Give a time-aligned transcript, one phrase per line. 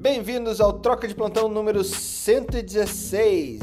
[0.00, 3.60] Bem-vindos ao Troca de Plantão número 116.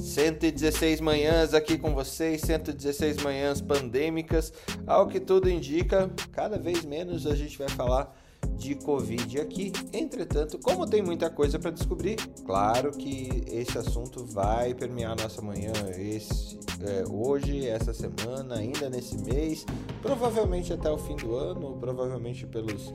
[0.00, 4.52] 116 manhãs aqui com vocês, 116 manhãs pandêmicas.
[4.86, 8.16] Ao que tudo indica, cada vez menos a gente vai falar
[8.54, 9.72] de Covid aqui.
[9.92, 12.14] Entretanto, como tem muita coisa para descobrir,
[12.46, 19.18] claro que esse assunto vai permear nossa manhã esse, é, hoje, essa semana, ainda nesse
[19.18, 19.66] mês,
[20.00, 22.94] provavelmente até o fim do ano, provavelmente pelos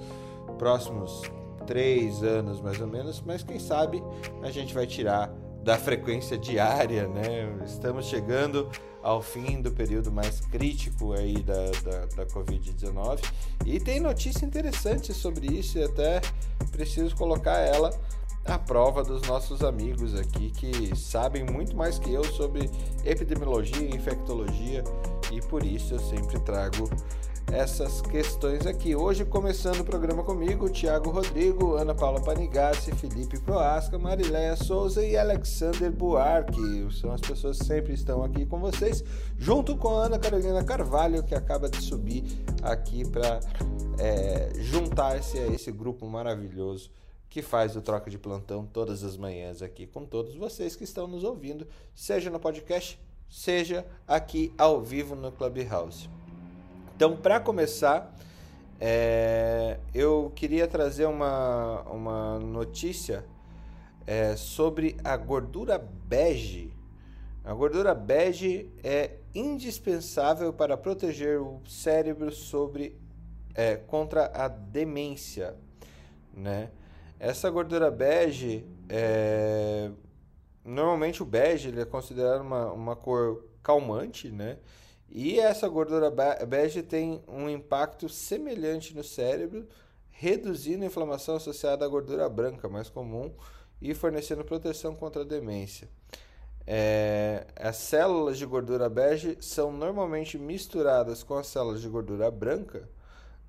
[0.57, 1.21] próximos
[1.68, 4.02] três anos mais ou menos, mas quem sabe
[4.41, 5.31] a gente vai tirar
[5.63, 7.53] da frequência diária, né?
[7.66, 8.70] Estamos chegando
[9.03, 13.20] ao fim do período mais crítico aí da, da, da Covid-19
[13.66, 16.21] e tem notícia interessante sobre isso e até
[16.71, 17.90] preciso colocar ela
[18.45, 22.70] à prova dos nossos amigos aqui que sabem muito mais que eu sobre
[23.04, 24.84] epidemiologia e infectologia
[25.31, 26.90] e por isso eu sempre trago
[27.51, 28.95] essas questões aqui.
[28.95, 35.15] Hoje, começando o programa comigo, Tiago Rodrigo, Ana Paula Panigassi, Felipe Proasca, Marileia Souza e
[35.15, 36.87] Alexander Buarque.
[36.91, 39.04] São as pessoas que sempre estão aqui com vocês,
[39.37, 42.23] junto com a Ana Carolina Carvalho, que acaba de subir
[42.62, 43.39] aqui para
[43.98, 46.91] é, juntar-se a esse grupo maravilhoso
[47.29, 51.07] que faz o troca de plantão todas as manhãs aqui com todos vocês que estão
[51.07, 56.16] nos ouvindo, seja no podcast, seja aqui ao vivo no Clubhouse.
[56.98, 58.12] Então, para começar,
[58.81, 63.23] é, eu queria trazer uma, uma notícia
[64.07, 66.73] é, sobre a gordura bege.
[67.45, 73.00] A gordura bege é indispensável para proteger o cérebro sobre,
[73.53, 75.56] é, contra a demência.
[76.34, 76.72] Né?
[77.19, 79.91] Essa gordura bege, é,
[80.66, 84.57] normalmente o bege ele é considerado uma, uma cor calmante, né?
[85.19, 86.12] E essa gordura
[86.46, 89.68] bege tem um impacto semelhante no cérebro,
[90.12, 93.34] reduzindo a inflamação associada à gordura branca, mais comum,
[93.81, 95.90] e fornecendo proteção contra a demência.
[96.68, 102.88] É, as células de gordura bege são normalmente misturadas com as células de gordura branca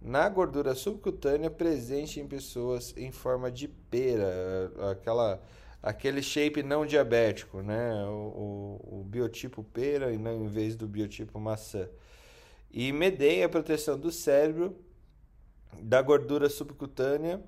[0.00, 5.38] na gordura subcutânea presente em pessoas em forma de pera, aquela
[5.82, 8.04] aquele shape não diabético, né?
[8.06, 11.88] O, o, o, biotipo pera em vez do biotipo maçã.
[12.70, 14.76] E medeia a proteção do cérebro
[15.80, 17.42] da gordura subcutânea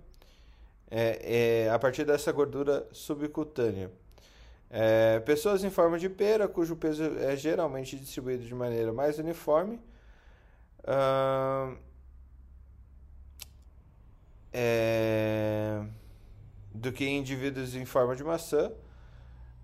[0.90, 3.90] é, é, a partir dessa gordura subcutânea.
[4.70, 9.80] É, pessoas em forma de pera, cujo peso é geralmente distribuído de maneira mais uniforme.
[10.80, 11.76] Uh,
[14.52, 15.82] é
[16.80, 18.72] do que indivíduos em forma de maçã,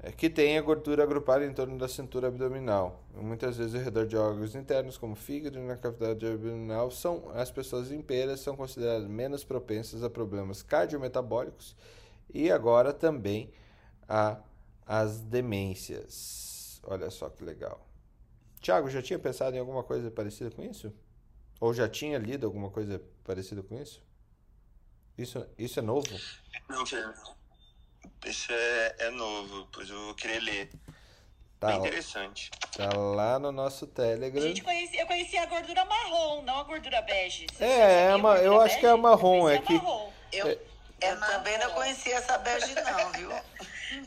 [0.01, 3.03] é, que têm a gordura agrupada em torno da cintura abdominal.
[3.15, 7.51] Muitas vezes ao redor de órgãos internos, como fígado e na cavidade abdominal, são, as
[7.51, 11.75] pessoas inteiras são consideradas menos propensas a problemas cardiometabólicos
[12.33, 13.51] e agora também
[14.09, 14.39] a
[14.87, 16.81] as demências.
[16.85, 17.85] Olha só que legal.
[18.61, 20.93] Tiago, já tinha pensado em alguma coisa parecida com isso?
[21.61, 24.06] Ou já tinha lido alguma coisa parecida com isso?
[25.19, 26.09] Isso, isso é novo?
[26.69, 26.85] Não,
[28.25, 30.71] isso é, é novo, pois eu vou querer ler.
[31.59, 32.51] Tá, Bem interessante.
[32.77, 34.43] Tá lá no nosso Telegram.
[34.43, 37.47] Gente, conheci, eu conheci a gordura marrom, não a gordura bege.
[37.51, 39.49] Você é, é uma, eu acho que é marrom.
[39.49, 40.13] É que, marrom.
[40.33, 40.59] Eu, é,
[41.01, 43.31] eu também não conhecia essa bege, não, viu?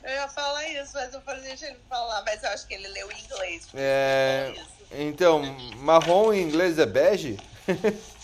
[0.03, 2.87] eu ia falar isso, mas eu falei, deixa ele falar, mas eu acho que ele
[2.89, 3.67] leu em inglês.
[3.73, 4.53] É,
[4.91, 5.41] então,
[5.77, 7.39] marrom em inglês é bege?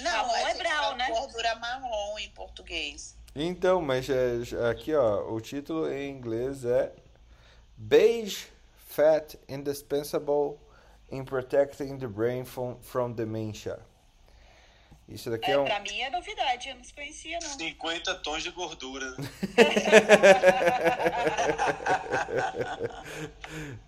[0.00, 1.08] Não, marrom é brown, né?
[1.10, 3.16] Gordura marrom em português.
[3.34, 4.36] Então, mas é,
[4.70, 6.92] aqui ó, o título em inglês é
[7.76, 8.46] Beige
[8.88, 10.58] Fat Indispensable
[11.10, 13.80] in Protecting the Brain from, from Dementia.
[15.08, 15.64] Isso daqui é, é um...
[15.64, 17.58] Pra mim é novidade, eu não se conhecia não.
[17.58, 19.04] 50 tons de gordura.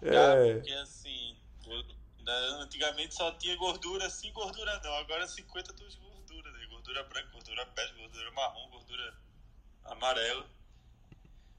[0.02, 0.54] é.
[0.54, 1.05] Porque assim,
[2.32, 6.66] antigamente só tinha gordura, sim gordura não, agora 50 tons de gordura, né?
[6.70, 9.14] Gordura branca, gordura bege, gordura marrom, gordura
[9.84, 10.46] amarela.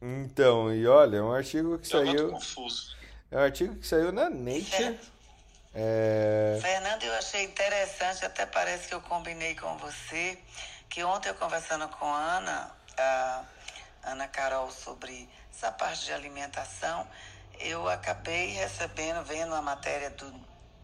[0.02, 2.32] Então, e olha, é um artigo que Eu saiu.
[2.32, 2.96] confuso.
[3.32, 5.00] É um artigo que saiu na Nature.
[5.74, 6.58] É...
[6.62, 10.40] Fernando, eu achei interessante, até parece que eu combinei com você,
[10.90, 13.46] que ontem eu conversando com a Ana, a
[14.04, 17.08] Ana Carol, sobre essa parte de alimentação,
[17.60, 20.32] eu acabei recebendo, vendo a matéria do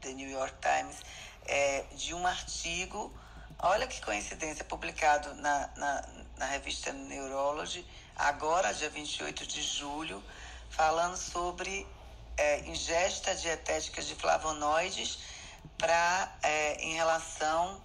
[0.04, 0.98] The New York Times,
[1.46, 3.12] é, de um artigo,
[3.58, 6.06] olha que coincidência, publicado na, na,
[6.38, 10.22] na revista Neurology, agora, dia 28 de julho,
[10.70, 11.88] falando sobre
[12.36, 15.20] é, ingesta dietética de flavonoides
[15.78, 17.82] para é, em relação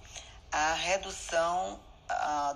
[0.50, 1.80] à redução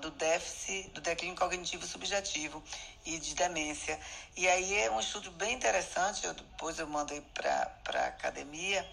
[0.00, 2.62] do déficit, do declínio cognitivo subjetivo
[3.04, 3.98] e de demência.
[4.36, 8.88] E aí é um estudo bem interessante, eu, depois eu mandei para a academia,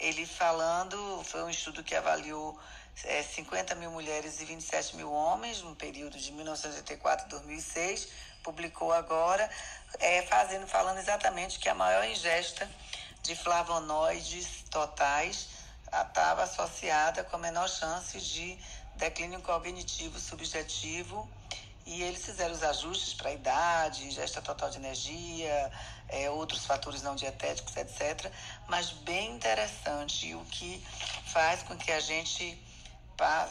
[0.00, 2.58] ele falando, foi um estudo que avaliou
[3.04, 8.08] é, 50 mil mulheres e 27 mil homens no período de 1984 a 2006,
[8.42, 9.48] publicou agora,
[9.98, 12.68] é, fazendo, falando exatamente que a maior ingesta
[13.22, 15.48] de flavonoides totais
[15.86, 18.58] estava associada com a menor chance de
[18.96, 21.28] declínio cognitivo subjetivo
[21.90, 25.72] e eles fizeram os ajustes para a idade, ingesta total de energia,
[26.08, 28.32] é, outros fatores não dietéticos, etc.
[28.68, 30.80] Mas bem interessante, o que
[31.32, 32.56] faz com que a gente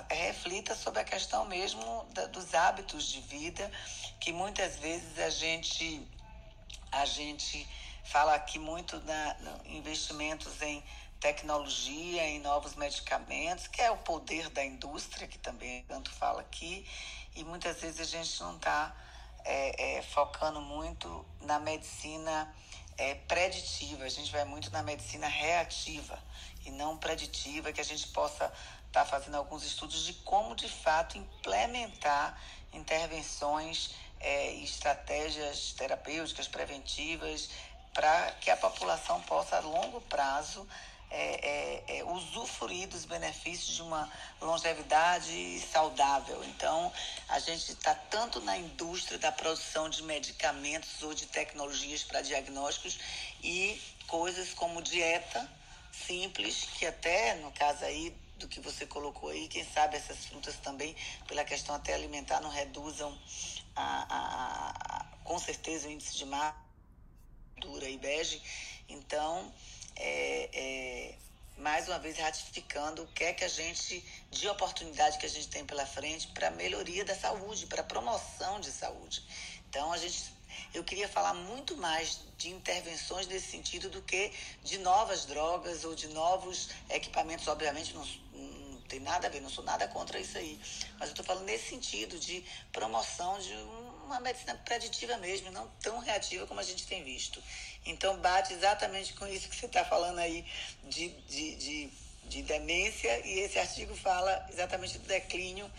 [0.10, 3.70] reflita sobre a questão mesmo da, dos hábitos de vida,
[4.22, 6.08] que muitas vezes a gente,
[6.94, 7.68] a gente
[8.06, 10.82] fala aqui muito na investimentos em
[11.20, 16.88] tecnologia, em novos medicamentos, que é o poder da indústria, que também tanto fala aqui,
[17.40, 18.94] e muitas vezes a gente não está
[19.46, 22.54] é, é, focando muito na medicina
[22.98, 26.20] é, preditiva, a gente vai muito na medicina reativa
[26.66, 28.46] e não preditiva, que a gente possa
[28.88, 32.38] estar tá fazendo alguns estudos de como de fato implementar
[32.74, 37.50] intervenções é, e estratégias terapêuticas preventivas
[37.94, 40.68] para que a população possa a longo prazo
[41.12, 46.44] é, é, é, usufruir dos benefícios de uma longevidade saudável.
[46.46, 46.92] Então,
[47.28, 53.00] a gente está tanto na indústria da produção de medicamentos ou de tecnologias para diagnósticos
[53.44, 55.50] e coisas como dieta
[55.92, 60.56] simples, que até, no caso aí do que você colocou aí, quem sabe essas frutas
[60.58, 60.96] também,
[61.28, 63.18] pela questão até alimentar, não reduzam
[63.76, 66.56] a, a, a com certeza o índice de massa
[67.58, 68.42] dura e bege.
[68.88, 69.52] Então,
[70.00, 71.16] é, é,
[71.58, 75.48] mais uma vez ratificando o que é que a gente, de oportunidade que a gente
[75.50, 79.22] tem pela frente para melhoria da saúde, para promoção de saúde.
[79.70, 80.34] Então, a gente,
[80.74, 84.32] eu queria falar muito mais de intervenções nesse sentido do que
[84.64, 87.48] de novas drogas ou de novos equipamentos.
[87.48, 90.58] Obviamente, não, não tem nada a ver, não sou nada contra isso aí.
[90.98, 93.54] Mas eu estou falando nesse sentido de promoção de
[94.06, 97.44] uma medicina preditiva mesmo, não tão reativa como a gente tem visto.
[97.86, 100.46] Então, bate exatamente com isso que você está falando aí
[100.84, 101.90] de, de, de,
[102.26, 105.70] de, demência, e esse artigo fala exatamente do declínio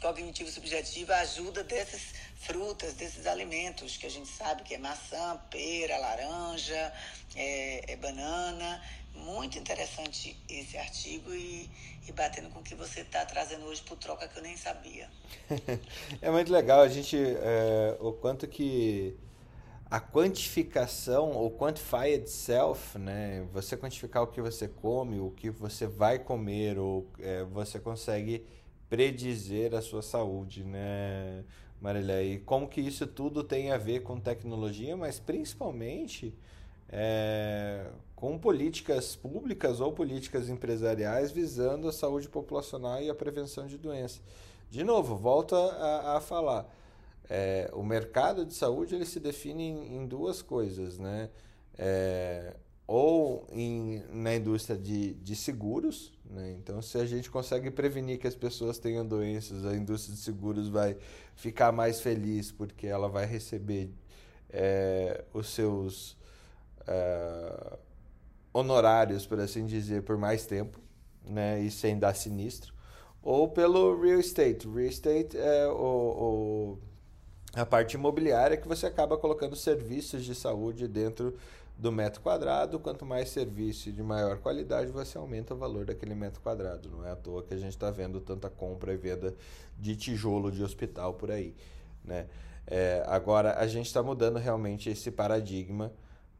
[0.00, 2.02] cognitivo subjetivo, a ajuda dessas
[2.40, 6.92] frutas, desses alimentos que a gente sabe que é maçã, pera, laranja,
[7.34, 8.82] é, é banana.
[9.14, 11.70] Muito interessante esse artigo e,
[12.06, 15.08] e batendo com o que você está trazendo hoje para troca que eu nem sabia.
[16.20, 19.16] é muito legal a gente, é, o quanto que
[19.88, 23.46] a quantificação ou quantify itself, né?
[23.52, 28.44] Você quantificar o que você come, o que você vai comer, ou é, você consegue
[28.88, 31.44] predizer a sua saúde, né,
[31.80, 32.22] Marília?
[32.22, 36.34] E como que isso tudo tem a ver com tecnologia, mas principalmente
[36.88, 37.86] é,
[38.16, 44.20] com políticas públicas ou políticas empresariais visando a saúde populacional e a prevenção de doenças.
[44.68, 46.68] De novo, volto a, a falar
[47.28, 51.28] é, o mercado de saúde ele se define em, duas coisas, né?
[51.78, 52.56] É,
[52.86, 56.52] ou em, na indústria de, de seguros, né?
[56.52, 60.68] então se a gente consegue prevenir que as pessoas tenham doenças, a indústria de seguros
[60.68, 60.96] vai
[61.34, 63.90] ficar mais feliz porque ela vai receber
[64.48, 66.16] é, os seus
[66.86, 67.78] é,
[68.52, 70.80] honorários, por assim dizer, por mais tempo,
[71.24, 71.60] né?
[71.60, 72.72] e sem dar sinistro,
[73.20, 74.68] ou pelo real estate.
[74.68, 76.78] Real estate é o, o
[77.56, 81.34] a parte imobiliária que você acaba colocando serviços de saúde dentro
[81.78, 82.78] do metro quadrado.
[82.78, 86.90] Quanto mais serviço de maior qualidade, você aumenta o valor daquele metro quadrado.
[86.90, 89.34] Não é à toa que a gente está vendo tanta compra e venda
[89.78, 91.54] de tijolo de hospital por aí.
[92.04, 92.26] Né?
[92.66, 95.90] É, agora, a gente está mudando realmente esse paradigma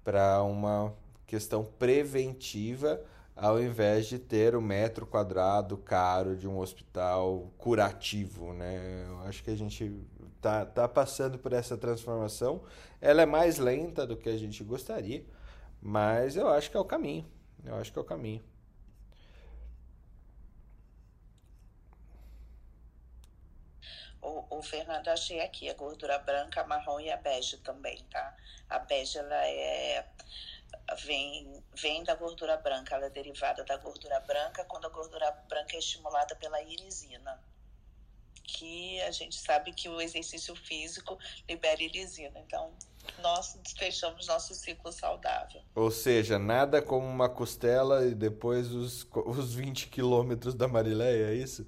[0.05, 0.93] para uma
[1.27, 3.01] questão preventiva
[3.37, 9.05] ao invés de ter o metro quadrado caro de um hospital curativo, né?
[9.07, 9.93] Eu acho que a gente
[10.41, 12.65] tá, tá passando por essa transformação.
[13.01, 15.23] Ela é mais lenta do que a gente gostaria,
[15.83, 17.27] mas eu acho que é o caminho.
[17.63, 18.43] Eu acho que é o caminho.
[24.23, 28.35] O, o Fernando, achei aqui a gordura branca, a marrom e a bege também, tá?
[28.69, 30.07] A bege, ela é
[31.05, 35.77] vem, vem da gordura branca, ela é derivada da gordura branca quando a gordura branca
[35.77, 37.41] é estimulada pela irisina
[38.47, 41.19] que a gente sabe que o exercício físico
[41.49, 42.39] libera irisina.
[42.39, 42.73] Então,
[43.21, 45.61] nós fechamos nosso ciclo saudável.
[45.75, 51.35] Ou seja, nada como uma costela e depois os, os 20 quilômetros da Marileia, é
[51.35, 51.67] isso?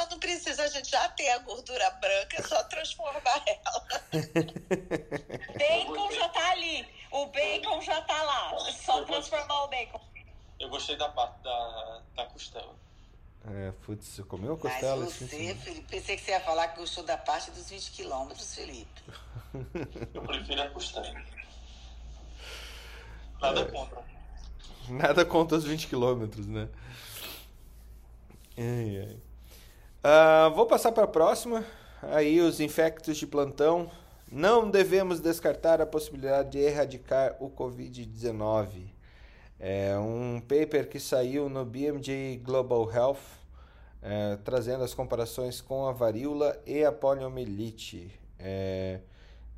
[0.00, 3.86] Gente já tem a gordura branca, é só transformar ela.
[5.58, 6.86] Bacon já tá ali.
[7.10, 8.68] O bacon já tá lá.
[8.68, 10.00] É só transformar o bacon.
[10.60, 12.74] Eu gostei da parte da, da costela.
[13.48, 15.04] É, putz, você comeu a Mas costela?
[15.04, 15.26] você.
[15.26, 19.02] Felipe, pensei que você ia falar que gostou da parte dos 20 quilômetros, Felipe.
[20.12, 21.22] Eu prefiro a costela.
[23.40, 23.64] Nada É.
[23.66, 24.04] contra.
[24.88, 26.68] Nada contra os 20 quilômetros, né?
[28.58, 29.20] Ai, ai.
[30.08, 31.64] Ah, vou passar para a próxima.
[32.00, 33.90] Aí, os infectos de plantão.
[34.30, 38.84] Não devemos descartar a possibilidade de erradicar o Covid-19.
[39.58, 43.18] É um paper que saiu no BMJ Global Health,
[44.00, 48.08] é, trazendo as comparações com a varíola e a poliomielite.
[48.38, 49.00] É,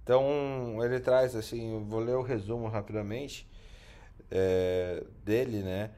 [0.02, 3.46] então, ele traz assim, vou ler o resumo rapidamente
[4.30, 5.90] é, dele, né?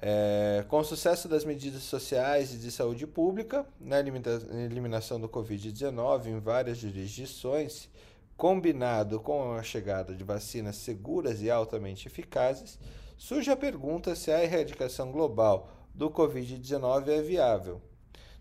[0.00, 5.28] É, com o sucesso das medidas sociais e de saúde pública na elimina- eliminação do
[5.28, 7.88] Covid-19 em várias jurisdições,
[8.36, 12.78] combinado com a chegada de vacinas seguras e altamente eficazes,
[13.16, 17.82] surge a pergunta se a erradicação global do Covid-19 é viável.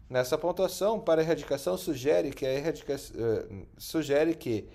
[0.07, 3.15] Nessa pontuação, para a erradicação sugere que a erradicação,
[3.77, 4.69] sugere que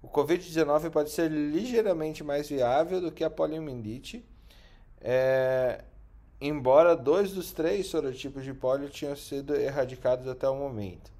[0.00, 4.24] o Covid-19 pode ser ligeiramente mais viável do que a poliomielite,
[5.00, 5.84] é,
[6.40, 11.10] embora dois dos três sorotipos de polio tinham sido erradicados até o momento,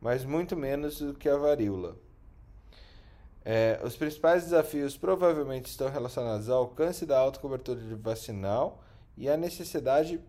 [0.00, 1.96] mas muito menos do que a varíola.
[3.44, 8.82] É, os principais desafios provavelmente estão relacionados ao alcance da alta cobertura de vacinal
[9.16, 10.20] e à necessidade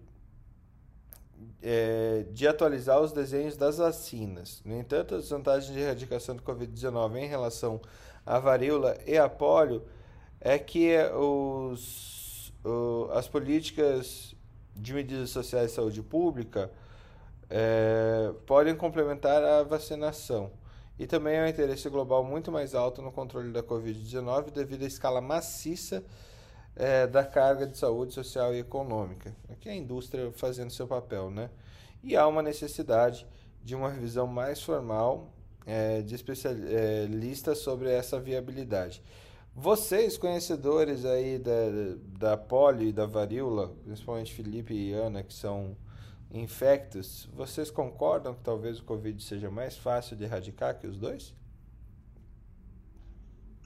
[1.61, 4.61] é, de atualizar os desenhos das vacinas.
[4.65, 7.81] No entanto, as vantagens de erradicação do Covid-19 em relação
[8.25, 9.83] à varíola e à polio
[10.39, 12.20] é que os,
[12.63, 14.35] o- as políticas
[14.75, 16.71] de medidas sociais de saúde pública
[17.49, 20.51] é, podem complementar a vacinação.
[20.99, 24.87] E também há um interesse global muito mais alto no controle da Covid-19 devido à
[24.87, 26.03] escala maciça
[26.75, 29.35] é, da carga de saúde social e econômica.
[29.49, 31.49] Aqui é a indústria fazendo seu papel, né?
[32.03, 33.25] E há uma necessidade
[33.63, 35.27] de uma revisão mais formal
[35.65, 39.01] é, de especialistas sobre essa viabilidade.
[39.53, 41.51] Vocês, conhecedores aí da,
[42.17, 45.77] da polio e da varíola, principalmente Felipe e Ana, que são
[46.31, 51.35] infectos, vocês concordam que talvez o Covid seja mais fácil de erradicar que os dois?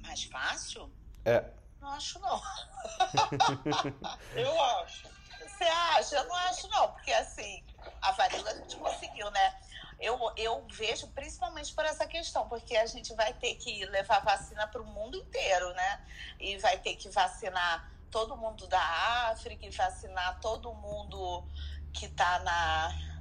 [0.01, 0.91] Mais fácil?
[1.23, 1.51] É.
[1.79, 2.41] Não acho não.
[4.35, 5.07] Eu acho.
[5.39, 6.15] Você acha?
[6.15, 7.63] Eu não acho não, porque assim,
[8.01, 9.59] a varíola a gente conseguiu, né?
[9.99, 14.67] Eu, eu vejo principalmente por essa questão, porque a gente vai ter que levar vacina
[14.67, 16.05] para o mundo inteiro, né?
[16.39, 18.81] E vai ter que vacinar todo mundo da
[19.29, 21.43] África, e vacinar todo mundo
[21.93, 23.15] que está na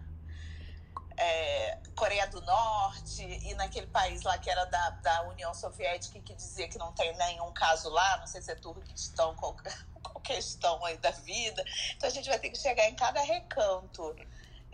[1.16, 6.34] é, Coreia do Norte e naquele país lá que era da, da União Soviética que
[6.34, 10.84] dizia que não tem nenhum caso lá, não sei se é Turquestão, qualquer, qualquer questão
[10.84, 11.64] aí da vida.
[11.96, 14.14] Então a gente vai ter que chegar em cada recanto.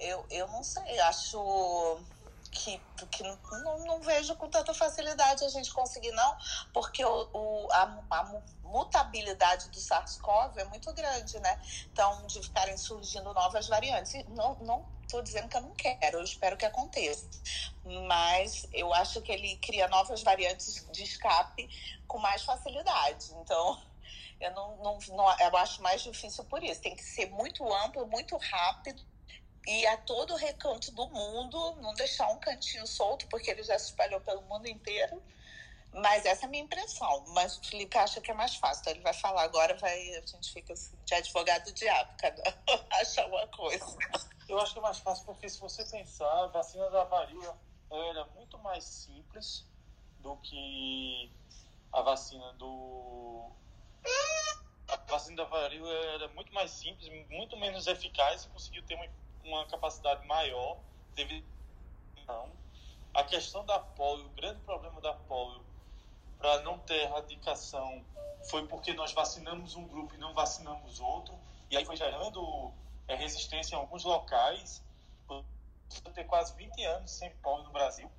[0.01, 2.01] Eu, eu não sei, acho
[2.51, 2.81] que,
[3.11, 6.37] que não, não, vejo com tanta facilidade a gente conseguir, não,
[6.73, 11.61] porque o, o, a, a mutabilidade do SARS-CoV é muito grande, né?
[11.93, 14.13] Então, de ficarem surgindo novas variantes.
[14.29, 17.29] Não, não estou dizendo que eu não quero, eu espero que aconteça.
[18.07, 21.69] Mas eu acho que ele cria novas variantes de escape
[22.07, 23.33] com mais facilidade.
[23.41, 23.81] Então,
[24.41, 26.81] eu não, não, não eu acho mais difícil por isso.
[26.81, 29.10] Tem que ser muito amplo, muito rápido
[29.67, 33.87] e a todo recanto do mundo, não deixar um cantinho solto, porque ele já se
[33.87, 35.23] espalhou pelo mundo inteiro.
[35.93, 37.25] Mas essa é a minha impressão.
[37.29, 38.81] Mas o Felipe acha que é mais fácil.
[38.83, 42.43] Então ele vai falar agora, vai, a gente fica assim, de advogado do diabo, cada
[42.69, 43.97] um acha uma coisa.
[44.49, 47.59] Eu acho que é mais fácil porque se você pensar, a vacina da varíola
[47.91, 49.67] era muito mais simples
[50.21, 51.31] do que
[51.93, 53.51] a vacina do.
[54.89, 59.07] A vacina da varíola era muito mais simples, muito menos eficaz e conseguiu ter uma,
[59.45, 60.79] uma capacidade maior
[61.15, 61.47] devido.
[62.27, 62.51] Não.
[63.13, 65.65] A questão da polio, o grande problema da polio
[66.39, 68.05] para não ter erradicação
[68.49, 71.35] foi porque nós vacinamos um grupo e não vacinamos outro,
[71.71, 72.73] e aí foi gerando
[73.07, 74.83] é, resistência em alguns locais.
[75.27, 78.11] Por ter quase 20 anos sem polio no Brasil,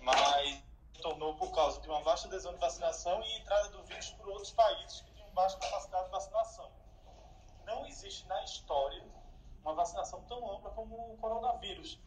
[0.00, 0.62] mas
[1.02, 4.52] tornou por causa de uma baixa adesão de vacinação e entrada do vírus por outros
[4.52, 6.70] países que tinham baixa capacidade de vacinação.
[7.66, 9.04] Não existe na história
[9.64, 11.98] uma vacinação tão ampla como o coronavírus.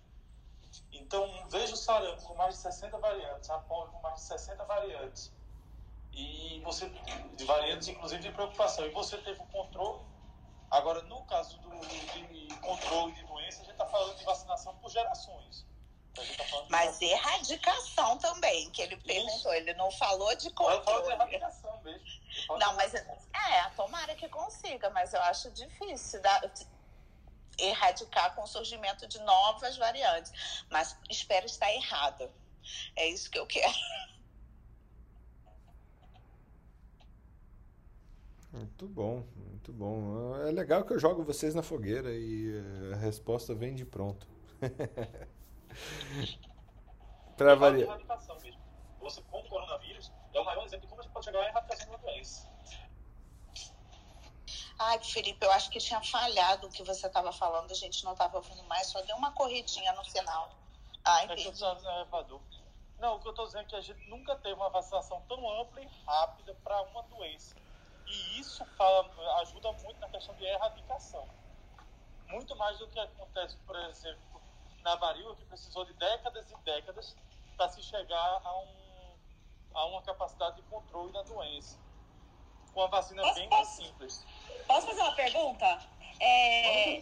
[0.91, 4.63] Então, veja o sarampo com mais de 60 variantes, a polio com mais de 60
[4.65, 5.31] variantes,
[6.13, 6.89] e você,
[7.35, 10.05] de variantes inclusive de preocupação, e você teve o controle.
[10.69, 14.91] Agora, no caso do, de controle de doença, a gente está falando de vacinação por
[14.91, 15.65] gerações.
[16.13, 16.23] Tá
[16.69, 19.53] Mas erradicação também, que ele perguntou.
[19.53, 21.11] Ele não falou de Eu falo de controle.
[21.13, 22.05] erradicação mesmo.
[22.57, 23.05] Não, mas é,
[23.75, 26.41] tomara que consiga, mas eu acho difícil dar-
[27.57, 30.31] erradicar com o surgimento de novas variantes.
[30.69, 32.31] Mas espero estar errada.
[32.95, 33.73] É isso que eu quero.
[38.51, 40.35] Muito bom, muito bom.
[40.47, 44.27] É legal que eu jogo vocês na fogueira e eh, a resposta vem de pronto.
[47.37, 47.99] De variar.
[48.99, 51.47] Você, com o coronavírus, é o maior exemplo de como a gente pode chegar à
[51.47, 52.49] erradicação uma doença.
[54.79, 58.11] Ai, Felipe, eu acho que tinha falhado o que você estava falando, a gente não
[58.11, 60.49] estava ouvindo mais, só deu uma corridinha no final.
[61.03, 62.41] Ai, É eu no elevador.
[62.99, 65.61] Não, o que eu estou dizendo é que a gente nunca teve uma vacinação tão
[65.61, 67.55] ampla e rápida para uma doença.
[68.05, 71.27] E isso fala- ajuda muito na questão de erradicação.
[72.29, 74.41] Muito mais do que acontece, por exemplo,
[74.83, 77.15] na varíola, que precisou de décadas e décadas
[77.55, 79.17] para se chegar a, um,
[79.73, 81.79] a uma capacidade de controle da doença.
[82.77, 83.83] Com uma vacina Posso- bem mais posso?
[83.83, 84.23] simples.
[84.67, 85.79] Posso fazer uma pergunta?
[86.19, 87.01] É,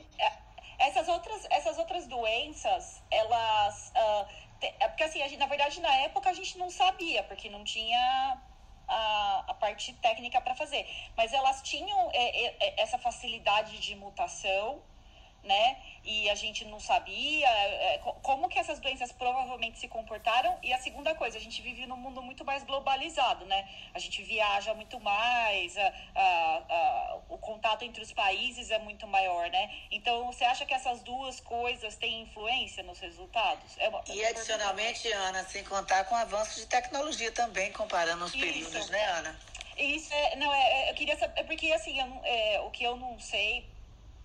[0.80, 3.92] essas, outras, essas outras doenças, elas.
[3.94, 4.26] ah,
[4.58, 7.50] te- é porque assim, a gente, na verdade, na época a gente não sabia, porque
[7.50, 8.42] não tinha
[8.88, 10.88] a, a parte técnica para fazer.
[11.18, 14.82] Mas elas tinham é, é, é, essa facilidade de mutação,
[15.46, 15.78] né?
[16.04, 20.58] E a gente não sabia é, co- como que essas doenças provavelmente se comportaram.
[20.62, 23.68] E a segunda coisa, a gente vive num mundo muito mais globalizado, né?
[23.94, 29.08] A gente viaja muito mais, a- a- a- o contato entre os países é muito
[29.08, 29.72] maior, né?
[29.92, 33.78] Então, você acha que essas duas coisas têm influência nos resultados?
[33.78, 38.34] É uma- E adicionalmente, Ana, sem contar com o avanço de tecnologia também, comparando os
[38.34, 38.46] Isso.
[38.46, 39.40] períodos, né, Ana?
[39.78, 42.84] Isso é, não, é, é, eu queria saber, é porque assim, eu é, o que
[42.84, 43.70] eu não sei,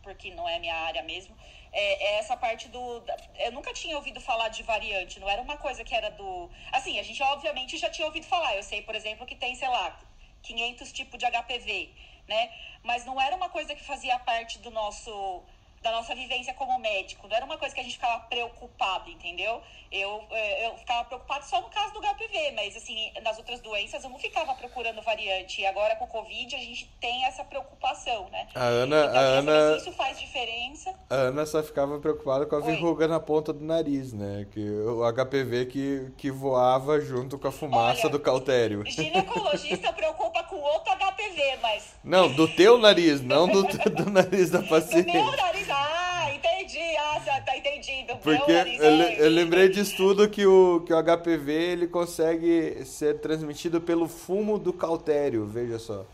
[0.03, 1.37] porque não é minha área mesmo,
[1.73, 3.03] é, é essa parte do.
[3.39, 6.51] eu nunca tinha ouvido falar de variante, não era uma coisa que era do.
[6.73, 8.57] Assim, a gente obviamente já tinha ouvido falar.
[8.57, 9.99] Eu sei, por exemplo, que tem, sei lá,
[10.43, 11.91] 500 tipos de HPV,
[12.29, 12.53] né?
[12.83, 15.45] Mas não era uma coisa que fazia parte do nosso.
[15.83, 19.63] Da nossa vivência como médico, não era uma coisa que a gente ficava preocupado, entendeu?
[19.91, 24.05] Eu, eh, eu ficava preocupado só no caso do HPV, mas assim, nas outras doenças
[24.05, 25.63] eu não ficava procurando variante.
[25.63, 28.47] E agora com o Covid a gente tem essa preocupação, né?
[28.55, 30.95] A Ana, Então, a Ana, isso faz diferença.
[31.09, 32.65] a Ana só ficava preocupada com a Oi.
[32.67, 34.47] verruga na ponta do nariz, né?
[34.53, 38.85] Que o HPV que, que voava junto com a fumaça Olha, do cautério.
[38.85, 44.63] Ginecologista preocupa com outro HPV, mas Não, do teu nariz, não do, do nariz da
[44.69, 45.11] paciente.
[45.11, 48.17] meu nariz, ah, entendi, ah, tá, tá entendido.
[48.19, 48.91] Porque eu,
[49.25, 54.59] eu lembrei de estudo que o, que o HPV ele consegue ser transmitido pelo fumo
[54.59, 56.05] do cautério, veja só.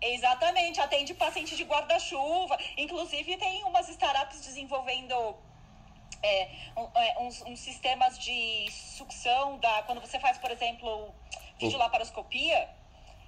[0.00, 2.58] Exatamente, atende paciente de guarda-chuva.
[2.76, 5.14] Inclusive, tem umas startups desenvolvendo
[6.22, 9.82] é, um- é, uns, uns sistemas de sucção da.
[9.82, 11.08] Quando você faz, por exemplo,
[11.58, 12.68] videolaparoscopia.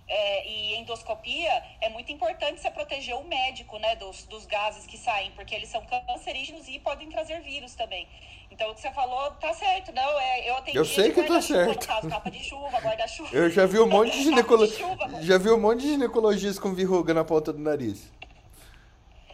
[0.09, 4.97] É, e endoscopia, é muito importante você proteger o médico, né, dos, dos gases que
[4.97, 8.09] saem, porque eles são cancerígenos e podem trazer vírus também.
[8.51, 10.19] Então, o que você falou tá certo, não?
[10.19, 11.87] É, eu atendi Eu sei que tá certo.
[11.87, 13.29] Caso, capa de chuva, guarda-chuva.
[13.37, 14.67] Eu já vi um monte de ginecolo...
[14.69, 15.23] Capa de chuva.
[15.23, 18.11] já vi um monte de ginecologista com verruga na ponta do nariz.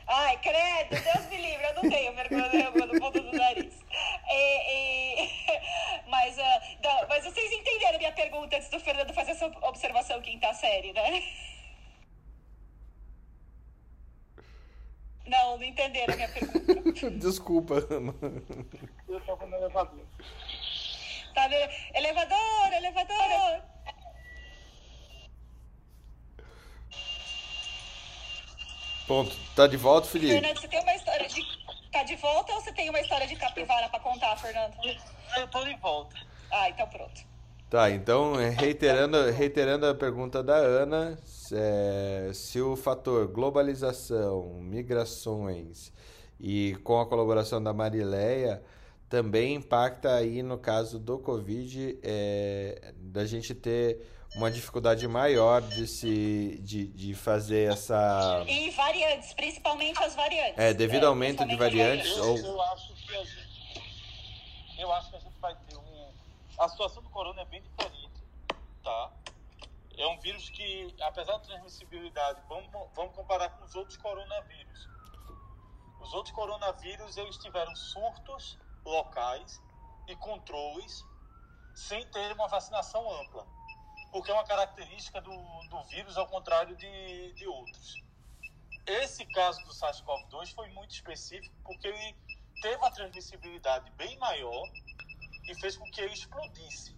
[0.07, 3.73] Ai, credo, Deus me livre, eu não tenho vergonha no fundo do nariz.
[4.37, 5.31] E- e-
[6.09, 10.53] mas, ah, não, mas vocês entenderam minha pergunta antes do Fernando fazer essa observação quinta
[10.53, 11.23] série, né?
[15.27, 17.11] Não, não entenderam a minha pergunta.
[17.19, 18.15] Desculpa, Ana.
[19.09, 20.07] Eu estava no elevador.
[21.35, 21.73] Tá vendo?
[21.95, 23.63] Elevador, elevador.
[29.09, 29.37] Ponto.
[29.57, 30.33] Tá de volta, Felipe?
[30.33, 31.65] Fernando, você tem uma história de.
[31.91, 34.75] Tá de volta ou você tem uma história de capivara pra contar, Fernando?
[35.37, 36.34] Eu tô de volta.
[36.57, 37.21] Ah, então pronto.
[37.69, 41.19] Tá, então, é, reiterando, reiterando a pergunta da Ana,
[41.53, 45.93] é, se o fator globalização, migrações
[46.39, 48.63] e com a colaboração da Marileia
[49.09, 55.87] também impacta aí no caso do Covid, é, da gente ter uma dificuldade maior de
[55.89, 60.55] se de, de fazer essa E variantes, principalmente as variantes.
[60.59, 63.85] É, devido ao aumento de variantes, Eu, ou- eu acho que a gente.
[64.79, 65.34] Eu acho que a gente.
[66.59, 68.23] A situação do corona é bem diferente,
[68.83, 69.13] tá?
[69.97, 74.89] É um vírus que, apesar da transmissibilidade, vamos, vamos comparar com os outros coronavírus.
[76.01, 79.61] Os outros coronavírus, eles tiveram surtos locais
[80.07, 81.05] e controles
[81.75, 83.47] sem ter uma vacinação ampla.
[84.13, 85.33] Porque é uma característica do,
[85.65, 88.01] do vírus, ao contrário de, de outros.
[88.87, 92.17] Esse caso do SARS-CoV-2 foi muito específico porque ele
[92.61, 94.69] teve uma transmissibilidade bem maior
[95.49, 96.95] e fez com que ele explodisse.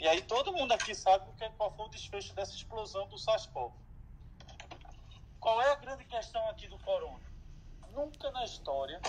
[0.00, 3.72] E aí todo mundo aqui sabe qual foi o desfecho dessa explosão do SARS-CoV.
[5.40, 7.20] Qual é a grande questão aqui do corona?
[7.92, 9.00] Nunca na história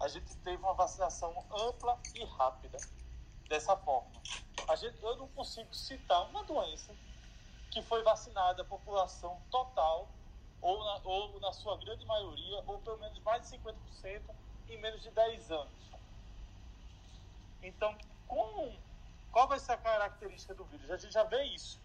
[0.00, 2.78] a gente teve uma vacinação ampla e rápida
[3.48, 4.20] dessa forma.
[4.68, 6.96] A gente, eu não consigo citar uma doença
[7.70, 10.08] que foi vacinada a população total,
[10.60, 14.34] ou na, ou na sua grande maioria, ou pelo menos mais de 50%
[14.68, 15.91] em menos de 10 anos.
[17.62, 17.96] Então,
[18.26, 18.76] com,
[19.30, 20.90] qual vai ser a característica do vírus?
[20.90, 21.80] A gente já vê isso.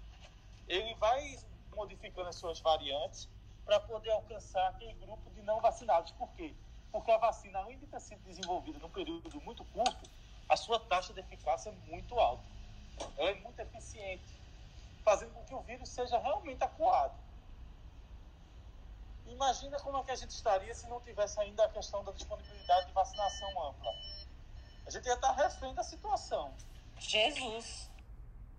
[0.68, 1.38] Ele vai
[1.76, 3.30] modificando as suas variantes
[3.66, 6.12] para poder alcançar aquele grupo de não vacinados.
[6.14, 6.56] Por quê?
[6.92, 10.10] Porque a vacina, além de ter sido desenvolvida num período muito curto,
[10.50, 12.44] a sua taxa de eficácia é muito alta.
[13.18, 14.42] Ela é muito eficiente,
[15.04, 17.14] fazendo com que o vírus seja realmente acuado.
[19.28, 22.88] Imagina como é que a gente estaria se não tivesse ainda a questão da disponibilidade
[22.88, 23.92] de vacinação ampla.
[24.88, 26.56] A gente ia estar refém da situação.
[26.98, 27.92] Jesus!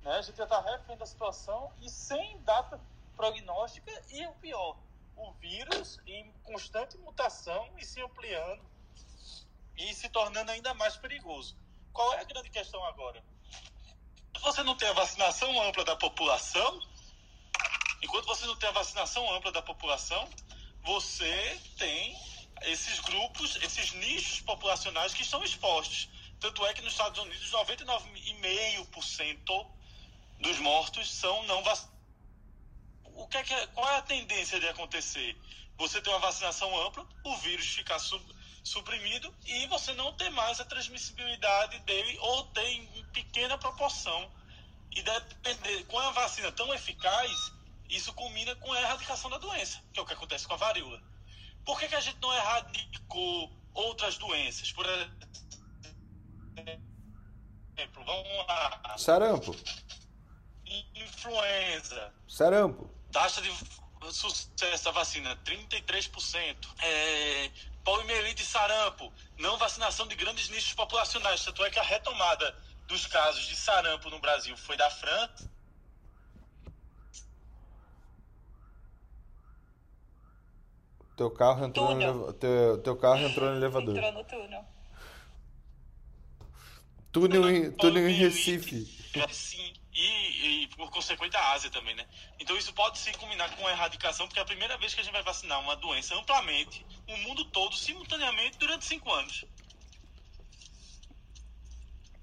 [0.02, 0.12] Né?
[0.12, 2.78] A gente ia estar refém da situação e sem data
[3.16, 4.76] prognóstica e o pior,
[5.16, 8.62] o vírus em constante mutação e se ampliando
[9.74, 11.56] e se tornando ainda mais perigoso.
[11.94, 13.24] Qual é a grande questão agora?
[14.42, 16.78] Você não tem a vacinação ampla da população.
[18.02, 20.28] Enquanto você não tem a vacinação ampla da população,
[20.84, 22.16] você tem
[22.62, 26.08] esses grupos, esses nichos populacionais que estão expostos.
[26.40, 29.66] Tanto é que nos Estados Unidos, 99,5%
[30.40, 31.98] dos mortos são não vacinados
[33.18, 35.37] o que é que é, qual é a tendência de acontecer?
[35.77, 38.24] Você tem uma vacinação ampla, o vírus ficar sub,
[38.62, 44.31] suprimido e você não ter mais a transmissibilidade dele ou tem em pequena proporção.
[44.92, 47.53] E depender, com a vacina tão eficaz,
[47.90, 51.03] isso culmina com a erradicação da doença, que é o que acontece com a varíola.
[51.64, 54.72] Por que, que a gente não erradicou outras doenças?
[54.72, 55.29] Por exemplo,
[58.06, 58.94] vamos lá.
[58.96, 59.54] Sarampo.
[60.94, 62.12] Influenza.
[62.26, 62.90] Sarampo.
[63.12, 63.50] Taxa de
[64.12, 66.56] sucesso da vacina, 33%.
[66.82, 67.50] É,
[67.84, 71.44] poliomielite e sarampo, não vacinação de grandes nichos populacionais.
[71.44, 72.54] Tanto é que a retomada
[72.86, 75.50] dos casos de sarampo no Brasil foi da França.
[81.16, 83.96] Teu carro entrou no, teu, teu carro entrou no elevador.
[83.96, 84.64] Entrou no túnel.
[87.12, 88.84] Túnel em, túnel em Recife.
[89.30, 92.06] Sim e, e, por consequente a Ásia também, né?
[92.38, 95.02] Então isso pode se combinar com a erradicação, porque é a primeira vez que a
[95.02, 99.44] gente vai vacinar uma doença amplamente, o mundo todo, simultaneamente, durante cinco anos.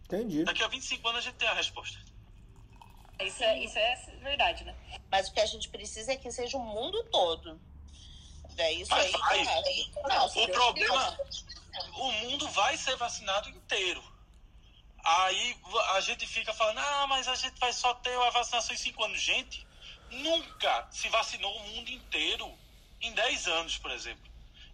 [0.06, 0.46] Entendi.
[0.46, 1.98] Daqui a 25 anos a gente tem a resposta.
[3.20, 4.76] Isso é, isso é verdade, né?
[5.12, 7.60] Mas o que a gente precisa é que seja o mundo todo.
[8.58, 9.12] É isso Mas aí.
[9.12, 9.40] vai.
[9.42, 11.18] é- Não, O problema,
[11.98, 14.02] o mundo vai ser vacinado inteiro.
[15.08, 15.56] Aí
[15.94, 19.04] a gente fica falando, ah, mas a gente vai só ter a vacinação em 5
[19.04, 19.22] anos.
[19.22, 19.66] Gente,
[20.10, 22.52] nunca se vacinou o mundo inteiro
[23.00, 24.24] em 10 anos, por exemplo.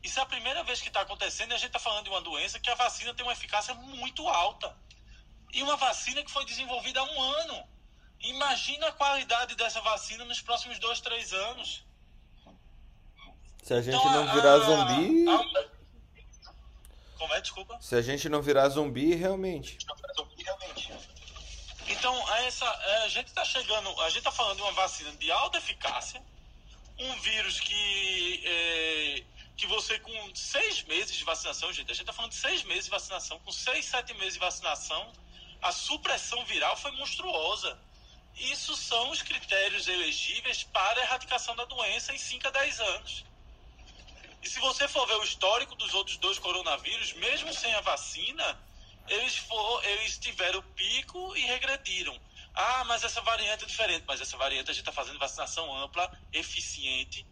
[0.01, 2.21] Isso é a primeira vez que está acontecendo e a gente está falando de uma
[2.21, 4.73] doença que a vacina tem uma eficácia muito alta.
[5.53, 7.67] E uma vacina que foi desenvolvida há um ano.
[8.21, 11.83] Imagina a qualidade dessa vacina nos próximos dois, três anos.
[13.63, 15.25] Se a gente Então, não a- virar a- zumbi.
[15.29, 15.71] a-
[17.17, 17.41] Como é?
[17.41, 17.77] Desculpa.
[17.81, 19.77] Se a gente não virar zumbi, realmente.
[21.87, 25.31] Então, essa, é, a gente está chegando, a gente está falando de uma vacina de
[25.31, 26.21] alta eficácia,
[26.97, 29.23] um vírus que, é,
[29.57, 32.85] que você com seis meses de vacinação, gente, a gente está falando de seis meses
[32.85, 35.11] de vacinação, com seis, sete meses de vacinação,
[35.61, 37.77] a supressão viral foi monstruosa.
[38.35, 43.25] Isso são os critérios elegíveis para a erradicação da doença em 5 a 10 anos.
[44.41, 48.57] E se você for ver o histórico dos outros dois coronavírus, mesmo sem a vacina,
[49.11, 52.17] eles, for, eles tiveram pico e regrediram.
[52.53, 54.05] Ah, mas essa variante é diferente.
[54.07, 57.25] Mas essa variante a gente está fazendo vacinação ampla, eficiente.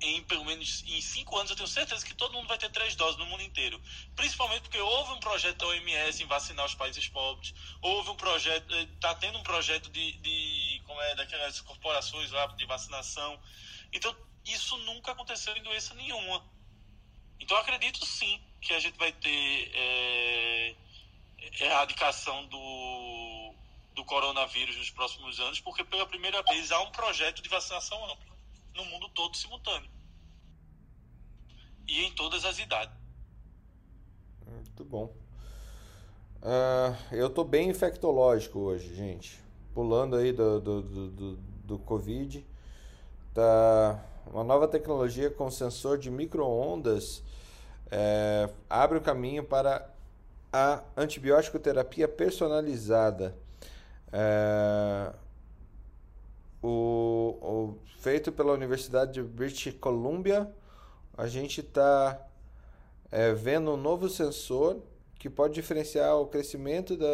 [0.00, 2.94] Em pelo menos em cinco anos, eu tenho certeza que todo mundo vai ter três
[2.94, 3.80] doses no mundo inteiro.
[4.14, 7.52] Principalmente porque houve um projeto da OMS em vacinar os países pobres.
[7.80, 12.66] Houve um projeto, está tendo um projeto de, de como é, daquelas corporações lá de
[12.66, 13.40] vacinação.
[13.92, 16.44] Então, isso nunca aconteceu em doença nenhuma.
[17.40, 20.74] Então, acredito sim que a gente vai ter é,
[21.60, 23.54] erradicação do,
[23.94, 28.34] do coronavírus nos próximos anos, porque pela primeira vez há um projeto de vacinação ampla
[28.74, 29.88] no mundo todo simultâneo
[31.86, 32.96] e em todas as idades.
[34.46, 35.14] Muito bom.
[36.42, 39.38] Ah, eu tô bem infectológico hoje, gente.
[39.74, 42.44] Pulando aí do, do, do, do Covid.
[43.34, 47.22] Tá uma nova tecnologia com sensor de micro-ondas
[47.90, 49.88] é, abre o caminho para
[50.52, 53.34] a antibiótico terapia personalizada.
[54.12, 55.12] É,
[56.62, 60.50] o, o, feito pela Universidade de British Columbia,
[61.16, 62.20] a gente está
[63.10, 64.80] é, vendo um novo sensor
[65.18, 67.06] que pode diferenciar o crescimento da,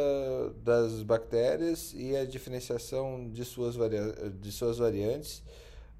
[0.64, 5.42] das bactérias e a diferenciação de suas, varia de suas variantes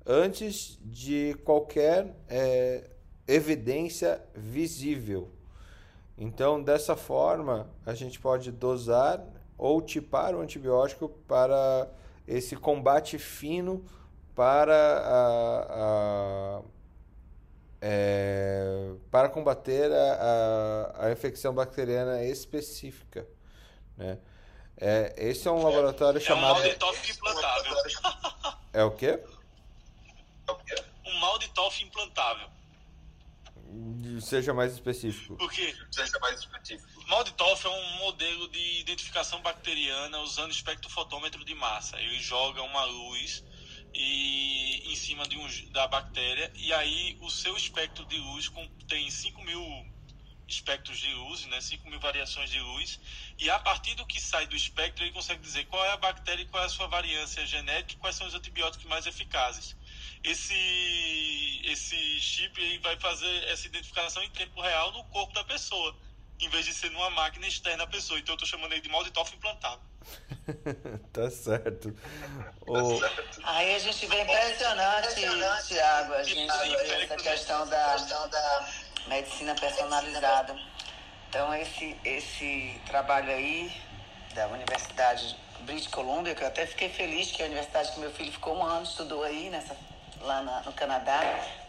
[0.07, 2.91] antes de qualquer é,
[3.31, 5.31] evidência visível.
[6.19, 9.25] Então, dessa forma, a gente pode dosar
[9.57, 11.89] ou tipar o antibiótico para
[12.27, 13.85] esse combate fino
[14.35, 16.63] para a, a
[17.83, 23.27] é, para combater a, a, a, infecção bacteriana específica.
[23.97, 24.19] Né?
[24.77, 26.59] É, esse é um laboratório é chamado.
[26.59, 27.75] Um mal de TOF implantável.
[28.73, 29.21] É o quê?
[31.07, 32.49] Um mal de TOF implantável.
[34.21, 35.37] Seja mais específico.
[35.37, 35.75] Por quê?
[35.91, 36.89] Seja mais específico.
[37.37, 41.99] TOF é um modelo de identificação bacteriana usando espectrofotômetro de massa.
[41.99, 43.45] Ele joga uma luz
[43.95, 48.51] e em cima de um, da bactéria e aí o seu espectro de luz
[48.89, 49.87] tem 5 mil
[50.47, 52.99] espectros de luz, né, 5 mil variações de luz,
[53.39, 56.45] e a partir do que sai do espectro ele consegue dizer qual é a bactéria
[56.47, 59.77] qual é a sua variância genética quais são os antibióticos mais eficazes.
[60.23, 65.97] Esse, esse chip aí vai fazer essa identificação em tempo real no corpo da pessoa,
[66.39, 68.19] em vez de ser numa máquina externa à pessoa.
[68.19, 69.81] Então eu estou chamando ele de Malditoff implantado.
[71.13, 71.95] tá certo.
[72.67, 73.01] O...
[73.45, 75.15] Aí a gente vê impressionante,
[75.67, 78.69] Tiago, a gente vê essa questão da, da
[79.09, 80.55] medicina personalizada.
[81.29, 83.73] Então esse, esse trabalho aí
[84.35, 88.11] da Universidade British Columbia, que eu até fiquei feliz que é a universidade que meu
[88.11, 89.77] filho ficou um ano, estudou aí nessa,
[90.21, 91.21] lá na, no Canadá,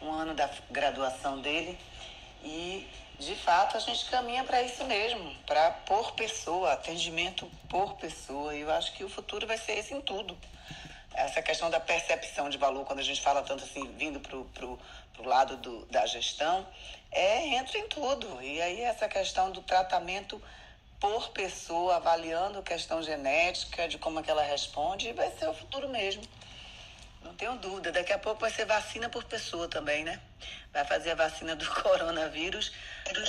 [0.02, 1.78] um ano da graduação dele.
[2.44, 2.88] E
[3.20, 8.56] de fato, a gente caminha para isso mesmo, para por pessoa, atendimento por pessoa.
[8.56, 10.36] E eu acho que o futuro vai ser esse em tudo.
[11.14, 14.80] Essa questão da percepção de valor, quando a gente fala tanto assim, vindo para o
[15.24, 16.66] lado do, da gestão,
[17.12, 18.42] é entra em tudo.
[18.42, 20.42] E aí essa questão do tratamento
[21.00, 25.90] por pessoa, avaliando questão genética, de como é que ela responde, vai ser o futuro
[25.90, 26.24] mesmo.
[27.24, 27.92] Não tenho dúvida.
[27.92, 30.20] Daqui a pouco vai ser vacina por pessoa também, né?
[30.74, 32.72] Vai fazer a vacina do coronavírus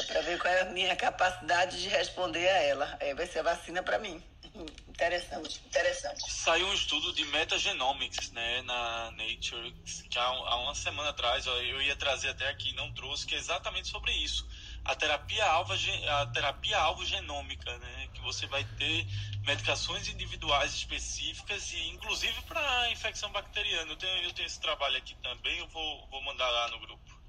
[0.07, 2.99] para ver qual é a minha capacidade de responder a ela.
[3.01, 4.23] Aí vai ser vacina para mim.
[4.89, 6.31] Interessante, interessante.
[6.31, 9.75] Saiu um estudo de metagenomics, né, na Nature,
[10.09, 13.39] que há, há uma semana atrás eu ia trazer até aqui, não trouxe, que é
[13.39, 14.47] exatamente sobre isso.
[14.85, 19.07] A terapia alvo, a terapia alvo genômica, né, que você vai ter
[19.47, 23.91] medicações individuais específicas e inclusive para infecção bacteriana.
[23.91, 27.21] Eu tenho, eu tenho esse trabalho aqui também, eu vou, vou mandar lá no grupo.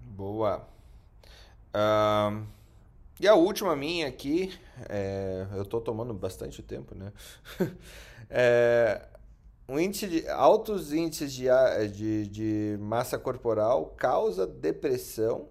[0.00, 0.68] Boa.
[3.20, 4.52] E a última minha aqui,
[4.88, 7.12] é, eu estou tomando bastante tempo, né?
[8.28, 9.08] é,
[9.68, 11.46] um índice de, altos índices de,
[11.92, 15.48] de, de massa corporal causa depressão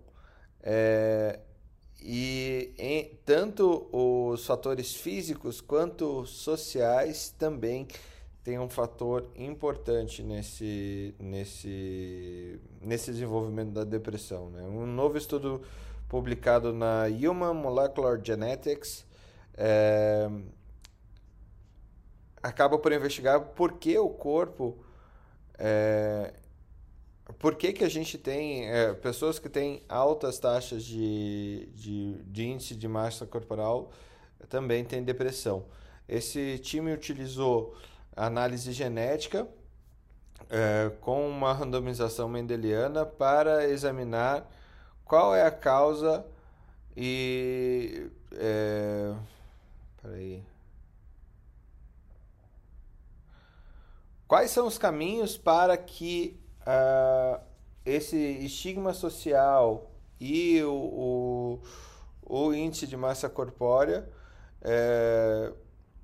[0.63, 1.39] é,
[2.01, 7.87] e em, tanto os fatores físicos quanto sociais também
[8.43, 14.49] tem um fator importante nesse, nesse, nesse desenvolvimento da depressão.
[14.49, 14.63] Né?
[14.63, 15.61] Um novo estudo
[16.09, 19.05] publicado na Human Molecular Genetics
[19.55, 20.29] é,
[22.41, 24.77] acaba por investigar por que o corpo
[25.57, 26.33] é,
[27.39, 32.45] por que, que a gente tem é, pessoas que têm altas taxas de, de, de,
[32.45, 33.91] índice de massa corporal
[34.49, 35.65] também têm depressão.
[36.07, 37.75] Esse time utilizou
[38.15, 39.47] análise genética
[40.49, 44.45] é, com uma randomização mendeliana para examinar
[45.05, 46.25] qual é a causa
[46.95, 48.09] e.
[48.33, 49.13] É,
[50.01, 50.43] peraí.
[54.27, 57.41] Quais são os caminhos para que uh,
[57.85, 61.59] esse estigma social e o,
[62.25, 64.07] o, o índice de massa corpórea,
[64.61, 65.51] é,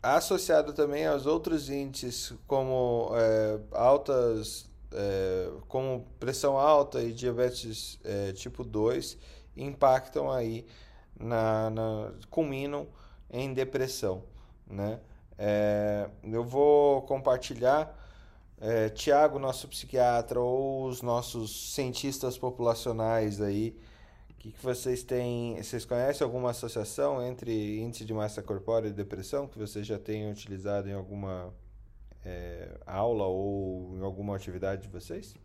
[0.03, 7.97] associado também aos outros índices como é, altas, é, como pressão alta e diabetes
[8.35, 9.17] tipo 2,
[9.55, 10.65] impactam aí,
[11.17, 12.87] na, na, culminam
[13.29, 14.23] em depressão,
[14.67, 14.99] né?
[16.23, 17.98] Eu vou compartilhar
[18.61, 23.79] é, Tiago, nosso psiquiatra, ou os nossos cientistas populacionais aí,
[24.31, 25.61] o que, que vocês têm?
[25.61, 30.31] Vocês conhecem alguma associação entre índice de massa corpórea e depressão que vocês já tenham
[30.31, 31.53] utilizado em alguma
[32.25, 35.35] é, aula ou em alguma atividade de vocês?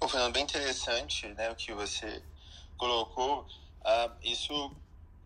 [0.00, 2.22] Bom, Fernando, bem interessante né, o que você
[2.76, 3.46] colocou,
[3.84, 4.70] ah, isso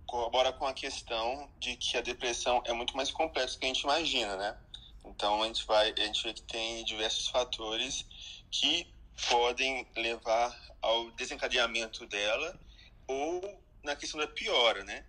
[0.09, 3.68] corrobora com a questão de que a depressão é muito mais complexa do que a
[3.68, 4.59] gente imagina, né?
[5.05, 8.07] Então a gente vai, a gente vê que tem diversos fatores
[8.51, 8.87] que
[9.29, 12.59] podem levar ao desencadeamento dela
[13.07, 15.05] ou na questão da piora, né?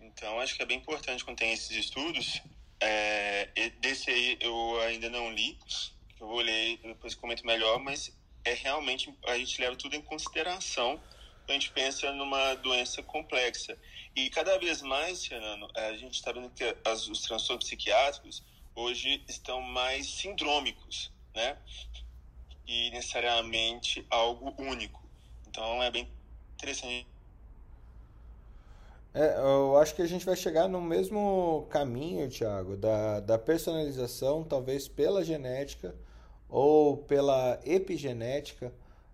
[0.00, 2.40] Então acho que é bem importante quando tem esses estudos.
[2.80, 5.58] É, desse aí eu ainda não li,
[6.18, 8.10] eu vou ler depois comento melhor, mas
[8.42, 10.98] é realmente a gente leva tudo em consideração
[11.44, 13.76] quando a gente pensa numa doença complexa.
[14.14, 18.42] E cada vez mais, Fernando, a gente está vendo que as, os transtornos psiquiátricos
[18.74, 21.56] hoje estão mais sindrômicos, né?
[22.66, 25.00] E necessariamente algo único.
[25.48, 26.08] Então é bem
[26.54, 27.06] interessante.
[29.12, 34.44] É, eu acho que a gente vai chegar no mesmo caminho, Thiago, da, da personalização,
[34.44, 35.94] talvez pela genética
[36.48, 38.72] ou pela epigenética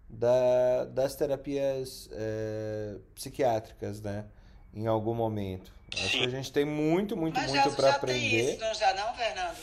[0.09, 4.27] da, das terapias é, psiquiátricas, né?
[4.77, 5.73] Em algum momento.
[5.95, 8.21] Acho que a gente tem muito, muito, Mas muito para aprender.
[8.21, 9.57] Tem isso, não já não, Fernando?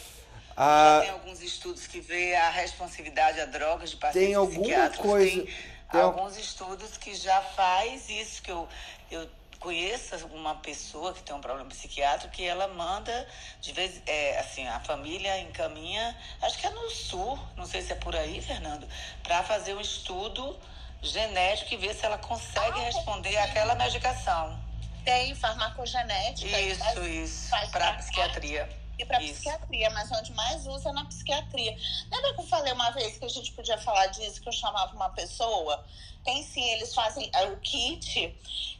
[0.58, 4.89] Ah, já tem alguns estudos que vê a responsividade a drogas de pacientes tem alguma
[4.89, 5.56] coisa, tem,
[5.91, 8.67] tem alguns estudos que já faz isso que eu,
[9.10, 9.28] eu
[9.60, 13.28] conheço uma pessoa que tem um problema psiquiátrico que ela manda
[13.62, 17.93] de vez é, assim a família encaminha acho que é no sul não sei se
[17.93, 18.88] é por aí Fernando
[19.23, 20.56] para fazer um estudo
[21.02, 24.62] genético e ver se ela consegue ah, responder àquela medicação
[25.03, 26.59] tem farmacogenética.
[26.59, 27.49] Isso, isso.
[27.71, 28.69] Para psiquiatria.
[28.97, 31.75] E para psiquiatria, mas onde mais usa é na psiquiatria.
[32.11, 34.93] Lembra que eu falei uma vez que a gente podia falar disso, que eu chamava
[34.95, 35.83] uma pessoa?
[36.23, 38.33] Tem sim, eles fazem é, o kit,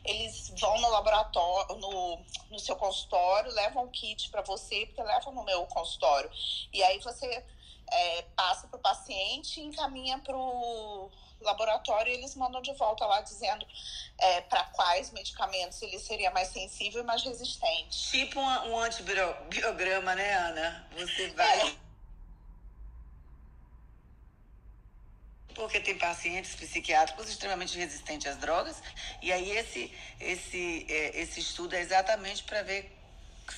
[0.05, 5.33] eles vão no laboratório, no, no seu consultório, levam o kit para você, porque levam
[5.33, 6.29] no meu consultório.
[6.71, 7.43] E aí você
[7.91, 11.12] é, passa para o paciente e encaminha para o
[11.43, 13.65] laboratório eles mandam de volta lá dizendo
[14.17, 18.12] é, para quais medicamentos ele seria mais sensível e mais resistente.
[18.12, 20.88] Tipo um, um antibiograma, né, Ana?
[20.97, 21.69] Você vai.
[21.69, 21.84] É.
[25.56, 28.82] Porque tem pacientes psiquiátricos extremamente resistentes às drogas,
[29.21, 32.91] e aí esse, esse, é, esse estudo é exatamente para ver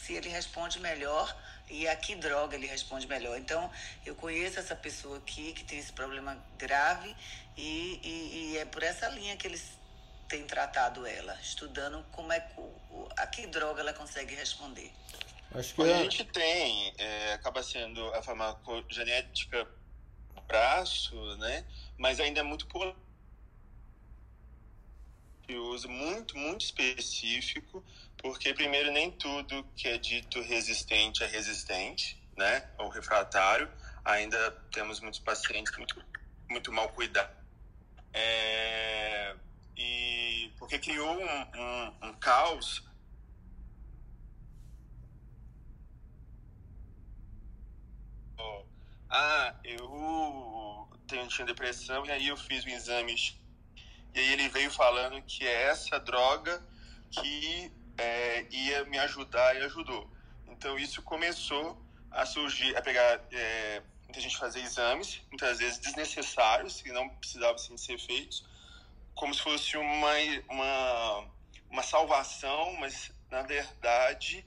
[0.03, 1.33] se ele responde melhor
[1.69, 3.37] e a que droga ele responde melhor.
[3.37, 3.71] Então,
[4.05, 7.15] eu conheço essa pessoa aqui que tem esse problema grave
[7.57, 9.71] e, e, e é por essa linha que eles
[10.27, 12.45] têm tratado ela, estudando como é
[13.17, 14.91] a que droga ela consegue responder.
[15.53, 19.67] Acho que a gente tem, é, acaba sendo a farmacogenética
[20.47, 21.65] braço, né?
[21.97, 22.67] Mas ainda é muito
[25.53, 27.83] uso muito, muito específico,
[28.17, 32.67] porque primeiro nem tudo que é dito resistente é resistente, né?
[32.77, 33.71] Ou refratário.
[34.03, 36.03] Ainda temos muitos pacientes muito,
[36.49, 37.44] muito mal cuidados.
[38.17, 39.35] É,
[39.77, 42.81] e porque criou um, um, um caos
[49.09, 53.15] ah, eu tenho, tinha depressão e aí eu fiz o exame
[54.13, 56.61] e aí ele veio falando que é essa droga
[57.11, 60.09] que é, ia me ajudar e ajudou.
[60.47, 63.83] Então isso começou a surgir, a pegar é,
[64.15, 68.45] muita gente fazer exames, muitas vezes desnecessários, que não precisavam assim, ser feitos,
[69.13, 70.11] como se fosse uma,
[70.49, 71.31] uma,
[71.69, 74.45] uma salvação, mas na verdade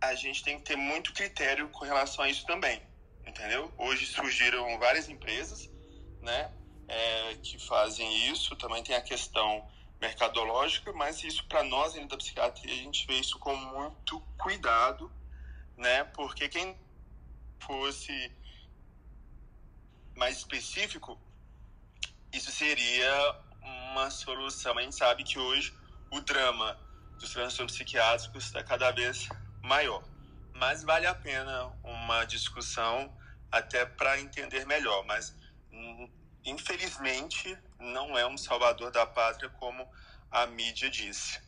[0.00, 2.82] a gente tem que ter muito critério com relação a isso também,
[3.26, 3.72] entendeu?
[3.78, 5.70] Hoje surgiram várias empresas,
[6.20, 6.50] né?
[6.92, 8.54] é, que fazem isso.
[8.56, 9.66] Também tem a questão
[10.00, 15.10] mercadológica, mas isso para nós ainda da psiquiatria a gente vê isso com muito cuidado,
[15.76, 16.04] né?
[16.04, 16.76] Porque quem
[17.66, 18.32] fosse
[20.16, 21.18] mais específico,
[22.32, 24.78] isso seria uma solução.
[24.78, 25.74] A gente sabe que hoje
[26.10, 26.78] o drama
[27.18, 29.28] dos transtornos psiquiátricos está cada vez
[29.62, 30.02] maior,
[30.54, 33.16] mas vale a pena uma discussão
[33.50, 35.04] até para entender melhor.
[35.04, 35.36] Mas
[35.70, 36.10] hum,
[36.44, 39.88] infelizmente, não é um salvador da pátria como
[40.30, 41.40] a mídia disse.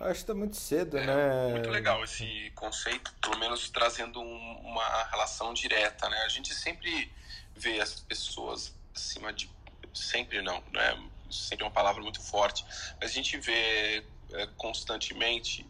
[0.00, 1.52] Acho que está muito cedo, é, né?
[1.52, 6.18] Muito legal esse conceito, pelo menos trazendo um, uma relação direta, né?
[6.24, 7.10] A gente sempre
[7.54, 9.50] vê as pessoas acima de...
[9.94, 11.10] Sempre não, né?
[11.30, 12.64] Sempre é uma palavra muito forte.
[13.00, 15.66] Mas a gente vê é, constantemente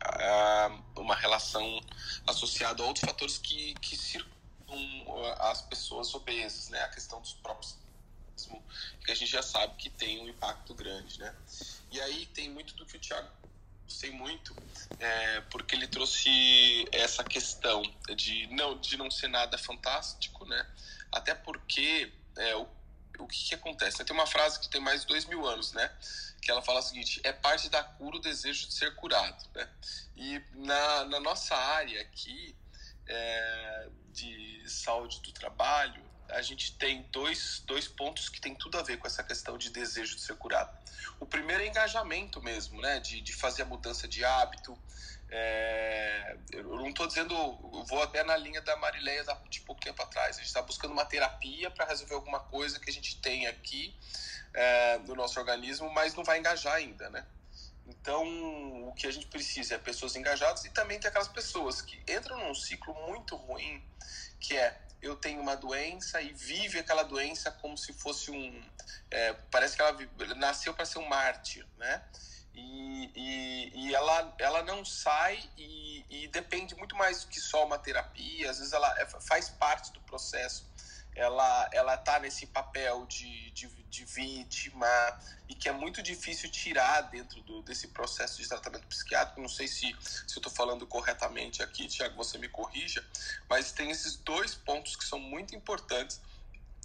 [0.96, 1.80] uma relação
[2.26, 4.34] associada a outros fatores que, que circulam
[5.38, 6.82] as pessoas obesas, né?
[6.82, 7.78] A questão dos próprios
[9.04, 11.34] que a gente já sabe que tem um impacto grande, né?
[11.90, 13.28] E aí tem muito do que o Thiago
[13.86, 14.54] gostei muito,
[14.98, 17.82] é, porque ele trouxe essa questão
[18.14, 20.66] de não de não ser nada fantástico, né?
[21.12, 22.68] Até porque é, o,
[23.20, 24.04] o que, que acontece?
[24.04, 25.90] Tem uma frase que tem mais de dois mil anos, né?
[26.42, 29.68] Que ela fala o seguinte: é parte da cura o desejo de ser curado, né?
[30.16, 32.54] E na, na nossa área aqui
[33.06, 38.82] é, de saúde do trabalho, a gente tem dois, dois pontos que tem tudo a
[38.82, 40.76] ver com essa questão de desejo de ser curado.
[41.18, 43.00] O primeiro é engajamento mesmo, né?
[43.00, 44.78] De, de fazer a mudança de hábito,
[45.28, 50.00] é, eu não estou dizendo, eu vou até na linha da Marileia de pouco tempo
[50.02, 50.36] atrás.
[50.36, 53.94] A gente está buscando uma terapia para resolver alguma coisa que a gente tem aqui
[54.54, 57.26] é, no nosso organismo, mas não vai engajar ainda, né?
[57.86, 58.24] Então,
[58.88, 62.38] o que a gente precisa é pessoas engajadas e também tem aquelas pessoas que entram
[62.38, 63.82] num ciclo muito ruim,
[64.40, 68.62] que é eu tenho uma doença e vive aquela doença como se fosse um.
[69.10, 69.96] É, parece que ela
[70.36, 72.02] nasceu para ser um mártir, né?
[72.54, 77.66] E, e, e, ela, ela não sai e, e, depende muito mais do que só
[77.66, 80.66] uma terapia, às vezes ela é, faz parte do processo,
[81.16, 84.86] ela ela está nesse papel de, de, de, vítima
[85.48, 89.40] e que é muito difícil tirar dentro do, desse processo de tratamento psiquiátrico.
[89.40, 93.04] Não sei se, se eu estou falando corretamente aqui, Tiago, você me corrija,
[93.48, 96.20] mas tem esses dois pontos que são muito importantes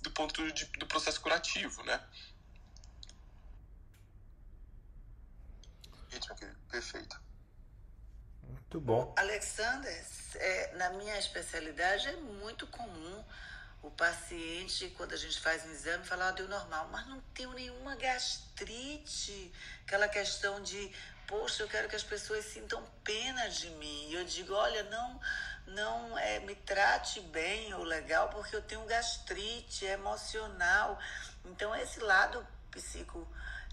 [0.02, 2.02] do ponto de, do processo curativo, né?
[6.70, 7.22] perfeito.
[8.44, 9.14] Muito bom.
[9.18, 10.06] Alexander,
[10.36, 13.24] é, na minha especialidade é muito comum
[13.82, 17.52] o paciente, quando a gente faz um exame, falar, ah, deu normal, mas não tenho
[17.54, 19.52] nenhuma gastrite,
[19.86, 20.92] aquela questão de,
[21.28, 24.10] poxa, eu quero que as pessoas sintam pena de mim.
[24.10, 25.20] E eu digo, olha, não,
[25.68, 31.00] não é, me trate bem ou legal, porque eu tenho gastrite, é emocional.
[31.46, 33.28] Então, esse lado psico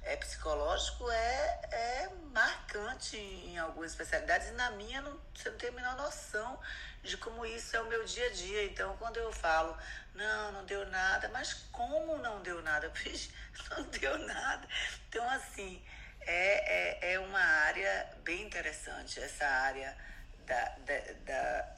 [0.09, 5.68] é, psicológico é, é marcante em algumas especialidades e na minha não, você não tem
[5.68, 6.59] a menor noção
[7.02, 8.64] de como isso é o meu dia a dia.
[8.64, 9.76] Então, quando eu falo,
[10.14, 12.90] não, não deu nada, mas como não deu nada?
[13.70, 14.68] Não deu nada.
[15.09, 15.84] Então, assim,
[16.20, 19.96] é, é, é uma área bem interessante, essa área
[20.46, 21.76] da, da, da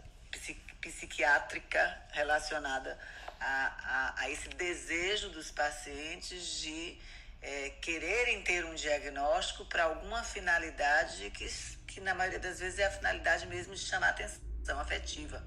[0.82, 2.98] psiquiátrica relacionada
[3.40, 7.00] a, a, a esse desejo dos pacientes de
[7.42, 11.46] é, quererem ter um diagnóstico para alguma finalidade que,
[11.86, 15.42] que na maioria das vezes é a finalidade mesmo de chamar atenção afetiva.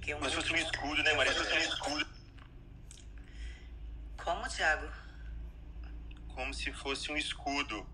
[0.00, 1.32] Que é um Mas fosse um escudo, né, Maria?
[1.34, 2.06] Fosse um escudo.
[4.16, 4.88] Como, Tiago?
[6.34, 7.86] Como se fosse um escudo.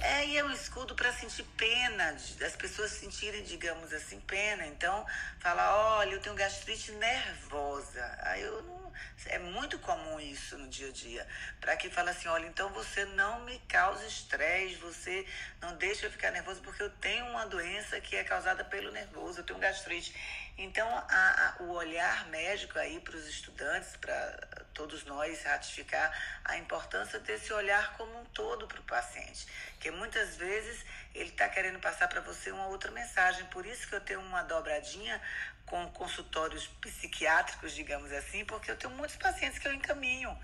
[0.00, 4.66] É, e é um escudo para sentir pena, das pessoas sentirem, digamos assim, pena.
[4.66, 5.06] Então,
[5.38, 8.18] fala, olha, eu tenho gastrite nervosa.
[8.22, 8.89] Aí eu não
[9.26, 11.26] é muito comum isso no dia a dia.
[11.60, 15.26] Para que fala assim, olha, então você não me causa estresse, você
[15.60, 19.40] não deixa eu ficar nervoso, porque eu tenho uma doença que é causada pelo nervoso,
[19.40, 20.14] eu tenho gastrite.
[20.56, 26.12] Então, a, a, o olhar médico aí para os estudantes, para todos nós ratificar
[26.44, 29.46] a importância desse olhar como um todo para o paciente,
[29.78, 30.84] que muitas vezes
[31.14, 33.44] ele está querendo passar para você uma outra mensagem.
[33.46, 35.20] Por isso que eu tenho uma dobradinha
[35.70, 40.36] com consultórios psiquiátricos, digamos assim, porque eu tenho muitos pacientes que eu encaminho.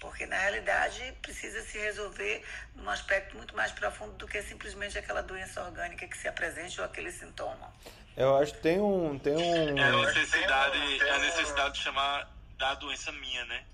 [0.00, 2.44] Porque na realidade precisa se resolver
[2.76, 6.86] num aspecto muito mais profundo do que simplesmente aquela doença orgânica que se apresente ou
[6.86, 7.74] aquele sintoma.
[8.16, 9.18] Eu acho que tem um.
[9.18, 9.76] Tem um...
[9.76, 13.64] É a necessidade, é a necessidade de chamar da doença minha, né?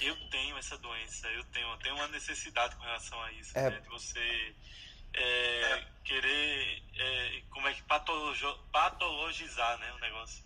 [0.00, 3.68] Eu tenho essa doença, eu tenho, eu tenho uma necessidade com relação a isso, é...
[3.68, 3.80] né?
[3.80, 4.54] De você
[5.14, 10.44] é, querer é, como é que patologizar né, o negócio.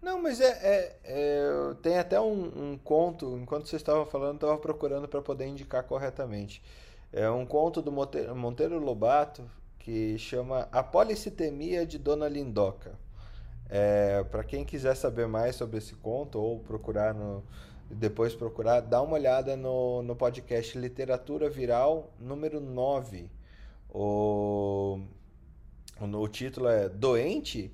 [0.00, 4.58] Não, mas é, é, é tem até um, um, conto, enquanto você estava falando, estava
[4.58, 6.62] procurando para poder indicar corretamente.
[7.12, 9.48] É um conto do Monteiro, Monteiro Lobato
[9.78, 12.98] que chama A Policitemia de Dona Lindoca.
[13.68, 17.42] É, para quem quiser saber mais sobre esse conto ou procurar no,
[17.90, 23.28] depois procurar, dá uma olhada no, no podcast Literatura Viral número 9
[23.92, 24.98] o,
[26.00, 27.70] o título é Doente?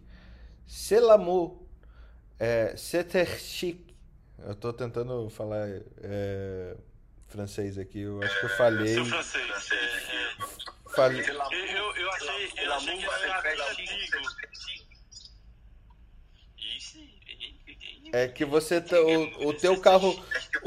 [0.66, 1.66] Selamu
[2.38, 3.94] é, Seterchik.
[4.38, 6.76] Eu estou tentando falar é,
[7.26, 8.94] francês aqui, eu acho que eu falei.
[8.94, 9.44] Seu francês.
[9.70, 10.58] É, é...
[10.94, 11.20] Falei.
[11.20, 13.06] Eu, eu, eu achei, eu achei que
[13.46, 14.18] era antigo.
[18.10, 20.18] É que você tá, o, o teu carro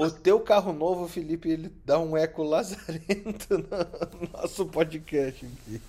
[0.02, 5.82] o teu carro novo, Felipe, ele dá um eco lazarento no nosso podcast aqui.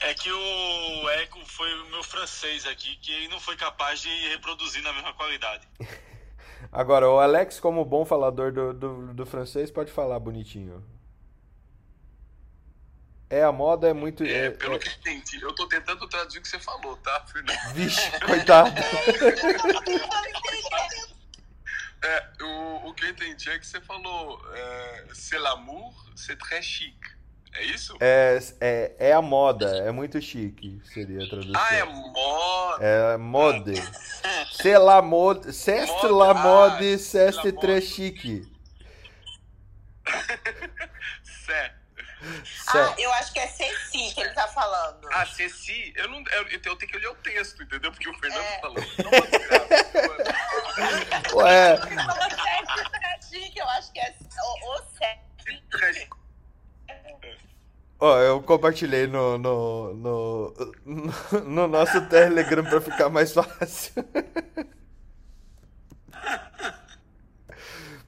[0.00, 4.08] É que o eco foi o meu francês aqui, que ele não foi capaz de
[4.28, 5.66] reproduzir na mesma qualidade.
[6.72, 10.84] Agora, o Alex, como bom falador do, do, do francês, pode falar bonitinho.
[13.30, 14.24] É, a moda é muito.
[14.24, 14.78] É, é pelo é...
[14.78, 17.74] que entendi, eu tô tentando traduzir o que você falou, tá, Fernando?
[17.74, 18.74] Vixe, coitado.
[22.04, 26.62] É, o, o que eu entendi é que você falou é, c'est l'amour, c'est très
[26.62, 26.94] chic.
[27.56, 27.96] É isso?
[28.00, 31.54] É, é, é a moda, é muito chique, seria a tradução.
[31.54, 32.84] Ah, é moda.
[32.84, 33.74] É mode.
[34.52, 38.42] C'est la mode, c'est la Ah, mode, c'est c'est la très chique.
[42.68, 45.08] Ah, eu acho que é Ceci que ele tá falando.
[45.12, 46.18] Ah, Ceci, eu não.
[46.32, 47.90] Eu, eu tenho que ler o texto, entendeu?
[47.92, 48.60] Porque o Fernando É.
[48.60, 48.76] falou.
[48.76, 49.66] Não vou tirar.
[51.34, 52.28] Ué, Ele falou
[53.20, 54.82] Ceci, que eu acho que é o, o
[55.78, 56.08] Ceci.
[58.00, 60.54] ó, eu compartilhei no, no, no,
[61.44, 63.92] no nosso Telegram pra ficar mais fácil.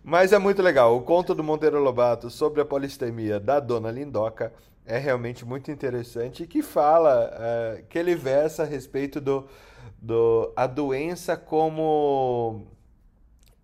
[0.08, 0.96] Mas é muito legal.
[0.96, 4.52] O conto do Monteiro Lobato sobre a polistemia da Dona Lindoca
[4.84, 9.48] é realmente muito interessante que fala, eh, que ele versa a respeito do,
[10.00, 12.68] do a doença como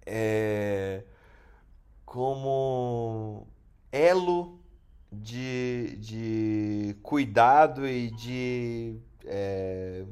[0.04, 1.04] eh,
[2.04, 3.46] como
[3.92, 4.58] elo
[5.12, 10.04] de, de cuidado e de, eh,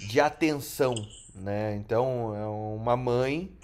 [0.00, 0.96] de atenção,
[1.32, 1.76] né?
[1.76, 3.56] Então, é uma mãe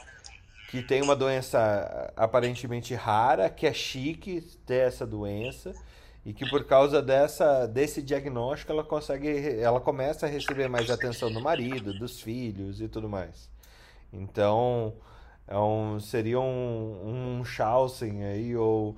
[0.68, 5.76] que tem uma doença aparentemente rara, que é chique ter essa doença
[6.24, 11.32] e que por causa dessa desse diagnóstico ela consegue ela começa a receber mais atenção
[11.32, 13.50] do marido, dos filhos e tudo mais.
[14.12, 14.94] Então,
[15.46, 18.96] é um, seria um, um Chausen aí ou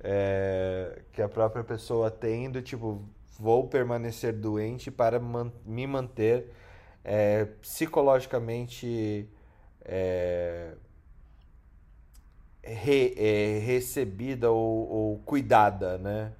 [0.00, 3.02] é, que a própria pessoa tem do tipo
[3.38, 6.52] vou permanecer doente para man- me manter
[7.04, 9.28] é, psicologicamente
[9.84, 10.74] é,
[12.74, 16.32] re- é, recebida ou, ou cuidada, né?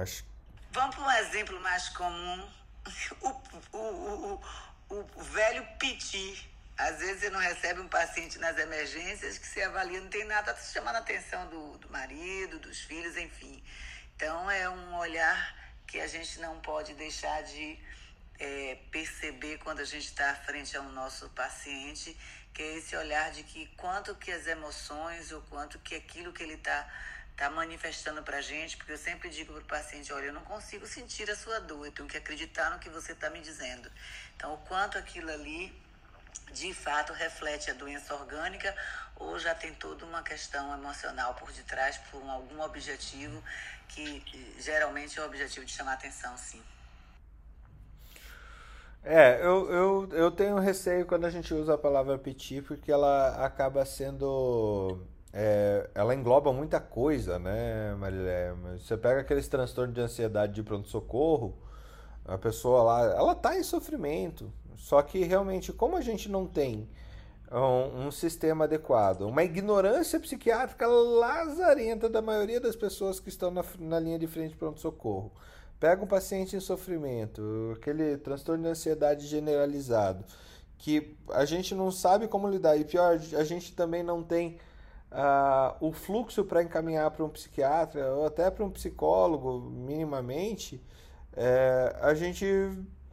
[0.00, 0.24] Acho
[0.72, 2.48] Vamos para um exemplo mais comum.
[3.20, 4.40] O, o,
[4.88, 6.50] o, o, velho piti.
[6.78, 10.52] Às vezes você não recebe um paciente nas emergências que você avalia, não tem nada,
[10.52, 13.62] está chamando a atenção do, do marido, dos filhos, enfim.
[14.16, 15.54] Então é um olhar
[15.86, 17.78] que a gente não pode deixar de
[18.42, 22.16] é, perceber quando a gente está frente ao nosso paciente,
[22.52, 26.42] que é esse olhar de que quanto que as emoções ou quanto que aquilo que
[26.42, 26.88] ele está
[27.36, 30.42] tá manifestando para a gente, porque eu sempre digo para o paciente, olha, eu não
[30.42, 33.88] consigo sentir a sua dor, eu tenho que acreditar no que você está me dizendo.
[34.36, 35.72] Então, o quanto aquilo ali,
[36.52, 38.74] de fato, reflete a doença orgânica
[39.14, 43.42] ou já tem toda uma questão emocional por detrás, por um- algum objetivo
[43.88, 46.62] que eh, geralmente é o objetivo de chamar atenção, sim.
[49.04, 53.44] É, eu, eu, eu tenho receio quando a gente usa a palavra piti, porque ela
[53.44, 55.00] acaba sendo.
[55.32, 58.52] é, ela engloba muita coisa, né, Marilé?
[58.78, 61.56] Você pega aqueles transtornos de ansiedade de pronto-socorro,
[62.24, 64.52] a pessoa lá, ela tá em sofrimento.
[64.76, 66.88] Só que realmente, como a gente não tem
[67.50, 73.64] um, um sistema adequado, uma ignorância psiquiátrica lazarenta da maioria das pessoas que estão na,
[73.78, 75.32] na linha de frente de pronto-socorro.
[75.82, 80.24] Pega um paciente em sofrimento, aquele transtorno de ansiedade generalizado,
[80.78, 82.76] que a gente não sabe como lidar.
[82.76, 84.60] E pior, a gente também não tem
[85.10, 90.80] ah, o fluxo para encaminhar para um psiquiatra ou até para um psicólogo, minimamente.
[91.36, 92.46] É, a gente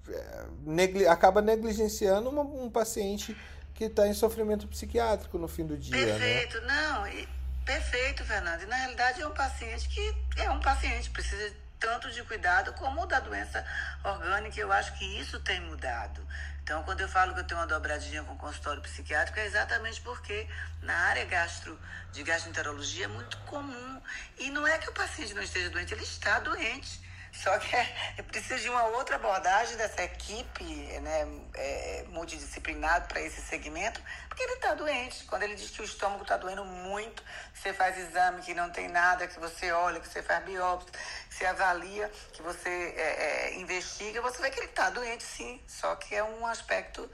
[0.08, 3.36] é, negli- acaba negligenciando uma- um paciente
[3.74, 6.06] que está em sofrimento psiquiátrico no fim do dia, né?
[6.20, 7.28] Perfeito, não, e-
[7.66, 8.62] perfeito, Fernando.
[8.62, 13.06] E na realidade é um paciente que é um paciente, precisa tanto de cuidado como
[13.06, 13.66] da doença
[14.04, 14.60] orgânica.
[14.60, 16.26] Eu acho que isso tem mudado.
[16.62, 20.48] Então, quando eu falo que eu tenho uma dobradinha com consultório psiquiátrico, é exatamente porque
[20.84, 21.80] na área gastro,
[22.12, 24.02] de gastroenterologia é muito comum.
[24.38, 27.02] E não é que o paciente não esteja doente, ele está doente.
[27.32, 33.22] Só que é, é preciso de uma outra abordagem dessa equipe né, é, multidisciplinar para
[33.22, 35.24] esse segmento, porque ele está doente.
[35.26, 37.24] Quando ele diz que o estômago está doendo muito,
[37.54, 40.92] você faz exame que não tem nada, que você olha, que você faz biópsia,
[41.30, 45.62] que você avalia, que você é, é, investiga, você vê que ele está doente sim.
[45.68, 47.10] Só que é um aspecto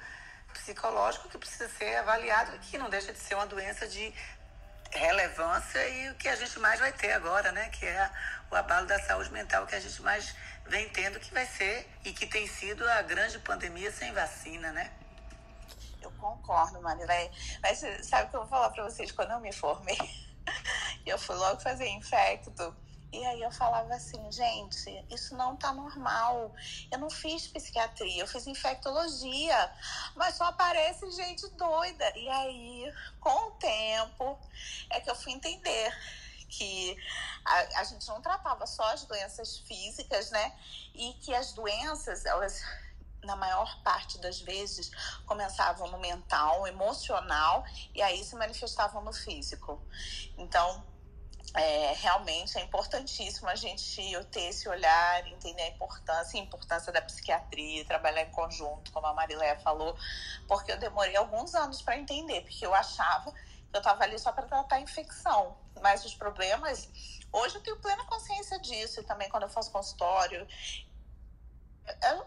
[0.53, 4.13] psicológico que precisa ser avaliado, que não deixa de ser uma doença de
[4.99, 7.69] relevância e o que a gente mais vai ter agora, né?
[7.69, 8.09] Que é
[8.51, 10.35] o abalo da saúde mental que a gente mais
[10.67, 14.91] vem tendo, que vai ser e que tem sido a grande pandemia sem vacina, né?
[16.01, 17.31] Eu concordo, Marilé.
[17.61, 19.11] Mas sabe o que eu vou falar pra vocês?
[19.11, 19.97] Quando eu me formei,
[21.05, 22.75] eu fui logo fazer infecto.
[23.15, 26.53] E aí eu falava assim, gente, isso não tá normal.
[26.91, 29.71] Eu não fiz psiquiatria, eu fiz infectologia.
[30.15, 32.11] Mas só aparece gente doida.
[32.17, 34.37] E aí, com o tempo,
[34.89, 35.97] é que eu fui entender
[36.49, 36.97] que
[37.45, 40.53] a, a gente não tratava só as doenças físicas, né?
[40.93, 42.61] E que as doenças, elas
[43.23, 44.91] na maior parte das vezes,
[45.25, 49.81] começavam no mental, emocional, e aí se manifestavam no físico.
[50.37, 50.85] Então,
[51.55, 57.01] é, realmente é importantíssimo a gente ter esse olhar, entender a importância, a importância da
[57.01, 59.97] psiquiatria, trabalhar em conjunto, como a Mariléia falou,
[60.47, 64.33] porque eu demorei alguns anos para entender, porque eu achava que eu estava ali só
[64.33, 66.89] para tratar a infecção, mas os problemas,
[67.31, 70.45] hoje eu tenho plena consciência disso, e também quando eu faço consultório,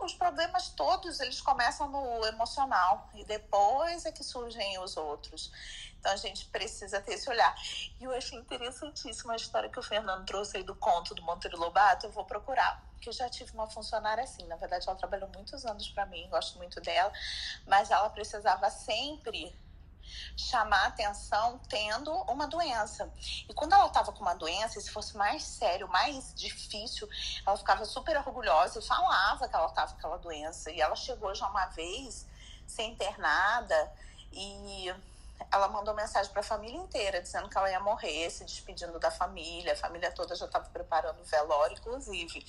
[0.01, 5.51] os problemas todos eles começam no emocional e depois é que surgem os outros.
[5.99, 7.55] Então a gente precisa ter esse olhar.
[8.01, 11.59] E eu achei interessantíssima a história que o Fernando trouxe aí do conto do Monteiro
[11.59, 12.07] Lobato.
[12.07, 14.47] Eu vou procurar, porque eu já tive uma funcionária assim.
[14.47, 17.13] Na verdade, ela trabalhou muitos anos para mim, gosto muito dela,
[17.67, 19.55] mas ela precisava sempre
[20.37, 23.13] chamar atenção tendo uma doença.
[23.49, 27.09] E quando ela estava com uma doença, se fosse mais sério, mais difícil,
[27.47, 30.71] ela ficava super orgulhosa e falava que ela estava com aquela doença.
[30.71, 32.27] E ela chegou já uma vez
[32.67, 33.93] ser internada
[34.33, 34.93] e
[35.51, 39.11] ela mandou mensagem para a família inteira dizendo que ela ia morrer, se despedindo da
[39.11, 39.73] família.
[39.73, 42.45] A família toda já estava preparando o velório, inclusive.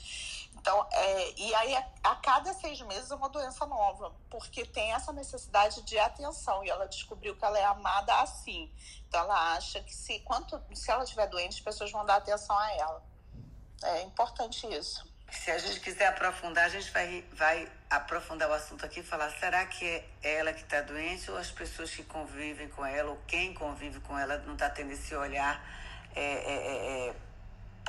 [0.56, 4.94] Então, é, e aí a, a, cada seis meses é uma doença nova, porque tem
[4.94, 6.64] essa necessidade de atenção.
[6.64, 8.72] E ela descobriu que ela é amada assim.
[9.08, 12.58] Então, ela acha que se, quanto, se ela estiver doente, as pessoas vão dar atenção
[12.58, 13.04] a ela.
[13.84, 15.09] É importante isso.
[15.32, 19.30] Se a gente quiser aprofundar, a gente vai, vai aprofundar o assunto aqui e falar:
[19.40, 23.20] será que é ela que está doente ou as pessoas que convivem com ela, ou
[23.28, 25.64] quem convive com ela, não está tendo esse olhar
[26.16, 27.14] é, é, é, é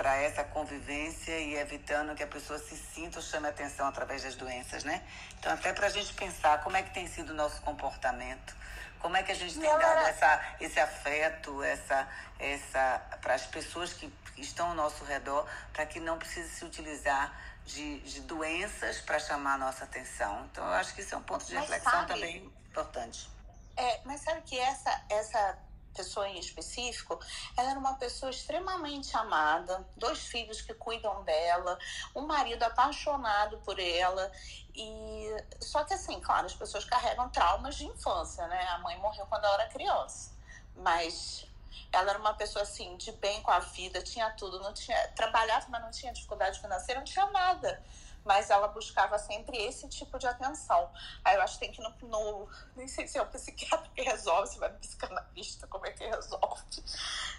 [0.01, 4.35] para essa convivência e evitando que a pessoa se sinta ou chame atenção através das
[4.35, 5.03] doenças, né?
[5.39, 8.57] Então, até para a gente pensar como é que tem sido o nosso comportamento,
[9.01, 13.93] como é que a gente tem dado essa, esse afeto, essa, essa para as pessoas
[13.93, 17.35] que estão ao nosso redor, para que não precise se utilizar
[17.65, 20.47] de, de doenças para chamar a nossa atenção.
[20.51, 23.29] Então, eu acho que isso é um ponto de mas reflexão sabe, também importante.
[23.77, 25.59] É, mas sabe que essa, essa
[25.95, 27.19] pessoa em específico,
[27.57, 31.79] ela era uma pessoa extremamente amada, dois filhos que cuidam dela,
[32.15, 34.31] um marido apaixonado por ela.
[34.75, 35.29] E
[35.61, 38.69] só que assim, claro, as pessoas carregam traumas de infância, né?
[38.69, 40.33] A mãe morreu quando ela era criança.
[40.77, 41.47] Mas
[41.93, 45.67] ela era uma pessoa assim, de bem com a vida, tinha tudo, não tinha, trabalhava,
[45.69, 47.83] mas não tinha dificuldade financeira, não tinha nada.
[48.25, 50.91] Mas ela buscava sempre esse tipo de atenção.
[51.25, 54.03] Aí eu acho que tem que no, no nem sei se é o psiquiatra que
[54.03, 56.63] resolve, se vai psicanalista, como é que resolve.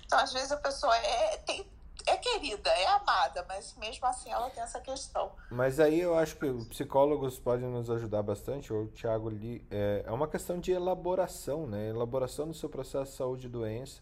[0.05, 1.69] Então, às vezes a pessoa é, tem,
[2.07, 5.31] é querida, é amada, mas mesmo assim ela tem essa questão.
[5.49, 9.65] Mas aí eu acho que os psicólogos podem nos ajudar bastante, ou o Thiago ali,
[9.69, 11.89] é, é uma questão de elaboração, né?
[11.89, 14.01] Elaboração do seu processo de saúde e doença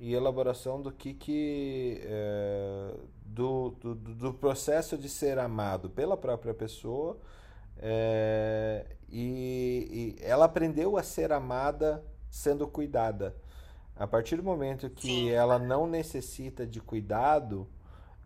[0.00, 6.54] e elaboração do que, que é, do, do, do, processo de ser amado pela própria
[6.54, 7.18] pessoa
[7.76, 13.36] é, e, e, ela aprendeu a ser amada sendo cuidada
[13.94, 15.30] a partir do momento que Sim.
[15.30, 17.68] ela não necessita de cuidado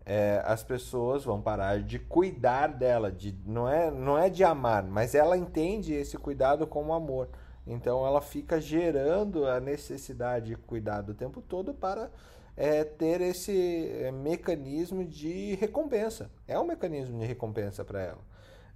[0.05, 4.83] é, as pessoas vão parar de cuidar dela de não é não é de amar
[4.83, 7.27] mas ela entende esse cuidado como amor
[7.65, 12.11] então ela fica gerando a necessidade de cuidar o tempo todo para
[12.55, 16.31] é, ter esse é, mecanismo de recompensa.
[16.47, 18.21] É um mecanismo de recompensa para ela.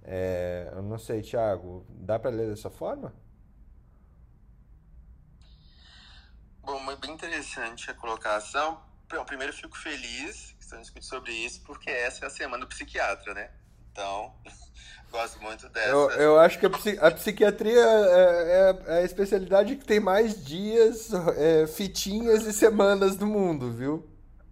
[0.04, 3.14] É, eu não sei, Thiago, dá para ler dessa forma?
[6.64, 8.82] Bom, é bem interessante a colocação.
[9.26, 13.34] Primeiro, fico feliz que estamos discutindo sobre isso, porque essa é a semana do psiquiatra,
[13.34, 13.52] né?
[13.92, 14.34] Então,
[15.12, 15.90] Gosto muito dessa.
[15.90, 20.00] Eu, eu acho que a, psi, a psiquiatria é, é, é, a especialidade que tem
[20.00, 24.08] mais dias, é, fitinhas e semanas do mundo, viu?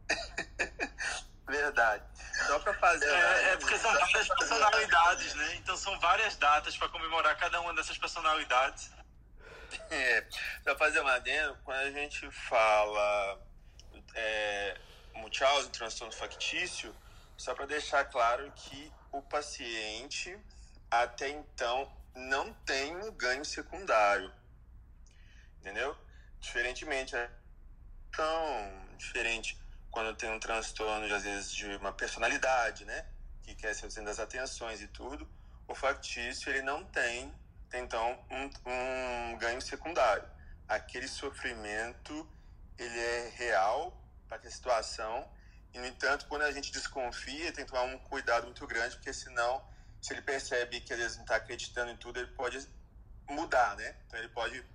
[1.47, 2.03] Verdade.
[2.47, 3.07] Só pra fazer.
[3.07, 5.55] É, é porque são várias personalidades, né?
[5.57, 8.91] Então são várias datas para comemorar cada uma dessas personalidades.
[9.89, 10.25] É,
[10.63, 13.39] pra fazer uma adendo, quando a gente fala
[14.15, 14.77] é,
[15.15, 16.95] Munchausen, transtorno factício,
[17.37, 20.37] só para deixar claro que o paciente
[20.89, 24.31] até então não tem um ganho secundário.
[25.59, 25.95] Entendeu?
[26.39, 27.29] Diferentemente, é
[28.11, 29.57] tão diferente
[29.91, 33.05] quando tem um transtorno, às vezes, de uma personalidade, né?
[33.43, 35.27] Que quer ser o centro das atenções e tudo.
[35.67, 37.33] O factício, ele não tem,
[37.73, 40.23] então, um, um ganho secundário.
[40.67, 42.27] Aquele sofrimento,
[42.77, 43.95] ele é real
[44.27, 45.27] para a situação
[45.77, 49.13] e, no entanto, quando a gente desconfia, tem que tomar um cuidado muito grande, porque
[49.13, 49.63] senão,
[50.01, 52.67] se ele percebe que às vezes não está acreditando em tudo, ele pode
[53.29, 53.95] mudar, né?
[54.07, 54.65] Então ele pode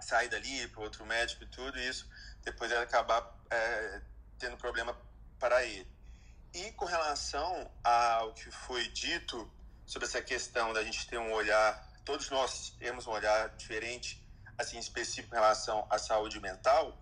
[0.00, 2.08] sair dali para outro médico e tudo, isso
[2.42, 4.02] depois vai acabar é,
[4.38, 4.96] tendo problema
[5.38, 5.90] para ele.
[6.52, 9.50] E com relação ao que foi dito
[9.84, 14.24] sobre essa questão da gente ter um olhar, todos nós temos um olhar diferente,
[14.56, 16.96] assim, específico em relação à saúde mental.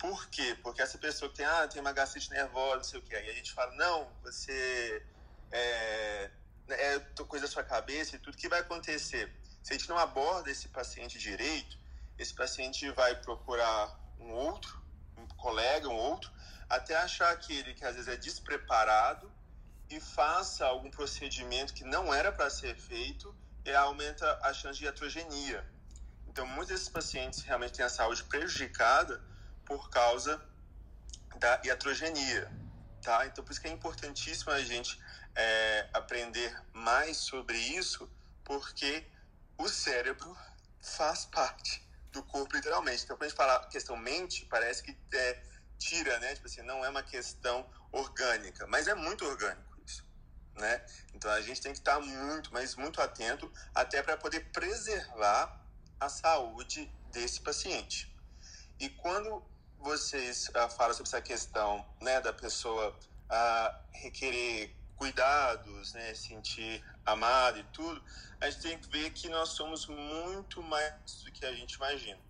[0.00, 0.56] Por quê?
[0.62, 3.16] Porque essa pessoa tem, ah, tem uma gastrite nervosa, não sei o quê.
[3.16, 5.04] Aí a gente fala, não, você
[5.52, 6.30] é,
[6.68, 8.32] é coisa da sua cabeça e tudo.
[8.32, 9.30] O que vai acontecer?
[9.62, 11.76] Se a gente não aborda esse paciente direito,
[12.18, 14.82] esse paciente vai procurar um outro,
[15.18, 16.32] um colega, um outro,
[16.66, 19.30] até achar aquele que às vezes é despreparado
[19.90, 23.36] e faça algum procedimento que não era para ser feito
[23.66, 25.62] e aumenta a chance de iatrogenia.
[26.26, 29.20] Então, muitos desses pacientes realmente têm a saúde prejudicada
[29.70, 30.44] por causa
[31.38, 32.50] da iatrogenia,
[33.00, 33.24] tá?
[33.26, 35.00] Então, por isso que é importantíssimo a gente
[35.36, 38.10] é, aprender mais sobre isso,
[38.42, 39.06] porque
[39.56, 40.36] o cérebro
[40.82, 43.04] faz parte do corpo, literalmente.
[43.04, 45.40] Então, quando a gente fala questão mente, parece que é,
[45.78, 46.34] tira, né?
[46.34, 50.04] Tipo assim, não é uma questão orgânica, mas é muito orgânico isso,
[50.56, 50.84] né?
[51.14, 55.64] Então, a gente tem que estar muito, mas muito atento, até para poder preservar
[56.00, 58.12] a saúde desse paciente.
[58.80, 59.48] E quando
[59.80, 67.58] vocês uh, falam sobre essa questão, né, da pessoa uh, requerer cuidados, né, sentir amado
[67.58, 68.02] e tudo,
[68.40, 72.20] a gente tem que ver que nós somos muito mais do que a gente imagina.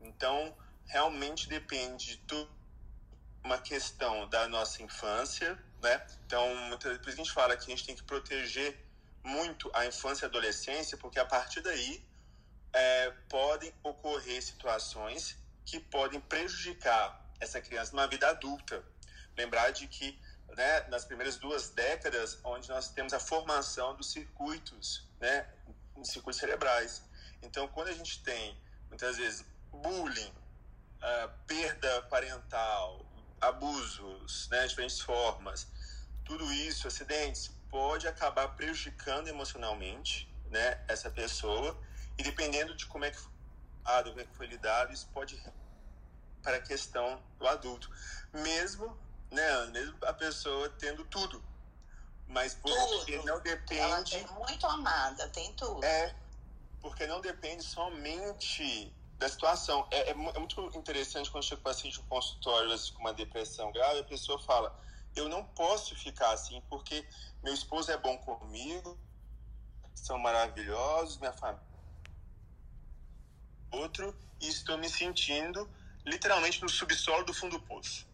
[0.00, 0.54] Então,
[0.86, 2.50] realmente depende de tudo
[3.44, 6.04] uma questão da nossa infância, né?
[6.26, 8.76] Então, isso que a gente fala que a gente tem que proteger
[9.22, 12.04] muito a infância e a adolescência, porque a partir daí
[12.72, 15.36] é, podem ocorrer situações
[15.66, 18.82] que podem prejudicar essa criança numa vida adulta.
[19.36, 20.18] Lembrar de que
[20.56, 25.46] né, nas primeiras duas décadas, onde nós temos a formação dos circuitos, né,
[25.94, 27.02] dos circuitos cerebrais.
[27.42, 28.56] Então, quando a gente tem,
[28.88, 30.32] muitas vezes, bullying,
[31.02, 33.04] uh, perda parental,
[33.40, 35.68] abusos, né, diferentes formas,
[36.24, 41.78] tudo isso, acidentes, pode acabar prejudicando emocionalmente, né, essa pessoa,
[42.16, 43.18] e dependendo de como é que
[43.86, 45.40] como é que foi lidado, isso pode
[46.42, 47.90] para a questão do adulto.
[48.32, 48.96] Mesmo
[49.30, 51.42] né, mesmo a pessoa tendo tudo.
[52.28, 53.26] Mas porque tudo.
[53.26, 53.80] não depende.
[53.80, 55.84] Ela tem muito amada, tem tudo.
[55.84, 56.14] É,
[56.80, 59.86] porque não depende somente da situação.
[59.90, 63.70] É, é, é muito interessante quando chega o paciente no consultório assim, com uma depressão
[63.72, 64.74] grave, a pessoa fala:
[65.14, 67.06] Eu não posso ficar assim porque
[67.42, 68.98] meu esposo é bom comigo,
[69.94, 71.75] são maravilhosos, minha família.
[73.70, 75.68] Outro, e estou me sentindo
[76.04, 78.06] literalmente no subsolo do fundo do poço.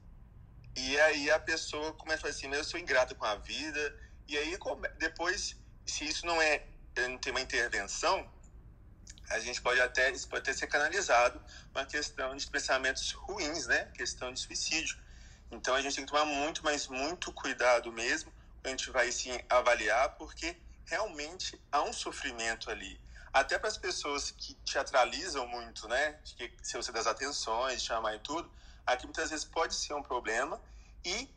[0.77, 3.99] E aí a pessoa começa a falar assim, eu sou ingrata com a vida.
[4.27, 4.57] E aí
[4.99, 6.65] depois, se isso não é
[6.97, 8.31] não tem uma intervenção,
[9.31, 11.41] a gente pode até isso pode até ser canalizado
[11.75, 13.87] uma questão de pensamentos ruins, né?
[13.95, 14.97] Questão de suicídio.
[15.51, 18.33] Então a gente tem que tomar muito, mas muito cuidado mesmo.
[18.65, 22.99] A gente vai sim avaliar porque realmente há um sofrimento ali.
[23.33, 26.19] Até para as pessoas que teatralizam muito, né?
[26.37, 28.51] Que se você das atenções, chamar e tudo,
[28.87, 30.61] aqui muitas vezes pode ser um problema
[31.05, 31.29] e,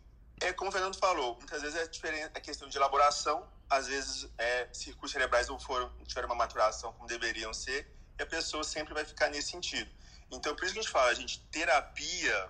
[0.41, 4.29] é, como o Fernando falou, muitas vezes é diferente a questão de elaboração, às vezes
[4.37, 8.93] é, circuitos cerebrais não foram, tiveram uma maturação como deveriam ser, e a pessoa sempre
[8.93, 9.89] vai ficar nesse sentido.
[10.31, 12.49] Então, por isso que a gente fala, a gente, terapia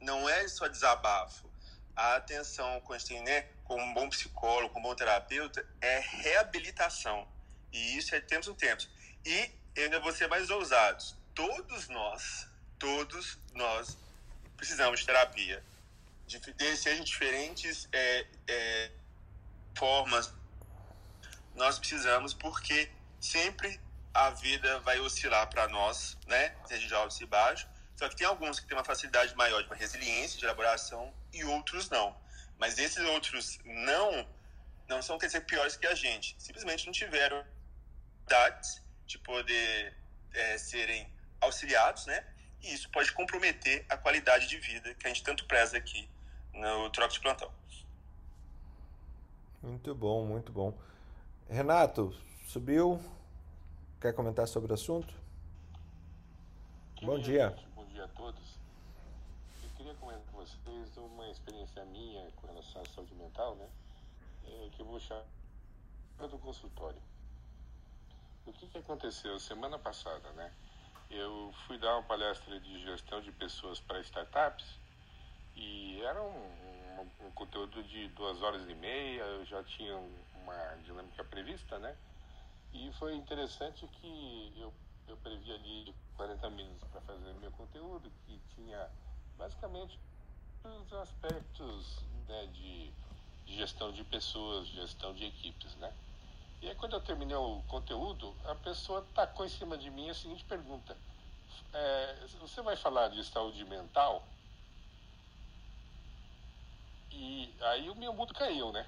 [0.00, 1.50] não é só desabafo.
[1.94, 5.66] A atenção com a gente tem, né, com um bom psicólogo, com um bom terapeuta,
[5.80, 7.26] é reabilitação.
[7.76, 8.88] E isso é de tempos em tempos.
[9.24, 11.14] E ainda vou ser mais ousados.
[11.34, 12.48] Todos nós,
[12.78, 13.98] todos nós
[14.56, 15.62] precisamos de terapia.
[16.26, 18.90] De, de sejam diferentes é, é,
[19.76, 20.32] formas,
[21.54, 23.78] nós precisamos, porque sempre
[24.14, 26.56] a vida vai oscilar para nós, né?
[26.66, 27.68] Seja de altos e baixos.
[27.94, 31.44] Só que tem alguns que têm uma facilidade maior de uma resiliência, de elaboração, e
[31.44, 32.16] outros não.
[32.58, 34.26] Mas esses outros não,
[34.88, 36.34] não são, quer dizer, piores que a gente.
[36.38, 37.44] Simplesmente não tiveram
[39.06, 39.96] de poder
[40.32, 41.08] é, serem
[41.40, 42.24] auxiliados, né?
[42.62, 46.08] e isso pode comprometer a qualidade de vida que a gente tanto preza aqui
[46.52, 47.50] no Troca de Plantão.
[49.62, 50.76] Muito bom, muito bom.
[51.48, 52.14] Renato,
[52.46, 53.00] subiu?
[54.00, 55.14] Quer comentar sobre o assunto?
[57.02, 57.50] bom dia.
[57.50, 57.68] dia.
[57.74, 58.58] Bom dia a todos.
[59.62, 63.68] Eu queria comentar com vocês uma experiência minha com relação à saúde mental, né?
[64.44, 65.24] É, que eu vou chamar
[66.18, 67.00] do consultório.
[68.46, 70.52] O que, que aconteceu semana passada, né?
[71.10, 74.66] eu fui dar uma palestra de gestão de pessoas para startups
[75.54, 79.96] e era um, um, um, conteúdo de duas horas e meia, eu já tinha
[80.34, 81.96] uma dinâmica prevista, né?
[82.72, 84.72] E foi interessante que eu,
[85.08, 88.90] eu previ ali 40 minutos para fazer meu conteúdo, que tinha
[89.38, 89.98] basicamente
[90.64, 92.92] os aspectos né, de,
[93.46, 95.90] de gestão de pessoas, gestão de equipes, né?
[96.66, 100.14] E aí, quando eu terminei o conteúdo, a pessoa tacou em cima de mim a
[100.14, 100.96] seguinte pergunta:
[101.72, 104.20] é, Você vai falar de saúde mental?
[107.12, 108.84] E aí o meu mundo caiu, né?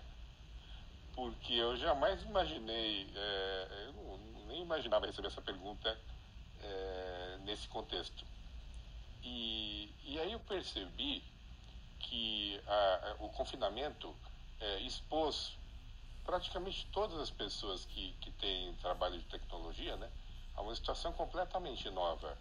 [1.14, 4.18] Porque eu jamais imaginei, é, eu não,
[4.48, 5.96] nem imaginava receber essa pergunta
[6.60, 8.26] é, nesse contexto.
[9.22, 11.22] E, e aí eu percebi
[12.00, 14.12] que a, o confinamento
[14.58, 15.56] é, expôs
[16.28, 20.10] praticamente todas as pessoas que, que têm trabalho de tecnologia né,
[20.54, 22.36] a uma situação completamente nova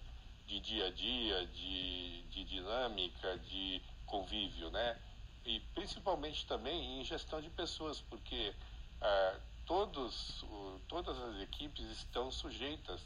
[0.45, 4.99] de dia a dia, de, de dinâmica, de convívio, né?
[5.45, 8.53] E principalmente também em gestão de pessoas, porque
[8.99, 10.43] ah, todos,
[10.89, 13.01] todas as equipes estão sujeitas,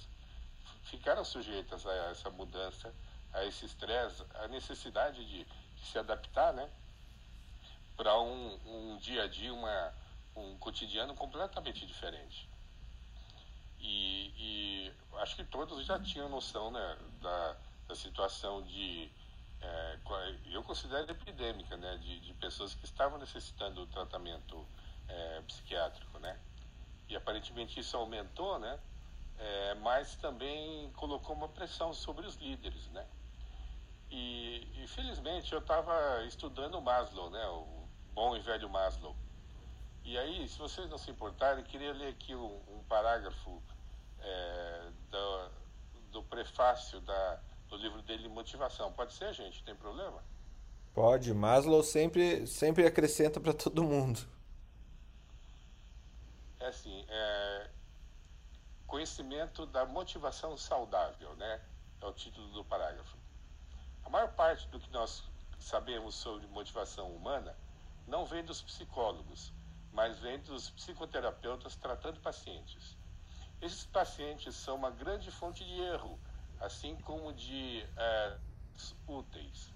[0.85, 2.91] ficaram sujeitas a essa mudança,
[3.33, 6.67] a esse estresse, a necessidade de, de se adaptar, né?
[7.95, 9.93] Para um, um dia a dia, uma,
[10.35, 12.49] um cotidiano completamente diferente.
[13.79, 17.57] E, e, acho que todos já tinham noção né, da,
[17.87, 19.11] da situação de.
[19.61, 19.97] É,
[20.51, 24.65] eu considero epidêmica, né, de, de pessoas que estavam necessitando do tratamento
[25.07, 26.39] é, psiquiátrico, né?
[27.09, 28.79] E aparentemente isso aumentou, né?
[29.37, 33.05] É, mas também colocou uma pressão sobre os líderes, né?
[34.09, 37.47] E, infelizmente, eu estava estudando Maslow, né?
[37.47, 39.15] O bom e velho Maslow.
[40.03, 43.61] E aí, se vocês não se importarem, queria ler aqui um, um parágrafo
[44.19, 45.49] é, do,
[46.11, 48.91] do, prefácio da, do livro dele, Motivação.
[48.91, 49.63] Pode ser, gente?
[49.63, 50.23] Tem problema?
[50.93, 51.33] Pode.
[51.33, 54.19] Maslow sempre, sempre acrescenta para todo mundo.
[56.59, 57.69] É assim, é,
[58.85, 61.61] conhecimento da motivação saudável, né?
[62.01, 63.17] É o título do parágrafo.
[64.03, 65.23] A maior parte do que nós
[65.59, 67.55] sabemos sobre motivação humana
[68.07, 69.53] não vem dos psicólogos,
[69.91, 72.97] mas vem dos psicoterapeutas tratando pacientes.
[73.61, 76.19] Esses pacientes são uma grande fonte de erro,
[76.59, 78.37] assim como de é,
[79.07, 79.73] úteis,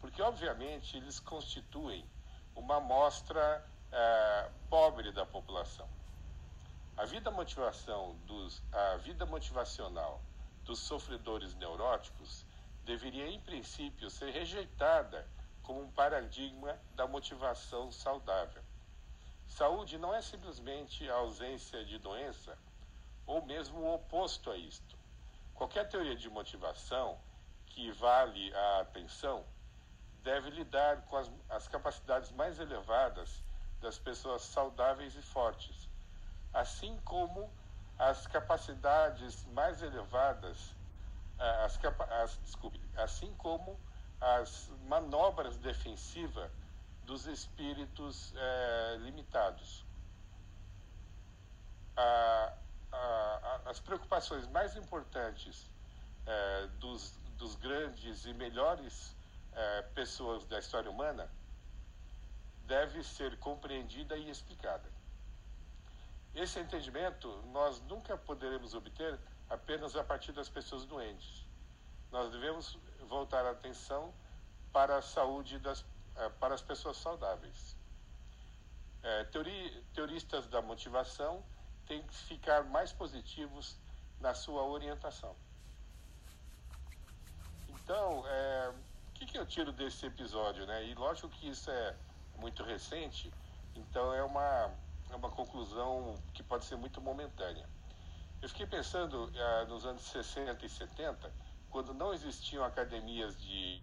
[0.00, 2.08] porque obviamente eles constituem
[2.54, 5.88] uma amostra é, pobre da população.
[6.96, 10.22] A vida motivação dos, a vida motivacional
[10.64, 12.46] dos sofredores neuróticos
[12.84, 15.28] deveria, em princípio, ser rejeitada
[15.62, 18.62] como um paradigma da motivação saudável.
[19.48, 22.56] Saúde não é simplesmente a ausência de doença
[23.26, 24.96] ou mesmo o oposto a isto.
[25.54, 27.18] Qualquer teoria de motivação
[27.66, 29.44] que vale a atenção
[30.22, 33.42] deve lidar com as, as capacidades mais elevadas
[33.80, 35.88] das pessoas saudáveis e fortes,
[36.52, 37.50] assim como
[37.98, 40.74] as capacidades mais elevadas,
[41.38, 41.78] as,
[42.22, 43.78] as, desculpe, assim como
[44.20, 46.50] as manobras defensivas
[47.06, 49.84] dos espíritos é, limitados.
[51.96, 52.52] A,
[52.92, 55.70] a, a, as preocupações mais importantes
[56.26, 59.16] é, dos, dos, grandes e melhores
[59.52, 61.30] é, pessoas da história humana
[62.66, 64.90] deve ser compreendida e explicada.
[66.34, 71.46] Esse entendimento nós nunca poderemos obter apenas a partir das pessoas doentes.
[72.10, 72.76] Nós devemos
[73.08, 74.12] voltar a atenção
[74.72, 75.82] para a saúde das
[76.16, 77.76] é, para as pessoas saudáveis.
[79.02, 81.44] É, teori, teoristas da motivação
[81.86, 83.76] têm que ficar mais positivos
[84.20, 85.36] na sua orientação.
[87.68, 88.74] Então, é,
[89.10, 90.66] o que, que eu tiro desse episódio?
[90.66, 90.86] Né?
[90.86, 91.94] E lógico que isso é
[92.36, 93.32] muito recente,
[93.74, 94.74] então é uma,
[95.10, 97.68] é uma conclusão que pode ser muito momentânea.
[98.42, 101.32] Eu fiquei pensando ah, nos anos 60 e 70,
[101.70, 103.82] quando não existiam academias de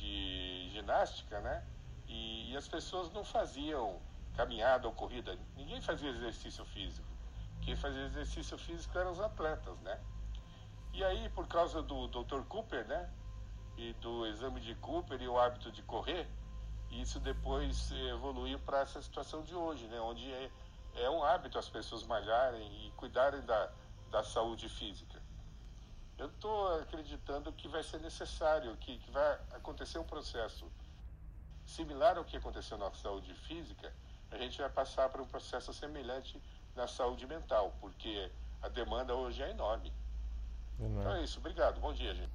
[0.00, 1.62] de ginástica, né?
[2.08, 4.00] E, e, as pessoas não faziam
[4.34, 7.08] caminhada ou corrida, ninguém fazia exercício físico.
[7.62, 10.00] Quem fazia exercício físico eram os atletas, né?
[10.92, 12.42] E aí, por causa do Dr.
[12.48, 13.08] Cooper, né?
[13.76, 16.26] E do exame de Cooper e o hábito de correr,
[16.90, 20.00] isso depois evoluiu para essa situação de hoje, né?
[20.00, 20.50] Onde é,
[20.96, 23.70] é um hábito as pessoas malharem e cuidarem da,
[24.10, 25.09] da saúde física.
[26.20, 30.70] Eu estou acreditando que vai ser necessário, que, que vai acontecer um processo
[31.64, 33.90] similar ao que aconteceu na saúde física,
[34.30, 36.38] a gente vai passar para um processo semelhante
[36.76, 39.90] na saúde mental, porque a demanda hoje é enorme.
[40.78, 41.00] Uhum.
[41.00, 42.32] Então é isso, obrigado, bom dia, gente.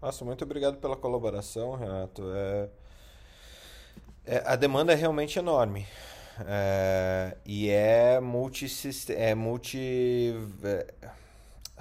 [0.00, 2.24] Nossa, muito obrigado pela colaboração, Renato.
[2.34, 2.70] É,
[4.26, 5.86] é, a demanda é realmente enorme.
[6.48, 8.66] É, e é multi,
[9.12, 10.34] é multi
[10.64, 11.12] é,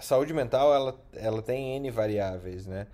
[0.01, 2.87] a saúde mental ela, ela tem N variáveis, né?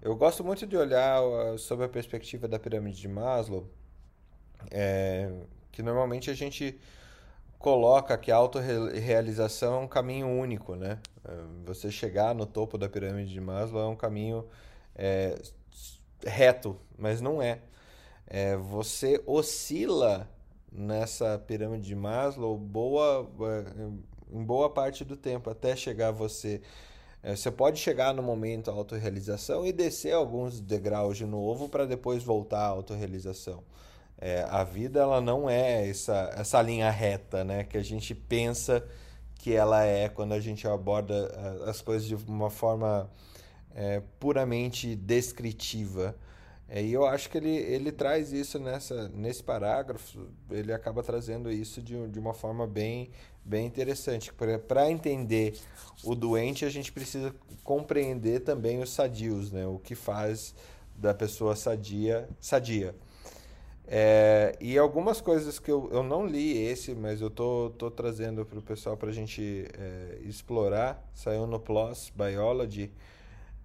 [0.00, 3.68] Eu gosto muito de olhar uh, sob a perspectiva da pirâmide de Maslow,
[4.70, 5.32] é,
[5.72, 6.78] que normalmente a gente,
[7.58, 10.98] coloca que a autorrealização é um caminho único, né?
[11.24, 11.32] É,
[11.64, 14.44] você chegar no topo da pirâmide de Maslow é um caminho
[14.94, 15.40] é,
[16.24, 17.60] reto, mas não é.
[18.26, 18.56] é.
[18.56, 20.28] Você oscila
[20.70, 26.60] nessa pirâmide de Maslow boa, é, em boa parte do tempo, até chegar você.
[27.22, 31.86] É, você pode chegar no momento da autorrealização e descer alguns degraus de novo para
[31.86, 33.62] depois voltar à autorrealização.
[34.18, 38.84] É, a vida ela não é essa, essa linha reta né, que a gente pensa
[39.36, 41.26] que ela é quando a gente aborda
[41.66, 43.10] as coisas de uma forma
[43.74, 46.16] é, puramente descritiva.
[46.68, 51.50] É, e eu acho que ele, ele traz isso nessa, nesse parágrafo, ele acaba trazendo
[51.50, 53.10] isso de, de uma forma bem,
[53.44, 54.32] bem interessante.
[54.32, 55.58] Para entender
[56.04, 59.66] o doente, a gente precisa compreender também os sadios, né?
[59.66, 60.54] o que faz
[60.96, 62.94] da pessoa sadia sadia.
[63.86, 68.44] É, e algumas coisas que eu, eu não li esse, mas eu tô, tô trazendo
[68.46, 71.04] para o pessoal para a gente é, explorar.
[71.12, 72.90] Saiu no PLOS Biology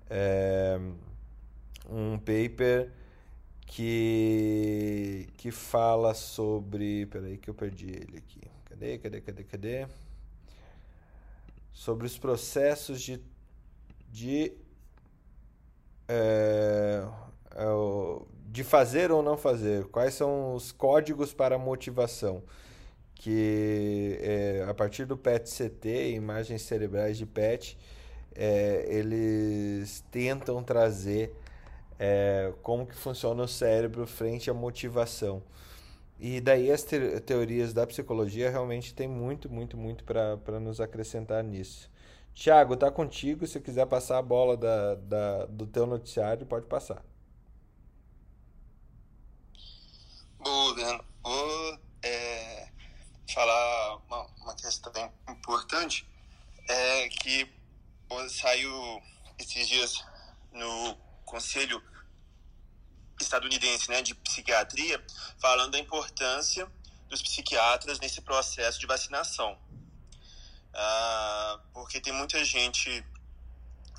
[0.09, 0.80] é,
[1.89, 2.91] um paper
[3.65, 7.05] que, que fala sobre.
[7.07, 8.41] Peraí que eu perdi ele aqui.
[8.78, 9.88] Cadê, cadê, cadê, cadê?
[11.73, 13.19] Sobre os processos de.
[14.07, 14.53] de
[16.07, 17.03] é,
[17.55, 17.65] é
[18.45, 22.41] de fazer ou não fazer, quais são os códigos para motivação,
[23.15, 27.78] que é, a partir do PET-CT, imagens cerebrais de PET,
[28.36, 31.36] é, eles tentam trazer
[31.99, 35.43] é, como que funciona o cérebro frente à motivação.
[36.20, 41.43] E daí as te teorias da psicologia realmente tem muito, muito, muito para nos acrescentar
[41.43, 41.89] nisso.
[42.34, 43.45] Tiago, tá contigo.
[43.45, 47.03] Se quiser passar a bola da, da, do teu noticiário, pode passar.
[50.39, 50.76] Bom,
[51.24, 52.70] vou é,
[53.34, 56.07] falar uma, uma questão importante,
[56.70, 57.51] é que
[58.30, 58.72] saiu
[59.38, 60.05] esses dias
[60.51, 60.95] no
[61.26, 61.82] Conselho
[63.20, 65.03] estadunidense né, de psiquiatria
[65.39, 66.68] falando da importância
[67.09, 69.57] dos psiquiatras nesse processo de vacinação.
[70.74, 73.03] Ah, porque tem muita gente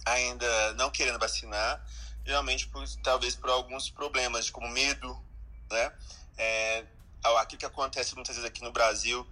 [0.04, 1.84] ainda não querendo vacinar,
[2.24, 5.20] geralmente por, talvez por alguns problemas, como medo,
[5.70, 5.92] né?
[6.36, 6.84] É,
[7.38, 9.26] aquilo que acontece muitas vezes aqui no Brasil,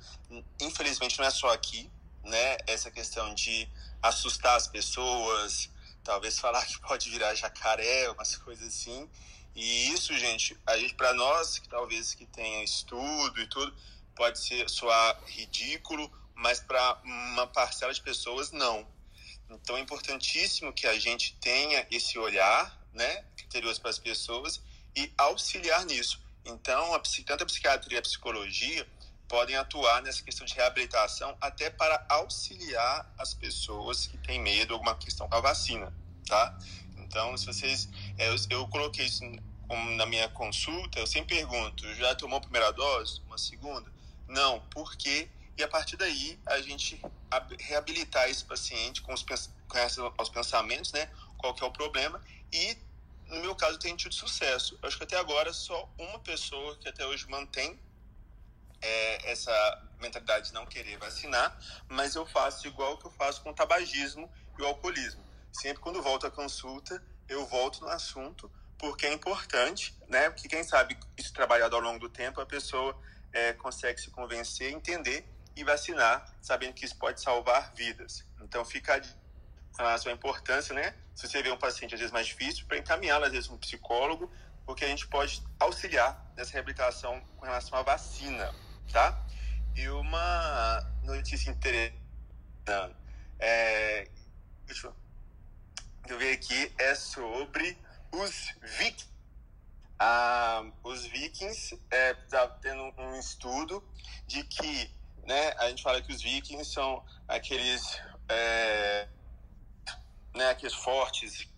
[0.60, 1.90] infelizmente não é só aqui,
[2.24, 2.56] né?
[2.66, 3.68] Essa questão de
[4.02, 5.70] assustar as pessoas,
[6.02, 9.08] talvez falar que pode virar jacaré, umas coisas assim.
[9.56, 13.74] E isso, gente, a gente para nós que talvez que tenha estudo e tudo,
[14.14, 18.86] pode ser soar ridículo, mas para uma parcela de pessoas não.
[19.48, 24.60] Então é importantíssimo que a gente tenha esse olhar, né, criterioso para as pessoas
[24.94, 26.20] e auxiliar nisso.
[26.44, 28.86] Então, a, tanto a psiquiatria e a psicologia
[29.26, 34.96] podem atuar nessa questão de reabilitação até para auxiliar as pessoas que têm medo alguma
[34.96, 35.92] questão com a vacina,
[36.26, 36.56] tá?
[37.16, 37.88] Então, se vocês,
[38.18, 39.24] é, eu, eu coloquei isso
[39.96, 43.90] na minha consulta, eu sempre pergunto, já tomou a primeira dose, uma segunda?
[44.28, 45.26] Não, por quê?
[45.56, 47.00] E a partir daí a gente
[47.58, 51.08] reabilitar esse paciente com os, com os pensamentos, né?
[51.38, 52.20] Qual que é o problema
[52.52, 52.76] e
[53.28, 54.78] no meu caso, tem tido sucesso.
[54.80, 57.80] Eu acho que até agora só uma pessoa que até hoje mantém
[58.82, 61.58] é, essa mentalidade de não querer vacinar,
[61.88, 65.25] mas eu faço igual que eu faço com o tabagismo e o alcoolismo.
[65.60, 70.28] Sempre quando volto à consulta, eu volto no assunto, porque é importante, né?
[70.28, 72.94] Porque quem sabe isso trabalhado ao longo do tempo, a pessoa
[73.32, 75.26] é, consegue se convencer, entender
[75.56, 78.22] e vacinar, sabendo que isso pode salvar vidas.
[78.42, 79.00] Então fica
[79.78, 80.94] a à importância, né?
[81.14, 84.30] Se você vê um paciente às vezes mais difícil, para encaminhá-lo às vezes um psicólogo,
[84.66, 88.54] porque a gente pode auxiliar nessa reabilitação com relação à vacina,
[88.92, 89.24] tá?
[89.74, 92.94] E uma notícia interessante,
[93.38, 94.10] é,
[94.66, 94.92] deixa
[96.12, 97.78] eu ver aqui, é sobre
[98.12, 99.08] os vikings.
[99.98, 103.82] Ah, os vikings é, tá tendo um estudo
[104.26, 104.90] de que,
[105.24, 107.98] né, a gente fala que os vikings são aqueles
[108.28, 109.08] é,
[110.34, 111.48] né, aqueles fortes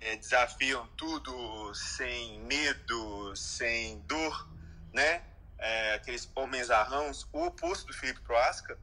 [0.00, 4.48] é, desafiam tudo sem medo, sem dor,
[4.92, 5.22] né?
[5.56, 8.78] É, aqueles homens arrãos, o oposto do Felipe Proasca,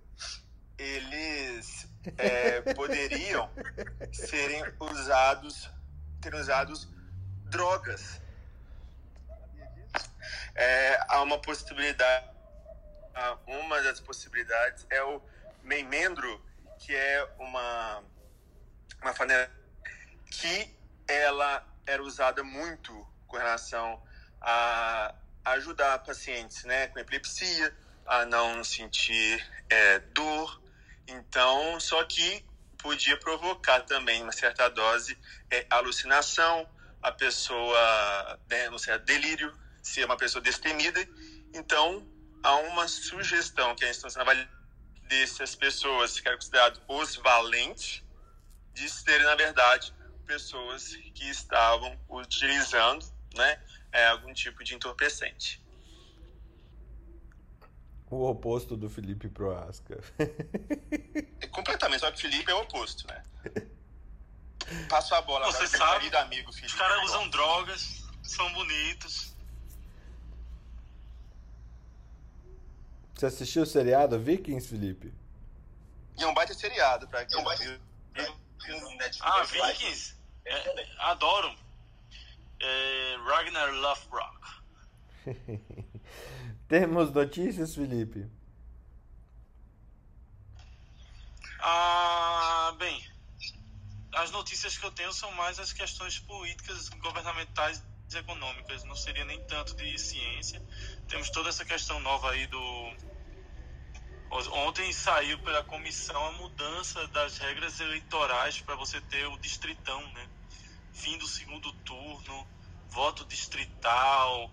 [0.77, 1.87] eles
[2.17, 3.49] é, poderiam
[4.11, 5.69] serem usados,
[6.21, 6.87] ter usados
[7.45, 8.21] drogas.
[10.55, 12.25] É, há uma possibilidade,
[13.47, 15.21] uma das possibilidades é o
[15.63, 16.43] memendro,
[16.79, 18.03] que é uma
[19.01, 19.49] uma panela
[20.29, 20.75] que
[21.07, 24.01] ela era usada muito com relação
[24.39, 25.13] a
[25.45, 27.75] ajudar pacientes né, com epilepsia,
[28.05, 30.60] a não sentir é, dor.
[31.11, 32.45] Então, só que
[32.77, 35.17] podia provocar também uma certa dose
[35.49, 36.67] é, alucinação,
[37.01, 41.07] a pessoa, né, não sei, delírio, ser uma pessoa destemida.
[41.53, 42.07] Então,
[42.43, 44.23] há uma sugestão que a instância
[45.07, 48.03] dessas pessoas que eram consideradas os valentes,
[48.73, 49.93] de serem, na verdade,
[50.25, 53.05] pessoas que estavam utilizando
[53.35, 55.60] né, é, algum tipo de entorpecente.
[58.11, 60.03] O oposto do Felipe Proasca.
[61.39, 63.23] é completamente, só que o Felipe é o oposto, né?
[64.89, 66.67] Passo a bola Você agora sabe, querido amigo Felipe.
[66.67, 69.33] Os caras usam drogas, são bonitos.
[73.15, 75.13] Você assistiu o seriado Vikings, Felipe?
[76.17, 77.79] E é um baita seriado pra quem um baita...
[79.21, 80.15] Ah, Vikings?
[80.45, 81.55] É, adoro.
[82.59, 84.41] É, Ragnar Lothbrok.
[86.71, 88.25] Temos notícias, Felipe?
[91.59, 93.05] Ah, bem,
[94.13, 98.85] as notícias que eu tenho são mais as questões políticas, governamentais e econômicas.
[98.85, 100.61] Não seria nem tanto de ciência.
[101.09, 102.95] Temos toda essa questão nova aí do.
[104.53, 110.25] Ontem saiu pela comissão a mudança das regras eleitorais para você ter o distritão, né?
[110.93, 112.47] Fim do segundo turno,
[112.87, 114.49] voto distrital,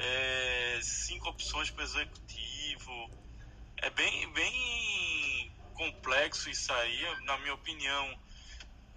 [0.00, 3.10] é, cinco opções para executivo.
[3.76, 8.18] É bem, bem complexo isso aí, na minha opinião.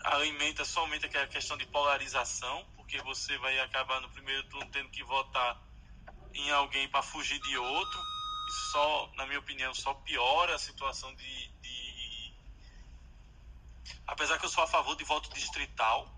[0.03, 5.03] Alimenta somente aquela questão de polarização, porque você vai acabar no primeiro turno tendo que
[5.03, 5.61] votar
[6.33, 7.99] em alguém para fugir de outro.
[8.47, 12.33] Isso só, na minha opinião, só piora a situação de, de.
[14.07, 16.12] Apesar que eu sou a favor de voto distrital,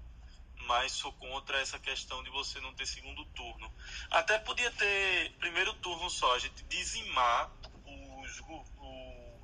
[0.68, 3.72] mas sou contra essa questão de você não ter segundo turno.
[4.12, 7.52] Até podia ter primeiro turno só, a gente dizimar
[7.86, 8.42] os,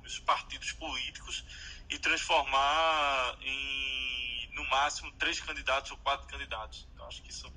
[0.04, 1.44] os partidos políticos
[1.88, 6.88] e transformar em, no máximo, três candidatos ou quatro candidatos.
[6.96, 7.52] Eu acho que isso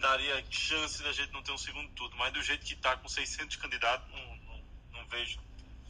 [0.00, 3.08] daria chance da gente não ter um segundo turno, mas do jeito que está com
[3.08, 5.40] 600 candidatos, não, não, não vejo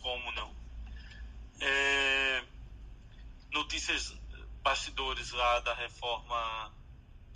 [0.01, 0.55] como não.
[1.61, 2.45] É,
[3.53, 4.17] notícias
[4.63, 6.73] bastidores lá da reforma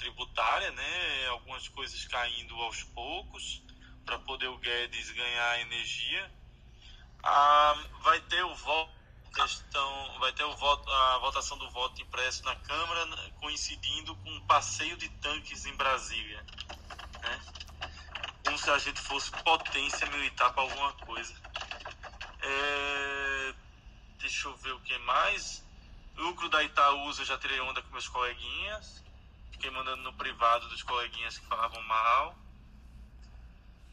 [0.03, 1.27] tributária, né?
[1.29, 3.63] Algumas coisas caindo aos poucos
[4.05, 6.31] para poder o Guedes ganhar energia.
[7.23, 12.45] Ah, vai ter o voto questão, vai ter o voto, a votação do voto impresso
[12.45, 16.45] na Câmara né, coincidindo com um passeio de tanques em Brasília,
[17.23, 17.41] né?
[18.45, 21.35] Como se a gente fosse potência militar para alguma coisa.
[22.43, 23.55] É,
[24.19, 25.65] deixa eu ver o que mais.
[26.15, 29.02] Lucro da Itaúsa, já tirei onda com meus coleguinhas
[29.63, 32.35] fiquei mandando no privado dos coleguinhas que falavam mal.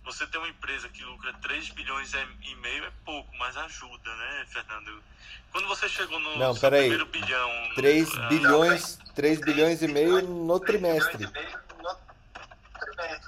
[0.03, 4.47] Você tem uma empresa que lucra 3 bilhões e meio é pouco, mas ajuda, né,
[4.49, 5.03] Fernando?
[5.51, 6.89] Quando você chegou no não, peraí.
[6.89, 7.49] primeiro bilhão...
[7.75, 11.27] 3 uh, bilhões, não, 3 bilhões e meio no trimestre.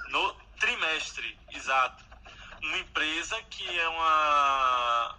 [0.08, 2.02] No trimestre, exato.
[2.60, 5.16] Uma empresa que é uma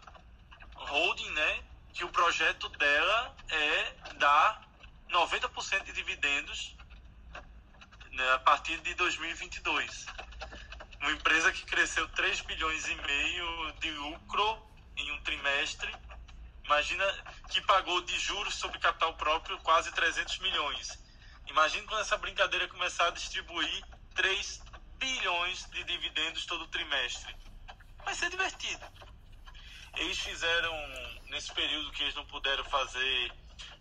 [0.76, 1.64] holding, né?
[1.94, 4.62] Que o projeto dela é dar
[5.10, 6.76] 90% de dividendos
[8.14, 10.06] né, a partir de 2022.
[11.02, 15.94] Uma empresa que cresceu 3 bilhões e meio de lucro em um trimestre.
[16.64, 17.06] Imagina
[17.50, 20.98] que pagou de juros sobre capital próprio quase 300 milhões.
[21.48, 23.84] Imagina quando essa brincadeira começar a distribuir
[24.16, 24.62] 3
[24.98, 27.36] bilhões de dividendos todo trimestre.
[28.06, 28.86] Vai ser divertido.
[29.98, 30.74] Eles fizeram,
[31.28, 33.32] nesse período que eles não puderam fazer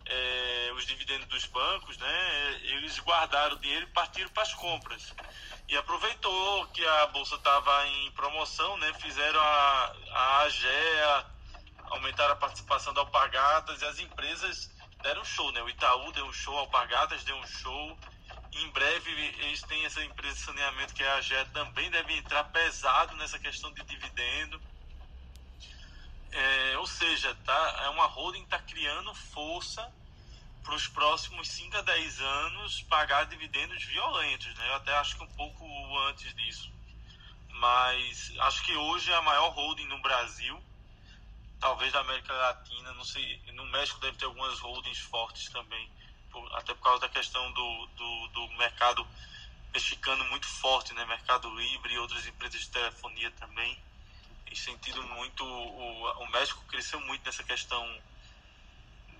[0.07, 5.15] é, os dividendos dos bancos, né, eles guardaram o dinheiro e partiram para as compras.
[5.69, 11.27] E aproveitou que a bolsa estava em promoção, né, fizeram a, a AGEA,
[11.90, 14.70] aumentaram a participação da Alpargatas e as empresas
[15.03, 15.62] deram show, né?
[15.62, 17.99] O Itaú deu um show, a Alpargatas deu um show.
[18.53, 22.44] Em breve eles têm essa empresa de saneamento que é a AGEA também deve entrar
[22.44, 24.61] pesado nessa questão de dividendo.
[26.33, 29.93] É, ou seja, tá, é uma holding está criando força
[30.63, 34.55] para os próximos 5 a 10 anos pagar dividendos violentos.
[34.55, 34.69] Né?
[34.69, 35.65] Eu até acho que um pouco
[36.09, 36.73] antes disso.
[37.51, 40.61] Mas acho que hoje é a maior holding no Brasil,
[41.61, 42.95] talvez da América Latina.
[42.95, 45.91] Não sei, no México deve ter algumas holdings fortes também,
[46.31, 49.07] por, até por causa da questão do, do, do mercado
[49.71, 51.05] mexicano muito forte, né?
[51.05, 53.79] Mercado Livre e outras empresas de telefonia também
[54.61, 55.45] sentido muito.
[55.45, 58.01] O, o México cresceu muito nessa questão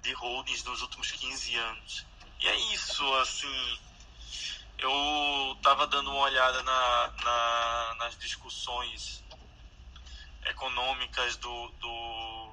[0.03, 2.07] de holdings nos últimos 15 anos.
[2.41, 3.79] E é isso, assim.
[4.79, 9.23] Eu estava dando uma olhada na, na, nas discussões
[10.47, 12.53] econômicas do, do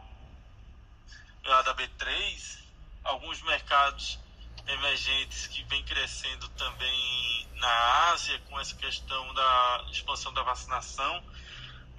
[1.43, 2.59] da B3,
[3.03, 4.19] alguns mercados
[4.67, 11.23] emergentes que vem crescendo também na Ásia com essa questão da expansão da vacinação.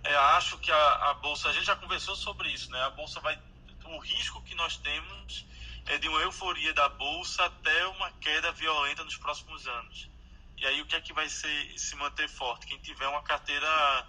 [0.02, 2.82] É, acho que a, a bolsa, a gente já conversou sobre isso, né?
[2.82, 3.38] A bolsa vai,
[3.84, 5.46] o risco que nós temos
[5.86, 10.10] é de uma euforia da bolsa até uma queda violenta nos próximos anos.
[10.56, 12.66] E aí o que é que vai ser se manter forte?
[12.66, 14.06] Quem tiver uma carteira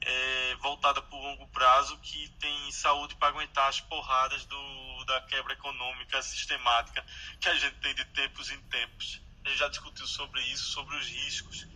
[0.00, 5.20] é, voltada para o longo prazo que tem saúde para aguentar as porradas do, da
[5.22, 7.04] quebra econômica sistemática
[7.38, 9.22] que a gente tem de tempos em tempos.
[9.44, 11.66] A gente já discutiu sobre isso, sobre os riscos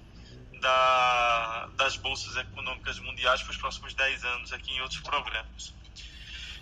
[0.65, 5.75] da, das bolsas econômicas mundiais para os próximos 10 anos aqui em outros programas.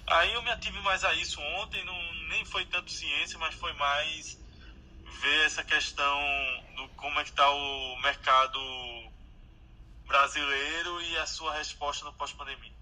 [0.08, 3.72] Aí eu me ative mais a isso ontem, não, nem foi tanto ciência, mas foi
[3.74, 4.36] mais
[5.22, 6.18] ver essa questão
[6.74, 8.58] do como é que está o mercado
[10.04, 12.72] brasileiro e a sua resposta no pós-pandemia.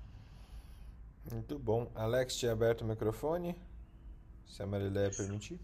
[1.30, 1.92] Muito bom.
[1.94, 3.54] Alex, tinha aberto o microfone?
[4.46, 5.60] Se a Marileia permitir.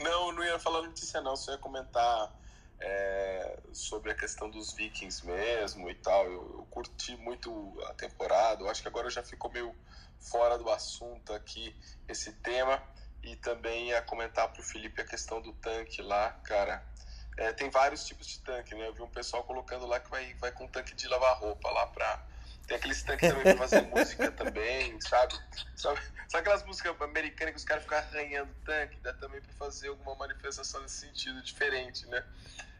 [0.00, 2.32] Não, não ia falar notícia não, só ia comentar
[2.80, 6.24] é, sobre a questão dos vikings mesmo e tal.
[6.24, 7.50] Eu, eu, curti muito
[7.88, 9.74] a temporada, eu acho que agora já ficou meio
[10.18, 11.74] fora do assunto aqui
[12.08, 12.82] esse tema.
[13.20, 16.86] E também ia comentar para o Felipe a questão do tanque lá, cara.
[17.36, 18.86] É, tem vários tipos de tanque, né?
[18.86, 21.86] Eu vi um pessoal colocando lá que vai, vai com tanque de lavar roupa lá
[21.86, 22.27] pra.
[22.68, 25.34] Tem aqueles tanques também pra fazer música também, sabe?
[25.74, 26.00] sabe?
[26.28, 29.00] Sabe aquelas músicas americanas que os caras ficam arranhando tanque?
[29.00, 32.22] Dá também pra fazer alguma manifestação nesse sentido diferente, né?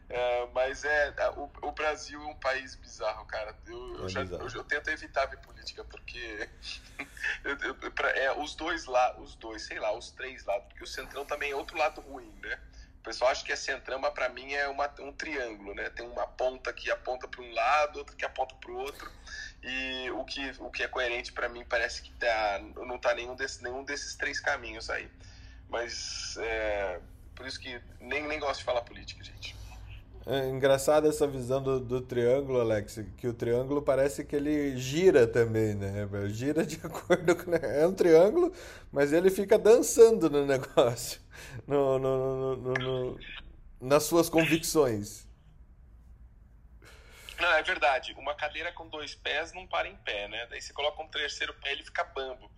[0.07, 3.55] É, mas é, o, o, Brasil é um país bizarro, cara.
[3.65, 6.49] Eu, eu, é já, eu, eu tento evitar ver política, porque
[7.95, 11.25] pra, é, os dois lá, os dois, sei lá, os três lados, porque o Centrão
[11.25, 12.59] também é outro lado ruim, né?
[12.99, 15.89] O pessoal acha que a Centrama, para mim, é uma, um triângulo, né?
[15.91, 19.09] Tem uma ponta que aponta para um lado, outra que aponta para o outro.
[19.61, 23.35] E o que, o que é coerente para mim parece que tá, não está nenhum,
[23.35, 25.09] desse, nenhum desses três caminhos aí.
[25.69, 26.99] Mas é,
[27.35, 29.55] por isso que nem, nem gosto de falar política, gente.
[30.25, 35.25] É engraçado essa visão do, do, triângulo, Alex, que o triângulo parece que ele gira
[35.25, 36.07] também, né?
[36.27, 37.53] Gira de acordo com.
[37.53, 38.51] É um triângulo,
[38.91, 41.19] mas ele fica dançando no negócio,
[41.65, 43.19] no, no, no
[43.81, 45.28] nas suas convicções.
[47.39, 48.13] Não, é verdade.
[48.13, 50.45] Uma cadeira com dois pés não para em pé, né?
[50.47, 52.51] Daí você coloca um terceiro pé, ele fica bambo.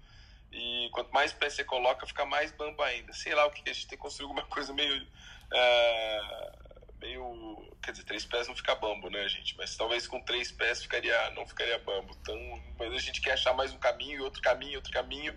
[0.51, 3.13] E quanto mais pé você coloca, fica mais bambo ainda.
[3.13, 5.01] Sei lá o que a gente tem que construir alguma coisa meio.
[5.01, 6.71] Uh
[7.01, 7.75] meio.
[7.81, 9.57] Quer dizer, três pés não fica bambo, né, gente?
[9.57, 12.15] Mas talvez com três pés ficaria, não ficaria bambo.
[12.21, 12.37] Então,
[12.77, 15.35] mas a gente quer achar mais um caminho, outro caminho, outro caminho.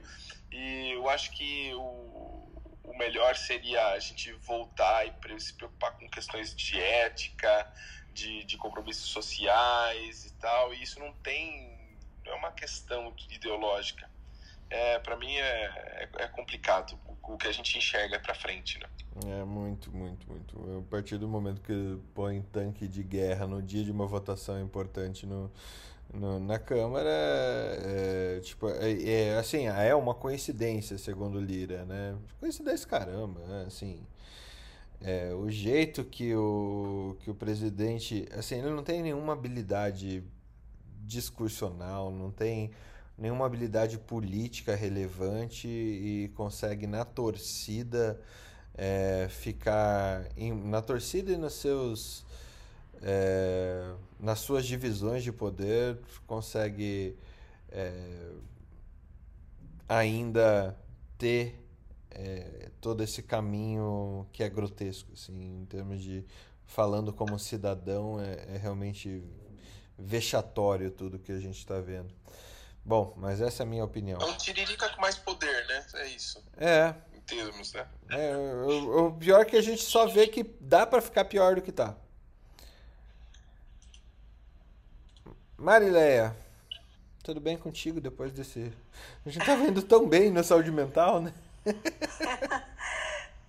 [0.53, 2.53] E eu acho que o,
[2.85, 7.73] o melhor seria a gente voltar e se preocupar com questões de ética,
[8.15, 10.73] de, de compromissos sociais e tal.
[10.73, 11.75] E isso não tem.
[12.25, 14.09] Não é uma questão ideológica.
[14.71, 18.89] É, para mim é, é, é complicado o que a gente enxerga para frente, né?
[19.27, 20.79] É muito, muito, muito.
[20.79, 25.27] A partir do momento que põe tanque de guerra no dia de uma votação importante
[25.27, 25.51] no,
[26.13, 32.17] no na Câmara, é, tipo, é, é, assim, é uma coincidência, segundo Lira, né?
[32.41, 33.65] Coincidência caramba, né?
[33.67, 34.05] assim.
[35.07, 40.25] É, o jeito que o, que o presidente, assim, ele não tem nenhuma habilidade
[41.03, 42.71] discursional, não tem
[43.19, 48.19] nenhuma habilidade política relevante e consegue na torcida
[48.75, 52.25] é, ficar em, na torcida e nos seus
[53.03, 57.15] é, nas suas divisões de poder consegue
[57.71, 58.31] é,
[59.87, 60.75] ainda
[61.19, 61.64] ter
[62.15, 66.25] é, todo esse caminho que é grotesco assim em termos de
[66.67, 69.23] falando como cidadão é, é realmente
[69.99, 72.13] vexatório tudo que a gente está vendo
[72.85, 74.21] Bom, mas essa é a minha opinião.
[74.21, 75.87] É um tiririca com mais poder, né?
[75.95, 76.45] É isso.
[76.59, 76.95] É.
[77.15, 77.87] Em termos, né?
[78.11, 81.55] É, o, o pior é que a gente só vê que dá para ficar pior
[81.55, 81.97] do que tá.
[85.57, 86.37] Marileia,
[87.23, 88.71] tudo bem contigo depois desse.
[89.25, 91.33] A gente tá vendo tão bem na saúde mental, né?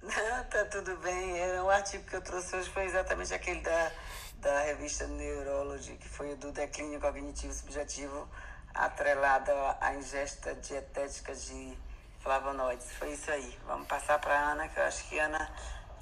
[0.01, 1.39] Não, tá tudo bem.
[1.39, 3.91] É, o artigo que eu trouxe hoje foi exatamente aquele da,
[4.35, 8.27] da revista Neurology, que foi o do declínio cognitivo subjetivo
[8.73, 11.77] atrelada à ingesta dietética de
[12.19, 12.91] flavonoides.
[12.93, 13.57] Foi isso aí.
[13.65, 15.49] Vamos passar para Ana, que eu acho que Ana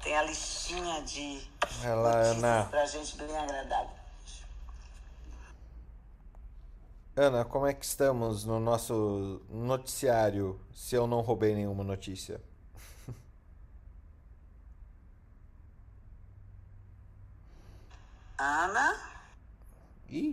[0.02, 1.50] tem a listinha de
[1.82, 2.66] Ela, Ana.
[2.70, 4.03] pra gente bem agradável.
[7.16, 12.40] Ana, como é que estamos no nosso noticiário, se eu não roubei nenhuma notícia?
[18.36, 18.98] Ana?
[20.08, 20.32] Ih.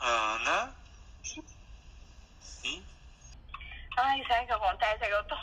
[0.00, 0.74] Ana?
[2.40, 2.82] Sim?
[3.98, 5.04] Ai, sabe o que acontece?
[5.04, 5.36] É que eu tô,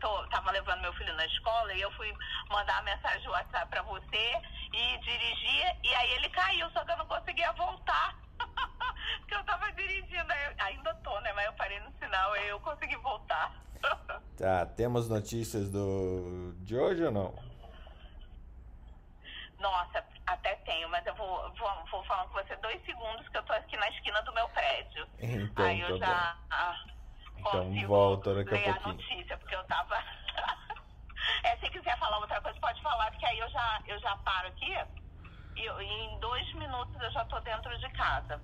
[0.00, 2.12] tô, tava levando meu filho na escola e eu fui
[2.50, 4.34] mandar uma mensagem de WhatsApp pra você
[4.74, 8.20] e dirigir, e aí ele caiu, só que eu não conseguia voltar.
[9.20, 11.32] Porque eu tava dirigindo, eu- ainda tô, né?
[11.34, 13.52] Mas eu parei no sinal e eu consegui voltar.
[14.36, 17.34] Tá, temos notícias do de hoje ou não?
[19.58, 23.42] Nossa, até tenho, mas eu vou, vou, vou falar com você dois segundos que eu
[23.42, 25.06] tô aqui na esquina do meu prédio.
[25.18, 26.76] Então, aí eu tá já ah,
[27.36, 28.94] Então, volta daqui a ler a pouquinho.
[28.96, 29.96] notícia, porque eu tava.
[31.44, 34.48] é, se quiser falar outra coisa, pode falar, porque aí eu já, eu já paro
[34.48, 34.74] aqui
[35.66, 38.40] em dois minutos eu já tô dentro de casa.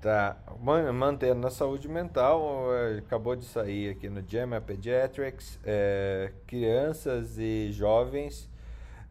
[0.00, 2.42] Tá, man- mantendo a saúde mental,
[2.74, 8.50] eh, acabou de sair aqui no JAMA Pediatrics, eh, crianças e jovens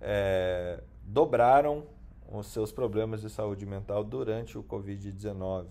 [0.01, 1.87] eh, dobraram
[2.29, 5.67] os seus problemas de saúde mental durante o Covid-19.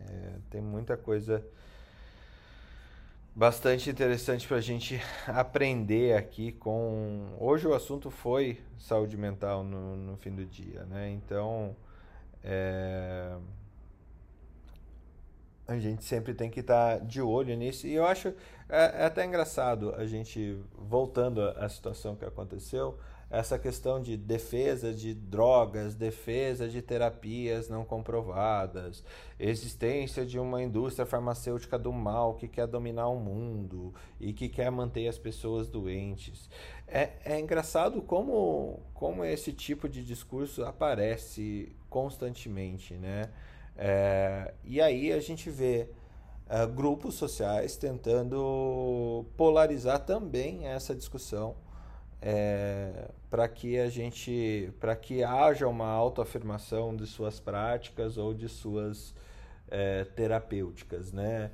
[0.00, 1.44] Eh, tem muita coisa
[3.38, 7.36] bastante interessante para a gente aprender aqui com...
[7.38, 11.08] Hoje o assunto foi saúde mental no, no fim do dia, né?
[11.10, 11.76] Então...
[12.42, 13.36] eh,
[15.68, 17.86] a gente sempre tem que estar de olho nisso.
[17.86, 18.28] E eu acho
[18.68, 22.98] é, é até engraçado a gente, voltando à situação que aconteceu,
[23.30, 29.04] essa questão de defesa de drogas, defesa de terapias não comprovadas,
[29.38, 34.70] existência de uma indústria farmacêutica do mal que quer dominar o mundo e que quer
[34.70, 36.48] manter as pessoas doentes.
[36.86, 43.30] É, é engraçado como, como esse tipo de discurso aparece constantemente, né?
[43.76, 45.90] É, e aí a gente vê
[46.48, 51.54] ah, grupos sociais tentando polarizar também essa discussão
[53.30, 59.14] para que a gente para que haja uma autoafirmação de suas práticas ou de suas
[59.70, 61.50] eh, terapêuticas, né?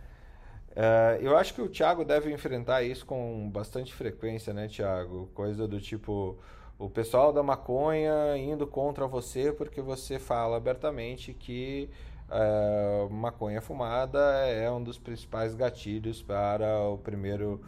[0.77, 5.28] Eh, eu acho que o Thiago deve enfrentar isso com bastante frequência, né, Thiago?
[5.35, 6.39] Coisa do tipo
[6.78, 11.89] o pessoal da maconha indo contra você porque você fala abertamente que
[12.31, 17.61] eh, maconha fumada é um dos principais gatilhos para o primeiro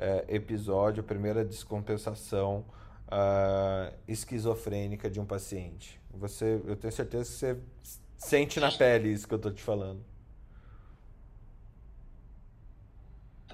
[0.00, 2.64] eh, episódio, a primeira descompensação
[3.10, 6.00] ah, esquizofrênica de um paciente.
[6.12, 7.60] Você, eu tenho certeza que você
[8.16, 10.04] sente na pele isso que eu tô te falando.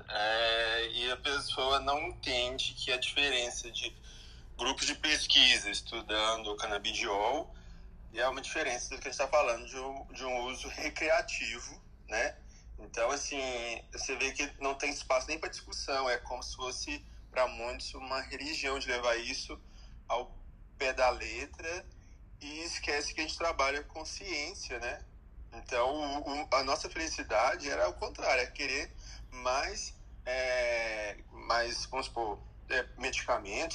[0.08, 3.94] É, e a pessoa não entende que a diferença de
[4.56, 7.52] grupos de pesquisa estudando o canabidiol
[8.14, 11.82] é uma diferença do que a gente está falando de um, de um uso recreativo,
[12.08, 12.36] né?
[12.78, 13.40] Então, assim,
[13.92, 17.94] você vê que não tem espaço nem para discussão, é como se fosse, para muitos,
[17.94, 19.58] uma religião de levar isso
[20.08, 20.36] ao
[20.78, 21.86] pé da letra
[22.40, 25.04] e esquece que a gente trabalha com ciência, né?
[25.52, 28.94] Então, o- o- a nossa felicidade era o contrário, é querer
[29.30, 29.94] mais,
[30.24, 32.38] é, mais vamos supor,
[32.68, 32.84] é,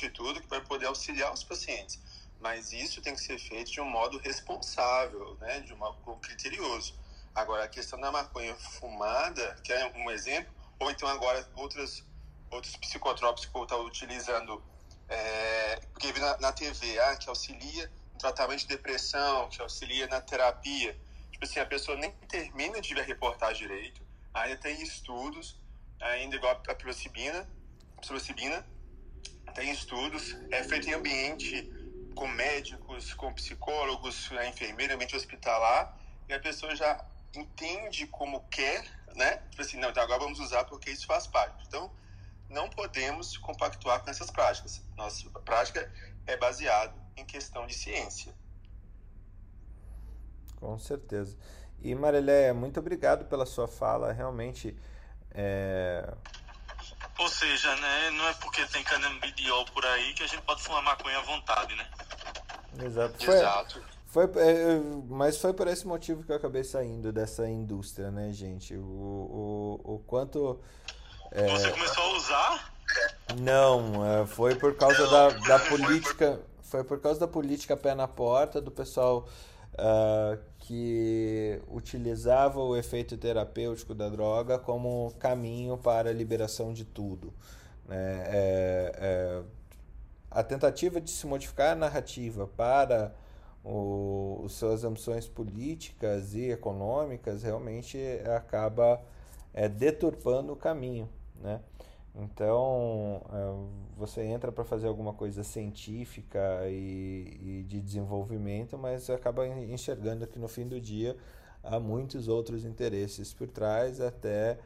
[0.05, 1.99] e tudo para poder auxiliar os pacientes.
[2.39, 5.59] Mas isso tem que ser feito de um modo responsável, né?
[5.61, 6.95] de um modo criterioso.
[7.33, 12.03] Agora, a questão da maconha fumada, que é um exemplo, ou então agora outros,
[12.49, 14.61] outros psicotrópicos que eu estava utilizando,
[15.07, 20.19] é, porque na, na TV, ah, que auxilia no tratamento de depressão, que auxilia na
[20.19, 20.97] terapia.
[21.31, 24.01] Tipo assim, a pessoa nem termina de ver a reportagem direito,
[24.33, 25.57] ainda tem estudos,
[26.01, 27.47] ainda igual a psilocibina,
[28.01, 28.65] psilocibina,
[29.53, 31.69] tem estudos, é feito em ambiente
[32.15, 35.97] com médicos, com psicólogos, a enfermeira, ambiente hospitalar,
[36.27, 37.03] e a pessoa já
[37.35, 38.83] entende como quer,
[39.15, 39.37] né?
[39.49, 41.63] Tipo assim, não, então agora vamos usar porque isso faz parte.
[41.67, 41.91] Então,
[42.49, 44.81] não podemos compactuar com essas práticas.
[44.95, 45.91] Nossa prática
[46.27, 48.33] é baseada em questão de ciência.
[50.59, 51.37] Com certeza.
[51.81, 54.11] E Marilé, muito obrigado pela sua fala.
[54.11, 54.77] Realmente,
[55.31, 56.13] é,
[57.17, 60.83] Ou seja, né, não é porque tem canabidiol por aí que a gente pode fumar
[60.83, 61.89] maconha à vontade, né?
[62.83, 63.25] exato.
[63.25, 63.83] Foi, Exato.
[64.11, 64.79] Foi, é,
[65.09, 68.75] mas foi por esse motivo que eu acabei saindo dessa indústria, né, gente?
[68.75, 70.59] O, o, o quanto.
[71.31, 72.73] é, Você começou a usar?
[73.39, 78.07] Não, é, foi por causa da, da política, foi por causa da política pé na
[78.07, 79.25] porta do pessoal
[79.77, 87.33] ah, que utilizava o efeito terapêutico da droga como caminho para a liberação de tudo,
[87.87, 88.23] né?
[88.27, 89.43] É- é,
[90.29, 93.13] a tentativa de se modificar a narrativa para
[93.63, 97.97] o, suas ambições políticas e econômicas realmente
[98.35, 99.01] acaba
[99.53, 101.07] é, deturpando o caminho,
[101.41, 101.61] né?
[102.13, 109.47] Então, é, você entra para fazer alguma coisa científica e, e, de desenvolvimento, mas acaba
[109.47, 111.15] enxergando que no fim do dia
[111.63, 114.57] há muitos outros interesses por trás, até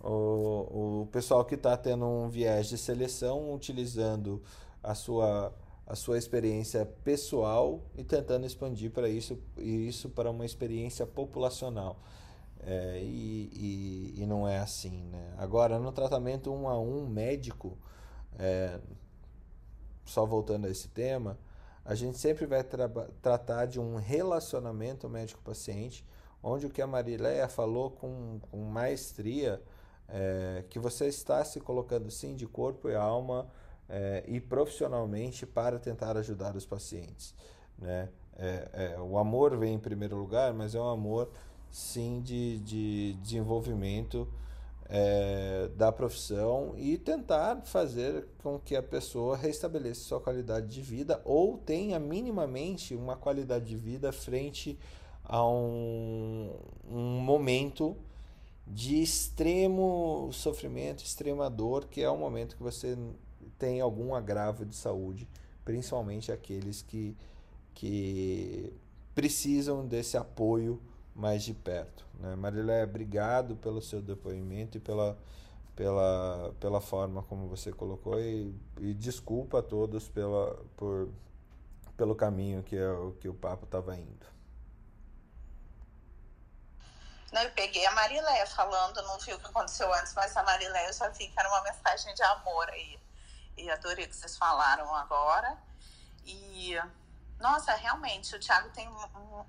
[0.00, 4.42] o, o pessoal que está tendo um viés de seleção utilizando
[4.82, 5.52] a sua,
[5.86, 12.02] a sua experiência pessoal e tentando expandir para isso, isso para uma experiência populacional.
[12.60, 15.04] É, e, e, e, não é assim.
[15.04, 15.34] Né?
[15.38, 17.78] Agora, no tratamento um a um médico,
[18.36, 18.80] é,
[20.04, 21.38] só voltando a esse tema,
[21.84, 22.88] a gente sempre vai tra
[23.22, 26.04] tratar de um relacionamento médico-paciente,
[26.42, 29.62] onde o que a Marileia falou com, com maestria,
[30.08, 33.48] é, que você está se colocando sim de corpo e alma
[33.88, 37.34] é, e profissionalmente para tentar ajudar os pacientes.
[37.78, 38.08] Né?
[38.36, 41.30] É, é, o amor vem em primeiro lugar, mas é um amor
[41.70, 44.28] sim de, de desenvolvimento
[44.88, 51.20] é, da profissão e tentar fazer com que a pessoa restabeleça sua qualidade de vida
[51.24, 54.78] ou tenha minimamente uma qualidade de vida frente
[55.24, 56.54] a um,
[56.88, 57.96] um momento
[58.66, 62.96] de extremo sofrimento, extrema dor, que é o momento que você
[63.58, 65.28] tem algum agravo de saúde,
[65.64, 67.16] principalmente aqueles que,
[67.74, 68.72] que
[69.14, 70.80] precisam desse apoio
[71.14, 72.04] mais de perto.
[72.20, 72.36] Né?
[72.36, 75.18] Marilé, obrigado pelo seu depoimento e pela,
[75.74, 81.08] pela, pela forma como você colocou e, e desculpa a todos pela, por,
[81.96, 82.88] pelo caminho que, é,
[83.20, 84.26] que o papo estava indo.
[87.32, 90.88] Não, eu peguei a Marilé falando, não vi o que aconteceu antes, mas a Marilé
[90.88, 92.98] eu já vi que era uma mensagem de amor aí.
[93.56, 95.56] E adorei o que vocês falaram agora.
[96.24, 96.76] E
[97.38, 98.88] nossa, realmente, o Thiago tem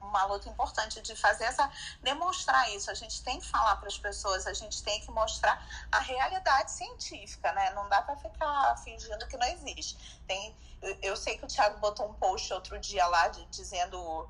[0.02, 1.70] uma luta importante de fazer essa.
[2.02, 2.92] demonstrar isso.
[2.92, 6.72] A gente tem que falar para as pessoas, a gente tem que mostrar a realidade
[6.72, 7.70] científica, né?
[7.72, 9.98] Não dá para ficar fingindo que não existe.
[10.28, 14.30] Tem, eu, eu, sei que o Thiago botou um post outro dia lá de, dizendo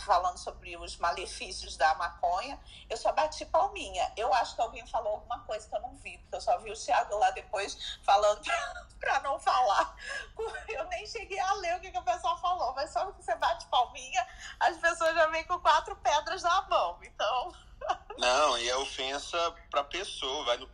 [0.00, 2.58] falando sobre os malefícios da maconha,
[2.88, 4.12] eu só bati palminha.
[4.16, 6.70] Eu acho que alguém falou alguma coisa que eu não vi, porque eu só vi
[6.70, 8.42] o Thiago lá depois falando
[9.00, 9.96] para não falar.
[10.68, 13.34] Eu nem cheguei a ler o que, que o pessoal falou, mas só que você
[13.34, 14.26] bate palminha,
[14.60, 16.98] as pessoas já vêm com quatro pedras na mão.
[17.02, 17.52] Então.
[18.16, 19.36] Não, e é ofensa
[19.70, 20.68] pra pessoa, vai no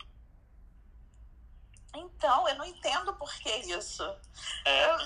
[1.95, 4.03] então, eu não entendo por que isso.
[4.65, 4.85] É.
[4.85, 4.97] Eu,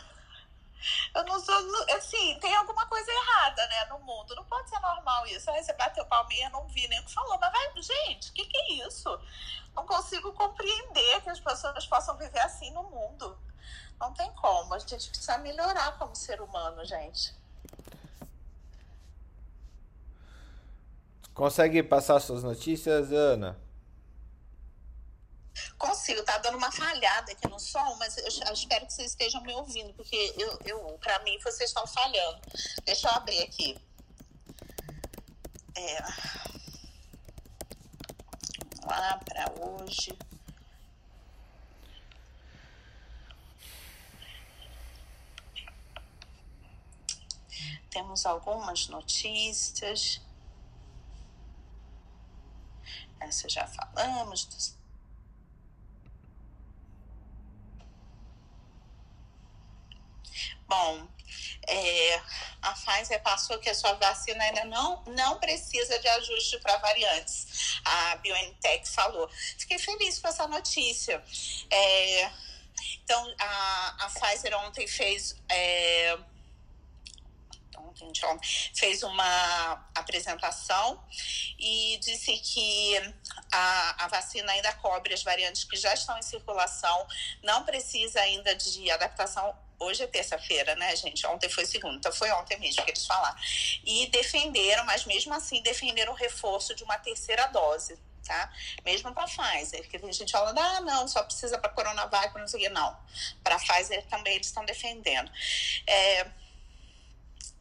[1.15, 1.55] eu não sou.
[1.95, 4.35] Assim, tem alguma coisa errada, né, no mundo.
[4.35, 5.49] Não pode ser normal isso.
[5.51, 7.37] Aí você bateu palminha, não vi nem o que falou.
[7.39, 9.19] Mas vai, gente, o que, que é isso?
[9.75, 13.37] Não consigo compreender que as pessoas possam viver assim no mundo.
[13.99, 14.73] Não tem como.
[14.73, 17.33] A gente precisa melhorar como ser humano, gente.
[21.33, 23.57] Consegue passar suas notícias, Ana?
[25.77, 29.41] Consigo, tá dando uma falhada aqui no som, mas eu, eu espero que vocês estejam
[29.41, 32.41] me ouvindo, porque eu, eu para mim vocês estão falhando.
[32.83, 33.77] Deixa eu abrir aqui.
[35.75, 36.01] É,
[38.81, 40.17] vamos lá para hoje.
[47.89, 50.19] Temos algumas notícias.
[53.19, 54.82] Essa já falamos dos
[60.73, 61.07] Bom,
[61.67, 62.21] é,
[62.63, 67.79] a Pfizer passou que a sua vacina ainda não, não precisa de ajuste para variantes.
[67.85, 69.29] A BioNTech falou.
[69.59, 71.23] Fiquei feliz com essa notícia.
[71.69, 72.31] É,
[73.03, 75.35] então, a, a Pfizer ontem fez.
[75.47, 76.17] É,
[78.73, 81.01] fez uma apresentação
[81.59, 83.13] e disse que
[83.51, 87.07] a, a vacina ainda cobre as variantes que já estão em circulação,
[87.43, 91.25] não precisa ainda de adaptação Hoje é terça-feira, né, gente?
[91.27, 93.37] Ontem foi segunda, então foi ontem mesmo que eles falaram.
[93.83, 98.51] E defenderam, mas mesmo assim defenderam o reforço de uma terceira dose, tá?
[98.85, 102.61] Mesmo para Pfizer, porque tem gente falando, ah, não, só precisa para Coronavac, não sei
[102.61, 102.97] o que, não.
[103.43, 105.31] Para Pfizer também eles estão defendendo.
[105.87, 106.27] É...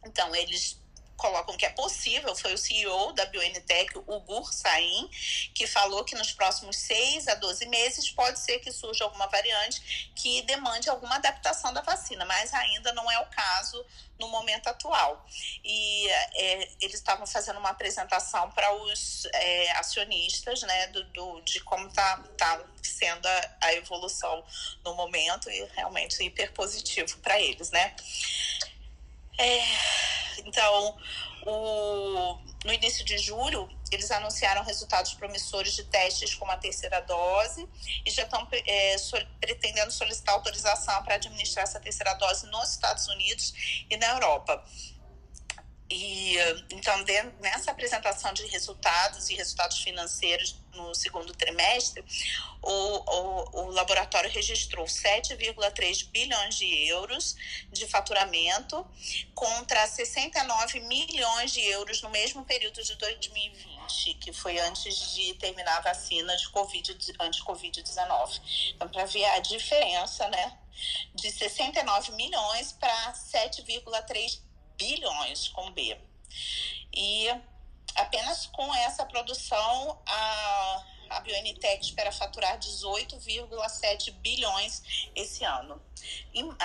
[0.05, 0.82] Então, eles
[1.17, 5.09] colocam que é possível, foi o CEO da BioNTech, o Gur Sain,
[5.53, 10.11] que falou que nos próximos 6 a 12 meses pode ser que surja alguma variante
[10.15, 13.85] que demande alguma adaptação da vacina, mas ainda não é o caso
[14.19, 15.25] no momento atual.
[15.63, 21.59] E é, eles estavam fazendo uma apresentação para os é, acionistas né, do, do de
[21.61, 24.43] como está tá sendo a, a evolução
[24.83, 27.95] no momento e realmente hiper positivo para eles, né?
[29.37, 29.61] É,
[30.45, 30.97] então,
[31.45, 37.67] o, no início de julho, eles anunciaram resultados promissores de testes com a terceira dose
[38.05, 43.07] e já estão é, so, pretendendo solicitar autorização para administrar essa terceira dose nos Estados
[43.07, 44.63] Unidos e na Europa.
[45.95, 46.37] E
[46.71, 47.05] então,
[47.39, 52.03] nessa apresentação de resultados e resultados financeiros no segundo trimestre,
[52.63, 57.35] o, o, o laboratório registrou 7,3 bilhões de euros
[57.71, 58.83] de faturamento
[59.35, 65.77] contra 69 milhões de euros no mesmo período de 2020, que foi antes de terminar
[65.77, 68.73] a vacina de COVID, anti-Covid-19.
[68.75, 70.57] Então, para ver a diferença, né?
[71.13, 74.52] De 69 milhões para 7,3 bilhões
[75.53, 75.97] com B.
[76.93, 77.29] E
[77.95, 85.81] apenas com essa produção, a, a BioNTech espera faturar 18,7 bilhões esse ano,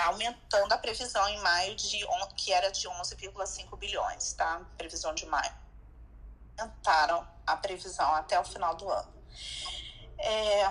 [0.06, 2.06] aumentando a previsão em maio, de,
[2.36, 4.60] que era de 11,5 bilhões, tá?
[4.76, 5.54] Previsão de maio.
[6.58, 9.12] Aumentaram a previsão até o final do ano.
[10.18, 10.64] É,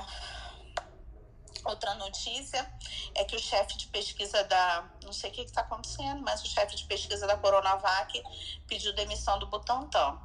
[1.67, 2.65] Outra notícia
[3.13, 4.89] é que o chefe de pesquisa da.
[5.03, 8.23] Não sei o que está acontecendo, mas o chefe de pesquisa da Coronavac
[8.65, 10.17] pediu demissão do Butantan.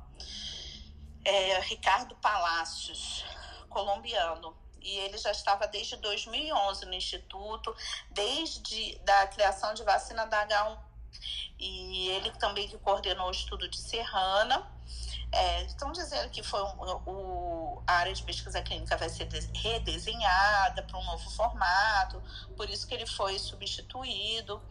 [1.25, 3.25] É, Ricardo Palácios,
[3.69, 4.57] colombiano.
[4.81, 7.75] E ele já estava desde 2011 no Instituto,
[8.11, 10.79] desde a criação de vacina da H1.
[11.59, 14.71] E ele também que coordenou o estudo de Serrana
[15.33, 20.83] é, estão dizendo que foi um, o, a área de pesquisa clínica vai ser redesenhada
[20.83, 22.23] para um novo formato,
[22.57, 24.63] por isso que ele foi substituído,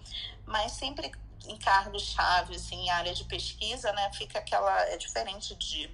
[0.46, 1.12] mas sempre
[1.48, 5.90] em cargos-chave, assim, em área de pesquisa, né, fica aquela, é diferente de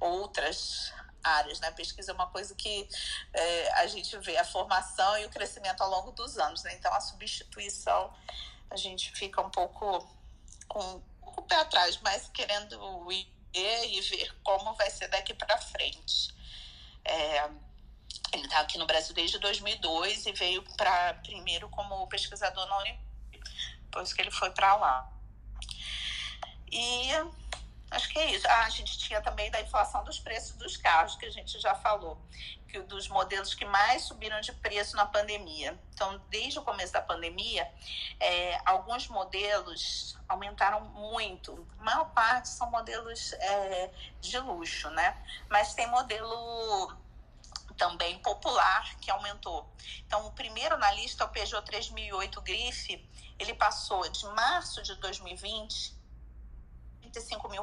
[0.00, 0.92] outras
[1.22, 1.70] áreas, né?
[1.70, 2.88] Pesquisa é uma coisa que
[3.32, 6.74] é, a gente vê a formação e o crescimento ao longo dos anos, né?
[6.74, 8.12] Então a substituição
[8.68, 10.04] a gente fica um pouco
[10.66, 15.58] com, com o pé atrás, mas querendo ir e ver como vai ser daqui para
[15.58, 16.34] frente.
[17.04, 17.50] É,
[18.32, 23.50] ele está aqui no Brasil desde 2002 e veio para primeiro como pesquisador na Olimpíada,
[23.84, 25.12] depois que ele foi para lá.
[26.70, 27.10] E
[27.92, 28.48] Acho que é isso.
[28.48, 31.74] Ah, a gente tinha também da inflação dos preços dos carros, que a gente já
[31.74, 32.18] falou,
[32.72, 35.78] que dos modelos que mais subiram de preço na pandemia.
[35.92, 37.70] Então, desde o começo da pandemia,
[38.18, 41.68] é, alguns modelos aumentaram muito.
[41.78, 43.90] A maior parte são modelos é,
[44.22, 45.22] de luxo, né?
[45.50, 46.96] Mas tem modelo
[47.76, 49.70] também popular que aumentou.
[50.06, 53.06] Então, o primeiro na lista é o Peugeot 3008 Grife.
[53.38, 56.01] Ele passou de março de 2020 35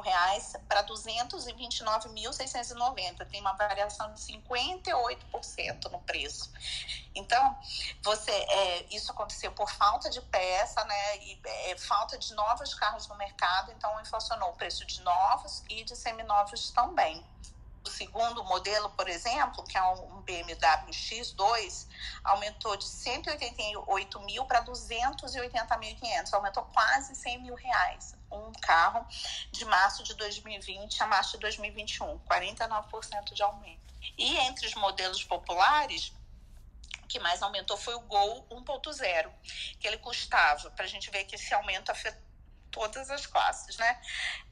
[0.00, 3.24] reais para 229.690.
[3.28, 6.52] Tem uma variação de 58% no preço.
[7.14, 7.56] Então,
[8.02, 11.18] você é, isso aconteceu por falta de peça, né?
[11.18, 15.84] E é, falta de novos carros no mercado, então inflacionou o preço de novos e
[15.84, 17.24] de seminovos também.
[17.82, 21.86] O segundo modelo, por exemplo, que é um BMW X2,
[22.22, 28.19] aumentou de 188 mil para 280.500, aumentou quase 100 mil reais.
[28.30, 29.06] Um carro
[29.50, 33.94] de março de 2020 a março de 2021, 49% de aumento.
[34.16, 36.12] E entre os modelos populares,
[37.02, 39.30] o que mais aumentou foi o Gol 1.0,
[39.78, 42.30] que ele custava, para a gente ver que esse aumento afetou
[42.70, 44.00] todas as classes, né?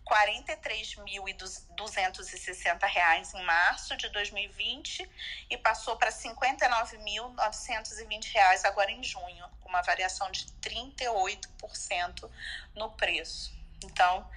[0.09, 0.17] R$
[0.57, 5.09] 43.260 em março de 2020
[5.51, 12.31] e passou para R$ 59.920 agora em junho, com uma variação de 38%
[12.75, 13.58] no preço.
[13.85, 14.29] Então,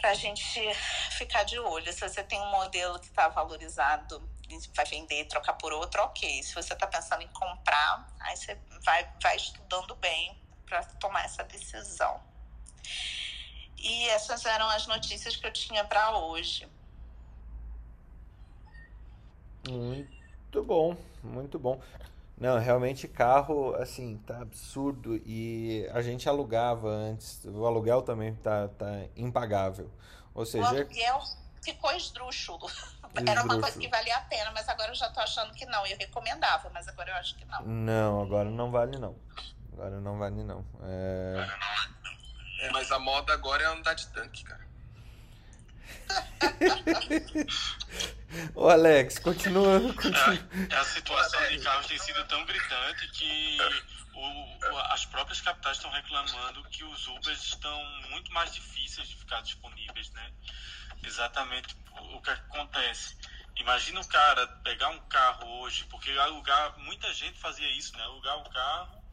[0.00, 0.60] para a gente
[1.16, 5.24] ficar de olho, se você tem um modelo que está valorizado e vai vender e
[5.24, 6.42] trocar por outro, ok.
[6.42, 11.42] Se você está pensando em comprar, aí você vai, vai estudando bem para tomar essa
[11.44, 12.20] decisão.
[13.78, 16.68] E essas eram as notícias que eu tinha para hoje.
[19.68, 21.80] Muito bom, muito bom.
[22.36, 25.20] Não, realmente carro, assim, tá absurdo.
[25.24, 27.44] E a gente alugava antes.
[27.44, 28.86] O aluguel também tá, tá
[29.16, 29.90] impagável.
[30.34, 30.64] Ou seja.
[30.64, 31.20] O aluguel
[31.62, 32.68] ficou esdrúxulo.
[33.26, 35.86] Era uma coisa que valia a pena, mas agora eu já tô achando que não.
[35.86, 37.62] Eu recomendava, mas agora eu acho que não.
[37.62, 39.16] Não, agora não vale não.
[39.72, 40.64] Agora não vale não.
[40.82, 41.46] É...
[42.60, 44.66] É, mas a moda agora é andar de tanque, cara.
[48.54, 49.80] Ô Alex, continua.
[49.94, 50.48] continua.
[50.70, 53.58] É, a situação de carros tem sido tão gritante que
[54.14, 59.40] o, as próprias capitais estão reclamando que os Ubers estão muito mais difíceis de ficar
[59.42, 60.30] disponíveis, né?
[61.02, 61.76] Exatamente
[62.14, 63.16] o que acontece.
[63.56, 68.02] Imagina o cara pegar um carro hoje, porque alugar, muita gente fazia isso, né?
[68.02, 69.03] Alugar o carro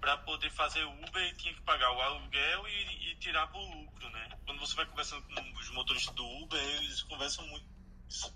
[0.00, 4.38] para poder fazer Uber tinha que pagar o aluguel e, e tirar por lucro, né?
[4.46, 7.66] Quando você vai conversando com os motoristas do Uber, eles conversam muito
[8.08, 8.34] isso.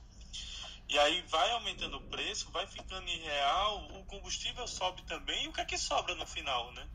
[0.88, 5.52] E aí vai aumentando o preço, vai ficando irreal, o combustível sobe também, e o
[5.52, 6.86] que é que sobra no final, né?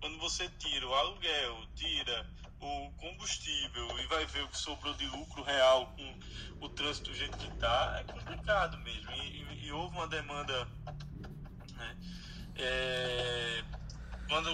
[0.00, 2.30] Quando você tira o aluguel, tira
[2.60, 7.16] o combustível e vai ver o que sobrou de lucro real com o trânsito do
[7.16, 9.10] jeito que está, é complicado mesmo.
[9.12, 10.64] E, e, e houve uma demanda.
[11.74, 11.96] Né?
[12.56, 13.64] É,
[14.28, 14.50] quando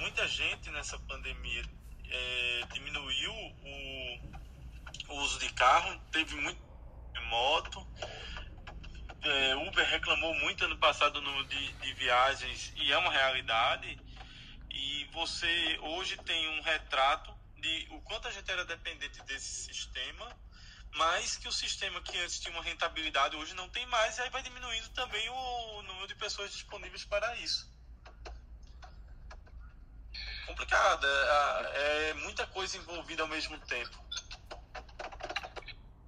[0.00, 1.62] muita gente nessa pandemia
[2.08, 4.32] é, diminuiu o,
[5.08, 6.60] o, uso de carro, teve muito
[7.28, 7.86] moto.
[9.22, 13.98] É, Uber reclamou muito ano passado no, de, de viagens e é uma realidade.
[14.70, 20.34] E você hoje tem um retrato de o quanto a gente era dependente desse sistema,
[20.94, 24.30] mas que o sistema que antes tinha uma rentabilidade hoje não tem mais, e aí
[24.30, 27.70] vai diminuindo também o número de pessoas disponíveis para isso.
[30.60, 33.98] Complicado, é, é muita coisa envolvida ao mesmo tempo.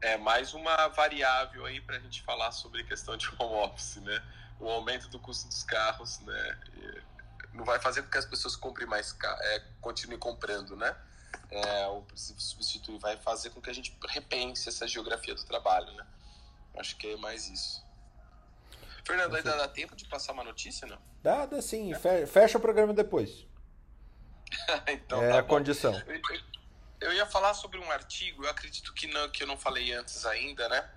[0.03, 3.97] É mais uma variável aí para a gente falar sobre a questão de home office,
[3.97, 4.23] né?
[4.61, 6.59] O aumento do custo dos carros, né?
[7.55, 10.95] Não vai fazer com que as pessoas comprem mais, é, continuem comprando, né?
[11.51, 16.07] é, ou substituir, vai fazer com que a gente repense essa geografia do trabalho, né?
[16.77, 17.83] Acho que é mais isso.
[19.03, 20.99] Fernando, ainda dá tempo de passar uma notícia, não?
[21.23, 21.93] Dá, dá sim.
[21.93, 22.27] É.
[22.27, 23.47] Fecha o programa depois.
[24.89, 25.49] então, é tá a bom.
[25.49, 25.93] condição.
[27.01, 30.25] Eu, ia falar sobre um artigo, eu acredito que, não, que eu não falei antes
[30.25, 30.89] ainda, né?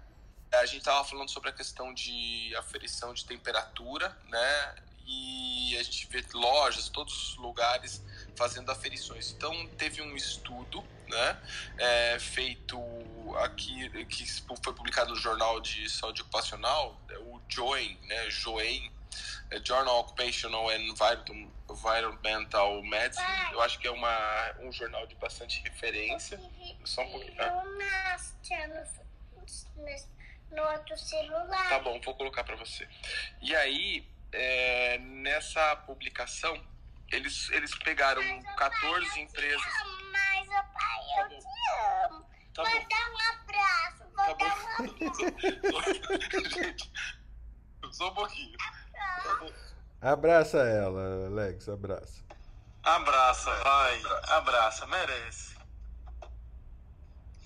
[0.54, 4.76] A gente estava falando sobre a questão de aferição de temperatura, né?
[5.08, 8.04] E a gente vê lojas, todos os lugares
[8.36, 9.32] fazendo aferições.
[9.32, 11.42] Então, teve um estudo né,
[11.78, 12.80] é, feito
[13.44, 14.26] aqui, que
[14.64, 18.92] foi publicado no Jornal de Saúde Ocupacional, o JOIN, né, JOEN,
[19.64, 20.94] Journal Occupational and
[21.70, 23.52] Environmental Medicine.
[23.52, 26.40] Eu acho que é uma, um jornal de bastante referência.
[26.84, 27.36] Só um pouquinho.
[27.42, 27.64] Ah.
[30.52, 31.70] No outro celular.
[31.70, 32.88] Tá bom, vou colocar para você.
[33.42, 36.62] E aí, é, nessa publicação,
[37.12, 39.74] eles, eles pegaram mas, 14 pai, empresas.
[40.12, 42.26] Mas, pai, eu tá te amo.
[42.54, 42.88] Tá vou bom.
[42.88, 44.04] dar um abraço.
[44.16, 44.84] Vou tá dar bom.
[44.94, 46.50] um abraço.
[46.50, 46.92] Gente,
[47.92, 48.58] só um pouquinho.
[50.02, 52.24] Abraça ela, Alex, abraça.
[52.84, 54.02] Abraça, vai.
[54.30, 55.56] Abraça, merece.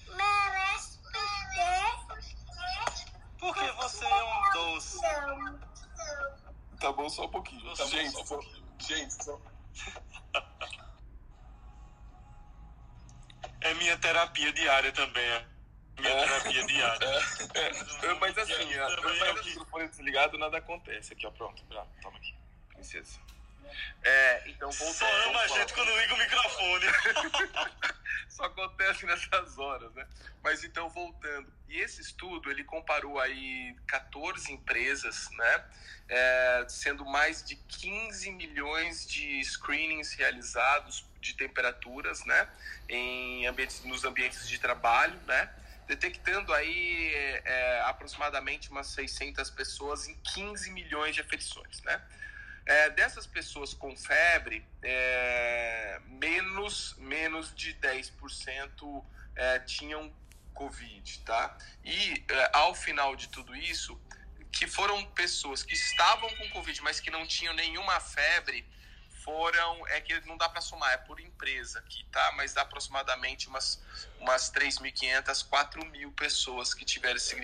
[0.09, 1.99] Merece porque.
[3.39, 4.99] Porque você é um doce.
[6.81, 7.75] Tá bom, só um pouquinho.
[7.75, 8.65] Tá gente, bom, só um pouquinho.
[8.79, 9.39] Gente, só...
[13.61, 15.45] É minha terapia diária também.
[15.99, 16.27] É minha é.
[16.27, 17.07] terapia diária.
[17.53, 18.07] É.
[18.07, 18.13] É.
[18.15, 21.13] Mas assim, a, o microfone desligado, nada acontece.
[21.13, 21.61] Aqui, ó, pronto.
[21.69, 22.33] Já, toma aqui.
[22.69, 23.19] Princesa.
[24.03, 24.95] É, então voltando.
[24.95, 26.85] Só ama a gente quando liga o microfone.
[28.29, 30.07] Só acontece nessas horas, né?
[30.41, 31.51] Mas então voltando.
[31.67, 35.65] E esse estudo ele comparou aí 14 empresas, né?
[36.07, 42.47] É, sendo mais de 15 milhões de screenings realizados de temperaturas, né?
[42.87, 45.53] Em ambientes, nos ambientes de trabalho, né?
[45.89, 47.11] Detectando aí
[47.43, 51.99] é, aproximadamente umas 600 pessoas em 15 milhões de aferições, né?
[52.63, 59.03] É, dessas pessoas com febre, é, menos, menos de 10%
[59.35, 60.13] é, tinham
[60.53, 61.57] Covid, tá?
[61.83, 63.99] E é, ao final de tudo isso,
[64.51, 68.63] que foram pessoas que estavam com Covid, mas que não tinham nenhuma febre,
[69.29, 72.31] foram, é que não dá para somar, é por empresa aqui, tá?
[72.35, 73.79] Mas dá aproximadamente umas,
[74.19, 77.35] umas 3.500, 4.000 pessoas que tiveram esse,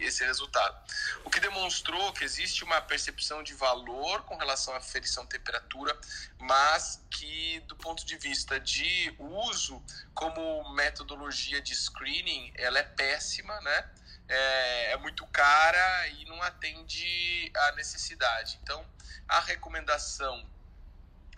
[0.00, 0.78] esse resultado.
[1.24, 5.98] O que demonstrou que existe uma percepção de valor com relação à aferição de temperatura,
[6.38, 9.82] mas que, do ponto de vista de uso
[10.14, 13.90] como metodologia de screening, ela é péssima, né?
[14.28, 18.60] É, é muito cara e não atende à necessidade.
[18.62, 18.86] Então,
[19.26, 20.48] a recomendação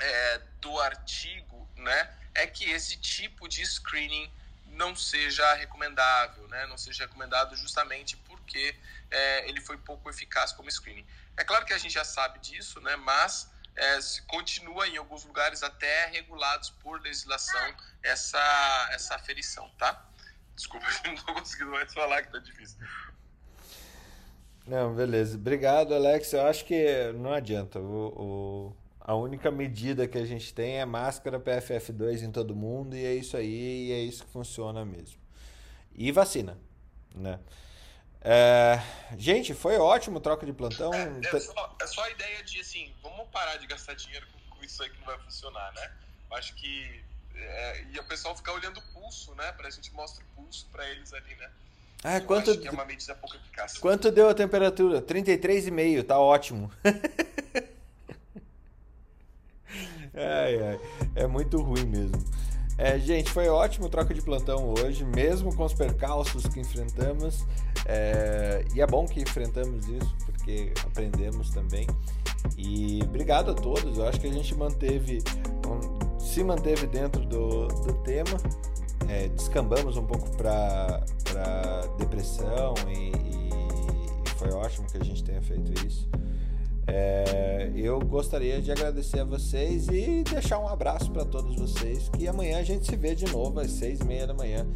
[0.00, 4.30] é, do artigo, né, é que esse tipo de screening
[4.66, 6.66] não seja recomendável, né?
[6.66, 8.74] Não seja recomendado justamente porque
[9.10, 11.06] é, ele foi pouco eficaz como screening.
[11.36, 12.96] É claro que a gente já sabe disso, né?
[12.96, 20.06] Mas é, continua em alguns lugares até regulados por legislação essa essa aferição, tá?
[20.54, 22.78] Desculpa, não estou conseguindo mais falar que tá difícil.
[24.66, 25.36] Não, beleza.
[25.36, 26.32] Obrigado, Alex.
[26.32, 27.80] Eu acho que não adianta.
[27.80, 28.76] O,
[29.10, 33.12] a única medida que a gente tem é máscara PFF2 em todo mundo e é
[33.12, 35.18] isso aí, e é isso que funciona mesmo.
[35.94, 36.56] E vacina,
[37.14, 37.40] né?
[38.20, 38.80] É,
[39.18, 40.94] gente, foi ótimo troca de plantão.
[40.94, 44.40] É, é, só, é só a ideia de assim, vamos parar de gastar dinheiro com
[44.60, 45.90] com isso aí que não vai funcionar, né?
[46.32, 47.02] Acho que
[47.34, 49.50] é, e o pessoal ficar olhando o pulso, né?
[49.52, 51.50] Pra gente mostrar o pulso pra eles ali, né?
[52.04, 53.78] Ah, Eu quanto, acho que é uma medida pouco eficaz.
[53.78, 55.02] quanto deu a temperatura?
[55.02, 56.70] 33,5, tá ótimo.
[60.14, 60.80] ai, ai,
[61.14, 62.18] é muito ruim mesmo.
[62.82, 67.44] É, gente, foi ótimo troca de plantão hoje, mesmo com os percalços que enfrentamos.
[67.84, 71.86] É, e é bom que enfrentamos isso, porque aprendemos também.
[72.56, 73.98] E obrigado a todos.
[73.98, 75.22] Eu acho que a gente manteve,
[75.66, 78.38] um, se manteve dentro do, do tema.
[79.10, 81.02] É, descambamos um pouco para
[81.98, 86.08] depressão e, e foi ótimo que a gente tenha feito isso.
[86.92, 92.08] É, eu gostaria de agradecer a vocês e deixar um abraço para todos vocês.
[92.08, 94.66] Que amanhã a gente se vê de novo às seis e meia da manhã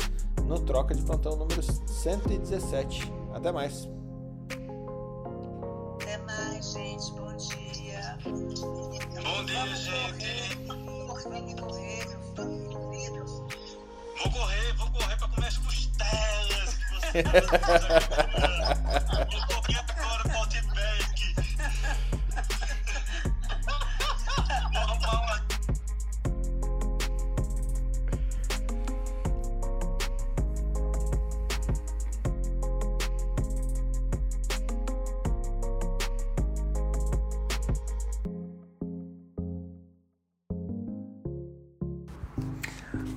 [0.44, 3.12] no Troca de Plantão número 117.
[3.32, 3.88] Até mais.
[6.00, 7.12] Até mais, gente.
[7.14, 8.16] Bom dia.
[8.22, 10.56] Bom dia, gente.
[10.66, 13.24] Vamos correr, vamos correr.
[14.22, 17.22] Vou correr, vou correr pra comer as costelas que você